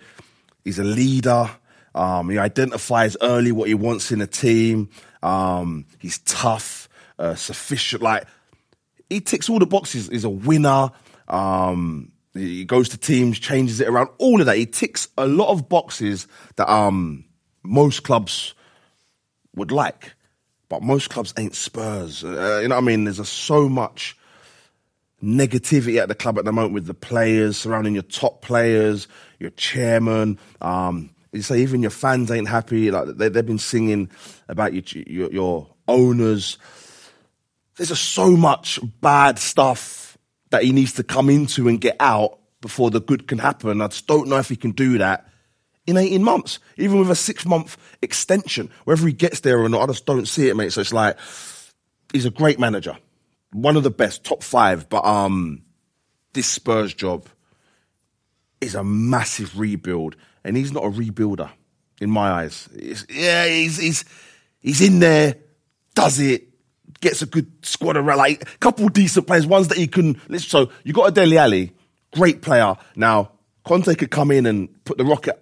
he's 0.65 0.79
a 0.79 0.83
leader. 0.83 1.49
Um, 1.95 2.29
he 2.29 2.37
identifies 2.37 3.17
early 3.21 3.51
what 3.51 3.67
he 3.67 3.73
wants 3.73 4.11
in 4.11 4.21
a 4.21 4.27
team. 4.27 4.89
Um, 5.23 5.85
he's 5.99 6.19
tough 6.19 6.89
uh, 7.17 7.35
sufficient. 7.35 8.01
Like 8.01 8.25
he 9.09 9.21
ticks 9.21 9.49
all 9.49 9.59
the 9.59 9.65
boxes. 9.65 10.07
He's 10.07 10.23
a 10.23 10.29
winner. 10.29 10.91
Um, 11.27 12.11
he 12.33 12.63
goes 12.65 12.89
to 12.89 12.97
teams, 12.97 13.39
changes 13.39 13.81
it 13.81 13.87
around. 13.87 14.09
All 14.17 14.39
of 14.39 14.45
that. 14.45 14.57
He 14.57 14.65
ticks 14.65 15.07
a 15.17 15.27
lot 15.27 15.49
of 15.49 15.67
boxes 15.67 16.27
that 16.55 16.71
um, 16.71 17.25
most 17.63 18.03
clubs 18.03 18.53
would 19.55 19.71
like, 19.71 20.13
but 20.69 20.83
most 20.83 21.09
clubs 21.09 21.33
ain't 21.37 21.55
Spurs. 21.55 22.23
Uh, 22.23 22.59
you 22.61 22.67
know 22.67 22.75
what 22.75 22.83
I 22.83 22.85
mean? 22.85 23.03
There's 23.03 23.19
a, 23.19 23.25
so 23.25 23.67
much 23.67 24.15
negativity 25.21 25.99
at 25.99 26.07
the 26.07 26.15
club 26.15 26.37
at 26.39 26.45
the 26.45 26.51
moment 26.53 26.73
with 26.73 26.85
the 26.85 26.93
players 26.93 27.57
surrounding 27.57 27.93
your 27.93 28.03
top 28.03 28.41
players, 28.41 29.07
your 29.39 29.49
chairman. 29.51 30.39
Um, 30.61 31.09
you 31.31 31.41
say 31.41 31.59
even 31.61 31.81
your 31.81 31.91
fans 31.91 32.31
ain't 32.31 32.47
happy. 32.47 32.91
Like 32.91 33.17
they, 33.17 33.25
have 33.25 33.45
been 33.45 33.59
singing 33.59 34.09
about 34.47 34.73
your, 34.73 35.03
your, 35.05 35.31
your 35.31 35.67
owners 35.87 36.57
there's 37.79 37.89
just 37.89 38.09
so 38.09 38.31
much 38.31 38.77
bad 38.99 39.39
stuff 39.39 40.17
that 40.49 40.63
he 40.63 40.73
needs 40.73 40.93
to 40.93 41.03
come 41.03 41.29
into 41.29 41.69
and 41.69 41.79
get 41.79 41.95
out 42.01 42.37
before 42.59 42.91
the 42.91 42.99
good 42.99 43.25
can 43.25 43.37
happen. 43.37 43.81
I 43.81 43.87
just 43.87 44.05
don't 44.05 44.27
know 44.27 44.35
if 44.35 44.49
he 44.49 44.57
can 44.57 44.71
do 44.71 44.97
that 44.97 45.29
in 45.87 45.95
18 45.95 46.21
months, 46.21 46.59
even 46.75 46.99
with 46.99 47.09
a 47.09 47.15
six 47.15 47.45
month 47.45 47.77
extension. 48.01 48.69
Whether 48.83 49.07
he 49.07 49.13
gets 49.13 49.39
there 49.39 49.61
or 49.63 49.69
not, 49.69 49.83
I 49.83 49.93
just 49.93 50.05
don't 50.05 50.27
see 50.27 50.49
it, 50.49 50.57
mate. 50.57 50.73
So 50.73 50.81
it's 50.81 50.91
like, 50.91 51.17
he's 52.11 52.25
a 52.25 52.29
great 52.29 52.59
manager, 52.59 52.97
one 53.53 53.77
of 53.77 53.83
the 53.83 53.91
best, 53.91 54.25
top 54.25 54.43
five. 54.43 54.89
But 54.89 55.05
um, 55.05 55.61
this 56.33 56.47
Spurs 56.47 56.93
job 56.93 57.29
is 58.59 58.75
a 58.75 58.83
massive 58.83 59.57
rebuild, 59.57 60.17
and 60.43 60.55
he's 60.57 60.71
not 60.71 60.83
a 60.83 60.89
rebuilder 60.89 61.49
in 62.01 62.09
my 62.09 62.29
eyes. 62.29 62.69
It's, 62.73 63.05
yeah, 63.09 63.45
he's, 63.47 63.77
he's, 63.77 64.05
he's 64.59 64.81
in 64.81 64.99
there, 64.99 65.35
does 65.95 66.19
it, 66.19 66.45
gets 67.01 67.21
a 67.21 67.25
good 67.25 67.49
squad 67.65 67.97
around, 67.97 68.17
like 68.17 68.41
a 68.41 68.57
couple 68.57 68.87
decent 68.89 69.27
players, 69.27 69.45
ones 69.47 69.67
that 69.69 69.77
he 69.77 69.87
can. 69.87 70.19
So 70.39 70.69
you 70.83 70.93
got 70.93 71.07
a 71.09 71.11
Dele 71.11 71.37
Alli, 71.37 71.71
great 72.13 72.41
player. 72.41 72.75
Now 72.95 73.31
Conte 73.63 73.93
could 73.95 74.11
come 74.11 74.31
in 74.31 74.45
and 74.45 74.83
put 74.85 74.97
the 74.97 75.05
rocket. 75.05 75.41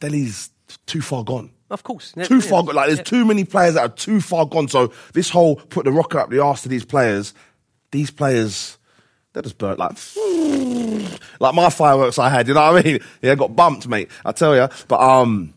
Dele's 0.00 0.50
too 0.86 1.00
far 1.00 1.24
gone. 1.24 1.50
Of 1.70 1.82
course. 1.82 2.12
Too 2.24 2.40
far 2.40 2.62
gone. 2.62 2.74
Like, 2.76 2.86
there's 2.86 2.98
Yeah. 2.98 3.04
too 3.04 3.24
many 3.24 3.44
players 3.44 3.74
that 3.74 3.80
are 3.82 3.94
too 3.94 4.20
far 4.20 4.46
gone. 4.46 4.68
So 4.68 4.92
this 5.14 5.30
whole 5.30 5.56
put 5.56 5.84
the 5.84 5.92
rocket 5.92 6.18
up 6.20 6.30
the 6.30 6.40
arse 6.42 6.62
to 6.62 6.68
these 6.68 6.84
players, 6.84 7.34
these 7.90 8.10
players, 8.10 8.78
they're 9.36 9.42
just 9.42 9.58
burnt 9.58 9.78
like, 9.78 9.90
like 11.40 11.54
my 11.54 11.68
fireworks 11.68 12.18
I 12.18 12.30
had. 12.30 12.48
You 12.48 12.54
know 12.54 12.72
what 12.72 12.86
I 12.86 12.88
mean? 12.88 13.00
Yeah, 13.20 13.34
got 13.34 13.54
bumped, 13.54 13.86
mate. 13.86 14.10
I 14.24 14.32
tell 14.32 14.56
you. 14.56 14.66
But 14.88 14.98
um, 14.98 15.52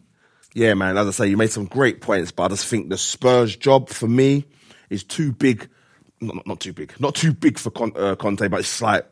yeah, 0.54 0.74
man. 0.74 0.98
As 0.98 1.08
I 1.08 1.12
say, 1.12 1.28
you 1.28 1.38
made 1.38 1.50
some 1.50 1.64
great 1.64 2.02
points, 2.02 2.34
but 2.34 2.44
I 2.44 2.48
just 2.50 2.66
think 2.66 2.90
the 2.90 2.98
Spurs 2.98 3.56
job 3.56 3.88
for 3.88 4.08
me 4.08 4.44
is 4.90 5.06
too 5.06 5.32
big. 5.32 5.70
Not, 6.20 6.46
not, 6.46 6.60
too 6.60 6.74
big. 6.74 6.94
Not 7.00 7.16
too 7.16 7.32
big 7.32 7.58
for 7.58 7.72
Con- 7.72 7.94
uh, 7.96 8.18
Conte, 8.18 8.50
but 8.50 8.60
it's 8.60 8.82
like 8.82 9.06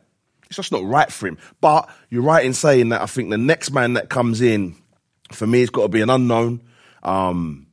it's 0.48 0.56
just 0.56 0.70
not 0.70 0.84
right 0.84 1.10
for 1.10 1.28
him. 1.28 1.38
But 1.62 1.88
you're 2.10 2.22
right 2.22 2.44
in 2.44 2.52
saying 2.52 2.90
that 2.90 3.00
I 3.00 3.06
think 3.06 3.30
the 3.30 3.38
next 3.38 3.70
man 3.70 3.94
that 3.94 4.10
comes 4.10 4.42
in, 4.42 4.76
for 5.32 5.46
me, 5.46 5.62
it's 5.62 5.70
got 5.70 5.82
to 5.84 5.88
be 5.88 6.02
an 6.02 6.10
unknown. 6.10 6.60
Um, 7.02 7.68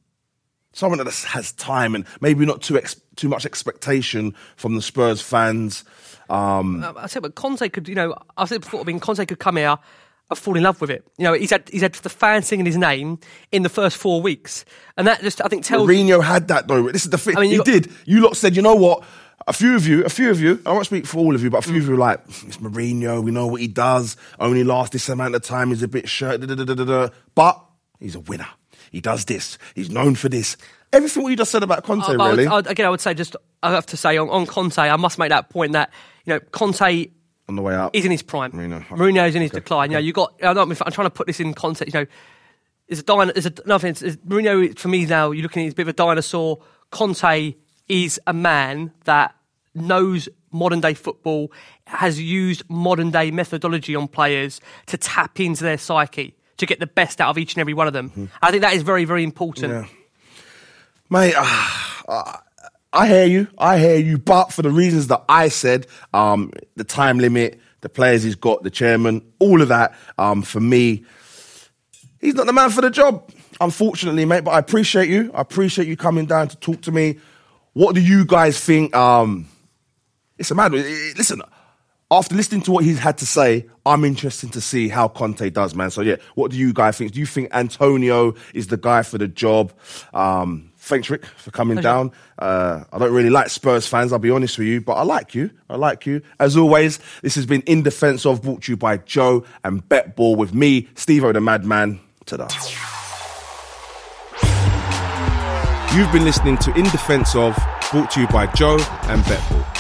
someone 0.72 1.00
that 1.00 1.14
has 1.14 1.52
time 1.52 1.94
and 1.94 2.06
maybe 2.22 2.46
not 2.46 2.62
too 2.62 2.78
ex- 2.78 3.02
too 3.16 3.30
much 3.30 3.46
expectation 3.46 4.36
from 4.56 4.76
the 4.76 4.82
Spurs 4.82 5.22
fans. 5.22 5.84
Um, 6.30 6.84
I 6.98 7.08
said, 7.08 7.22
but 7.22 7.36
Conte 7.36 7.68
could, 7.70 7.88
you 7.88 7.96
know, 7.96 8.16
I 8.38 8.46
said 8.46 8.62
before, 8.62 8.82
I 8.82 8.84
mean, 8.84 9.00
Conte 9.00 9.26
could 9.26 9.40
come 9.40 9.58
here 9.58 9.78
and 10.30 10.40
fall 10.40 10.58
in 10.58 10.64
love 10.64 10.82
with 10.82 10.90
it. 10.90 11.06
You 11.18 11.26
know, 11.26 11.34
he's 11.34 11.52
had 11.52 11.70
he's 11.70 11.82
had 11.82 11.94
the 11.94 12.10
fans 12.10 12.48
singing 12.48 12.66
his 12.66 12.78
name 12.78 13.20
in 13.52 13.64
the 13.64 13.70
first 13.70 13.98
four 13.98 14.22
weeks, 14.22 14.66
and 14.98 15.06
that 15.08 15.22
just 15.22 15.44
I 15.44 15.48
think 15.48 15.64
tells. 15.66 15.88
Mourinho 15.88 16.24
had 16.24 16.48
that 16.48 16.68
though. 16.68 16.90
This 16.92 17.06
is 17.06 17.12
the 17.12 17.18
thing. 17.18 17.38
I 17.38 17.42
mean, 17.42 17.52
he 17.52 17.58
got- 17.58 17.66
did. 17.66 17.92
You 18.06 18.22
lot 18.22 18.36
said, 18.38 18.56
you 18.56 18.62
know 18.62 18.76
what? 18.76 19.04
A 19.48 19.54
few 19.54 19.76
of 19.76 19.86
you, 19.86 20.04
a 20.04 20.10
few 20.10 20.32
of 20.32 20.42
you, 20.42 20.60
I 20.66 20.72
won't 20.72 20.88
speak 20.88 21.06
for 21.06 21.20
all 21.20 21.36
of 21.36 21.44
you, 21.44 21.52
but 21.52 21.60
a 21.60 21.62
few 21.62 21.78
of 21.78 21.84
you 21.86 21.92
were 21.92 21.98
like, 21.98 22.20
it's 22.28 22.58
Mourinho, 22.58 23.22
we 23.24 23.30
know 23.30 23.46
what 23.46 23.62
he 23.62 23.68
does, 23.68 24.18
only 24.40 24.64
lasts 24.64 24.94
this 24.94 25.08
amount 25.10 25.36
of 25.36 25.44
time, 25.44 25.70
he's 25.70 25.84
a 25.84 25.88
bit 25.88 26.10
shirt, 26.10 26.40
da, 26.42 26.48
da, 26.48 26.56
da, 26.56 26.64
da, 26.64 26.74
da, 26.74 26.84
da. 26.86 27.10
but 27.36 27.64
he's 28.00 28.16
a 28.16 28.22
winner. 28.22 28.48
He 28.92 29.02
does 29.02 29.26
this. 29.26 29.60
He's 29.76 29.92
known 29.92 30.16
for 30.16 30.30
this. 30.30 30.56
Everything 30.96 31.24
what 31.24 31.30
you 31.30 31.36
just 31.36 31.52
said 31.52 31.64
about 31.64 31.84
Conte, 31.84 32.06
I 32.06 32.12
would- 32.12 32.20
really. 32.38 32.48
I 32.48 32.54
would- 32.56 32.68
again, 32.68 32.86
I 32.86 32.90
would 32.90 33.02
say 33.02 33.14
just 33.14 33.36
I 33.62 33.72
have 33.72 33.86
to 33.88 33.98
say 33.98 34.18
on, 34.18 34.30
on 34.30 34.46
Conte, 34.46 34.78
I 34.80 34.96
must 34.96 35.18
make 35.20 35.30
that 35.30 35.50
point 35.50 35.74
that 35.74 35.92
you 36.26 36.34
know 36.34 36.40
Conte 36.52 37.08
on 37.48 37.56
the 37.56 37.62
way 37.62 37.76
out. 37.76 37.96
is 37.96 38.06
in 38.06 38.12
his 38.12 38.22
prime. 38.24 38.52
Mourinho. 38.52 38.86
Mourinho's 38.88 39.36
in 39.36 39.42
his 39.42 39.52
decline. 39.52 39.92
You 39.92 39.98
know, 39.98 40.02
you 40.02 40.14
got. 40.14 40.34
I 40.42 40.54
don't 40.54 40.68
know 40.68 40.72
if 40.72 40.82
I'm 40.86 40.92
trying 40.92 41.08
to 41.08 41.12
put 41.12 41.28
this 41.28 41.40
in 41.40 41.54
context. 41.54 41.94
You 41.94 42.02
know, 42.02 42.06
is 42.88 43.00
a 43.00 43.04
dino, 43.04 43.32
is 43.36 43.46
a 43.46 43.54
nothing. 43.66 43.94
Mourinho 43.94 44.78
for 44.78 44.88
me 44.88 45.06
now. 45.06 45.32
You're 45.32 45.44
looking 45.44 45.62
at 45.62 45.66
he's 45.66 45.74
a 45.74 45.76
bit 45.76 45.84
of 45.84 45.90
a 45.90 45.94
dinosaur. 45.94 46.60
Conte 46.92 47.56
is 47.88 48.20
a 48.26 48.34
man 48.34 48.92
that 49.04 49.36
knows 49.74 50.30
modern 50.52 50.80
day 50.80 50.94
football, 50.94 51.52
has 51.88 52.20
used 52.20 52.64
modern 52.70 53.12
day 53.12 53.30
methodology 53.30 53.96
on 53.96 54.08
players 54.08 54.62
to 54.88 54.98
tap 54.98 55.40
into 55.40 55.64
their 55.64 55.78
psyche 55.78 56.34
to 56.58 56.66
get 56.66 56.80
the 56.80 56.88
best 56.88 57.20
out 57.20 57.30
of 57.30 57.38
each 57.38 57.54
and 57.54 57.60
every 57.62 57.74
one 57.74 57.86
of 57.86 57.94
them. 57.94 58.10
Mm-hmm. 58.12 58.26
I 58.42 58.52
think 58.52 58.62
that 58.62 58.74
is 58.74 58.82
very, 58.84 59.04
very 59.04 59.24
important. 59.24 59.74
Yeah. 59.74 59.86
Mate, 61.10 61.36
ah, 61.38 62.04
ah, 62.08 62.44
I 62.92 63.08
hear 63.08 63.26
you. 63.26 63.48
I 63.58 63.78
hear 63.78 63.98
you. 63.98 64.18
But 64.18 64.52
for 64.52 64.64
the 64.64 64.72
reasons 64.72 65.08
that 65.08 65.24
I 65.30 65.50
said, 65.50 65.86
um, 66.14 66.52
the 66.76 66.84
time 66.84 67.20
limit, 67.20 67.60
the 67.82 67.90
players 67.90 68.24
he's 68.24 68.36
got, 68.36 68.64
the 68.64 68.72
chairman, 68.72 69.22
all 69.38 69.62
of 69.62 69.68
that, 69.68 69.94
um, 70.18 70.42
for 70.42 70.60
me, 70.60 71.06
he's 72.20 72.34
not 72.34 72.48
the 72.48 72.54
man 72.54 72.72
for 72.72 72.82
the 72.82 72.90
job, 72.90 73.30
unfortunately, 73.62 74.26
mate. 74.26 74.44
But 74.44 74.52
I 74.52 74.60
appreciate 74.60 75.08
you. 75.10 75.30
I 75.34 75.42
appreciate 75.42 75.88
you 75.88 75.96
coming 75.96 76.26
down 76.26 76.48
to 76.48 76.58
talk 76.58 76.82
to 76.82 76.92
me. 76.92 77.20
What 77.74 77.94
do 77.94 78.02
you 78.02 78.26
guys 78.26 78.60
think? 78.60 78.96
Um, 78.96 79.48
it's 80.40 80.50
a 80.50 80.56
mad. 80.56 80.72
Listen, 80.72 81.44
after 82.10 82.36
listening 82.36 82.62
to 82.62 82.72
what 82.72 82.84
he's 82.84 83.00
had 83.00 83.18
to 83.20 83.26
say, 83.26 83.68
I'm 83.86 84.06
interested 84.06 84.54
to 84.54 84.62
see 84.62 84.88
how 84.88 85.08
Conte 85.08 85.50
does, 85.50 85.76
man. 85.76 85.92
So 85.92 86.02
yeah, 86.02 86.16
what 86.36 86.52
do 86.52 86.58
you 86.58 86.74
guys 86.74 86.98
think? 86.98 87.12
Do 87.12 87.20
you 87.20 87.26
think 87.26 87.54
Antonio 87.54 88.36
is 88.54 88.68
the 88.68 88.78
guy 88.78 89.04
for 89.04 89.18
the 89.18 89.28
job? 89.28 89.74
Um, 90.14 90.72
thanks, 90.86 91.10
Rick, 91.10 91.26
for 91.26 91.52
coming 91.52 91.78
down. 91.78 92.12
Uh, 92.38 92.84
I 92.92 93.00
don't 93.00 93.14
really 93.14 93.30
like 93.30 93.50
Spurs 93.50 93.88
fans, 93.88 94.14
I'll 94.14 94.20
be 94.20 94.30
honest 94.30 94.58
with 94.58 94.68
you, 94.68 94.82
but 94.82 94.94
I 94.94 95.04
like 95.04 95.36
you. 95.36 95.50
I 95.70 95.76
like 95.76 96.06
you. 96.06 96.22
As 96.40 96.56
always, 96.56 97.00
this 97.22 97.36
has 97.36 97.46
been 97.46 97.62
In 97.62 97.84
Defense 97.84 98.26
of, 98.26 98.42
brought 98.42 98.64
to 98.64 98.72
you 98.72 98.78
by 98.78 98.98
Joe 98.98 99.46
and 99.64 99.88
Betball 99.88 100.38
with 100.38 100.54
me, 100.54 100.88
Steve 100.96 101.24
O 101.24 101.32
the 101.34 101.42
Madman. 101.42 102.00
Ta-da. 102.26 102.48
You've 105.96 106.12
been 106.12 106.24
listening 106.24 106.58
to 106.60 106.74
In 106.76 106.84
Defense 106.86 107.36
of, 107.36 107.56
brought 107.92 108.12
to 108.12 108.22
you 108.22 108.28
by 108.28 108.48
Joe 108.48 108.78
and 109.04 109.24
Bet 109.26 109.50
Ball. 109.50 109.75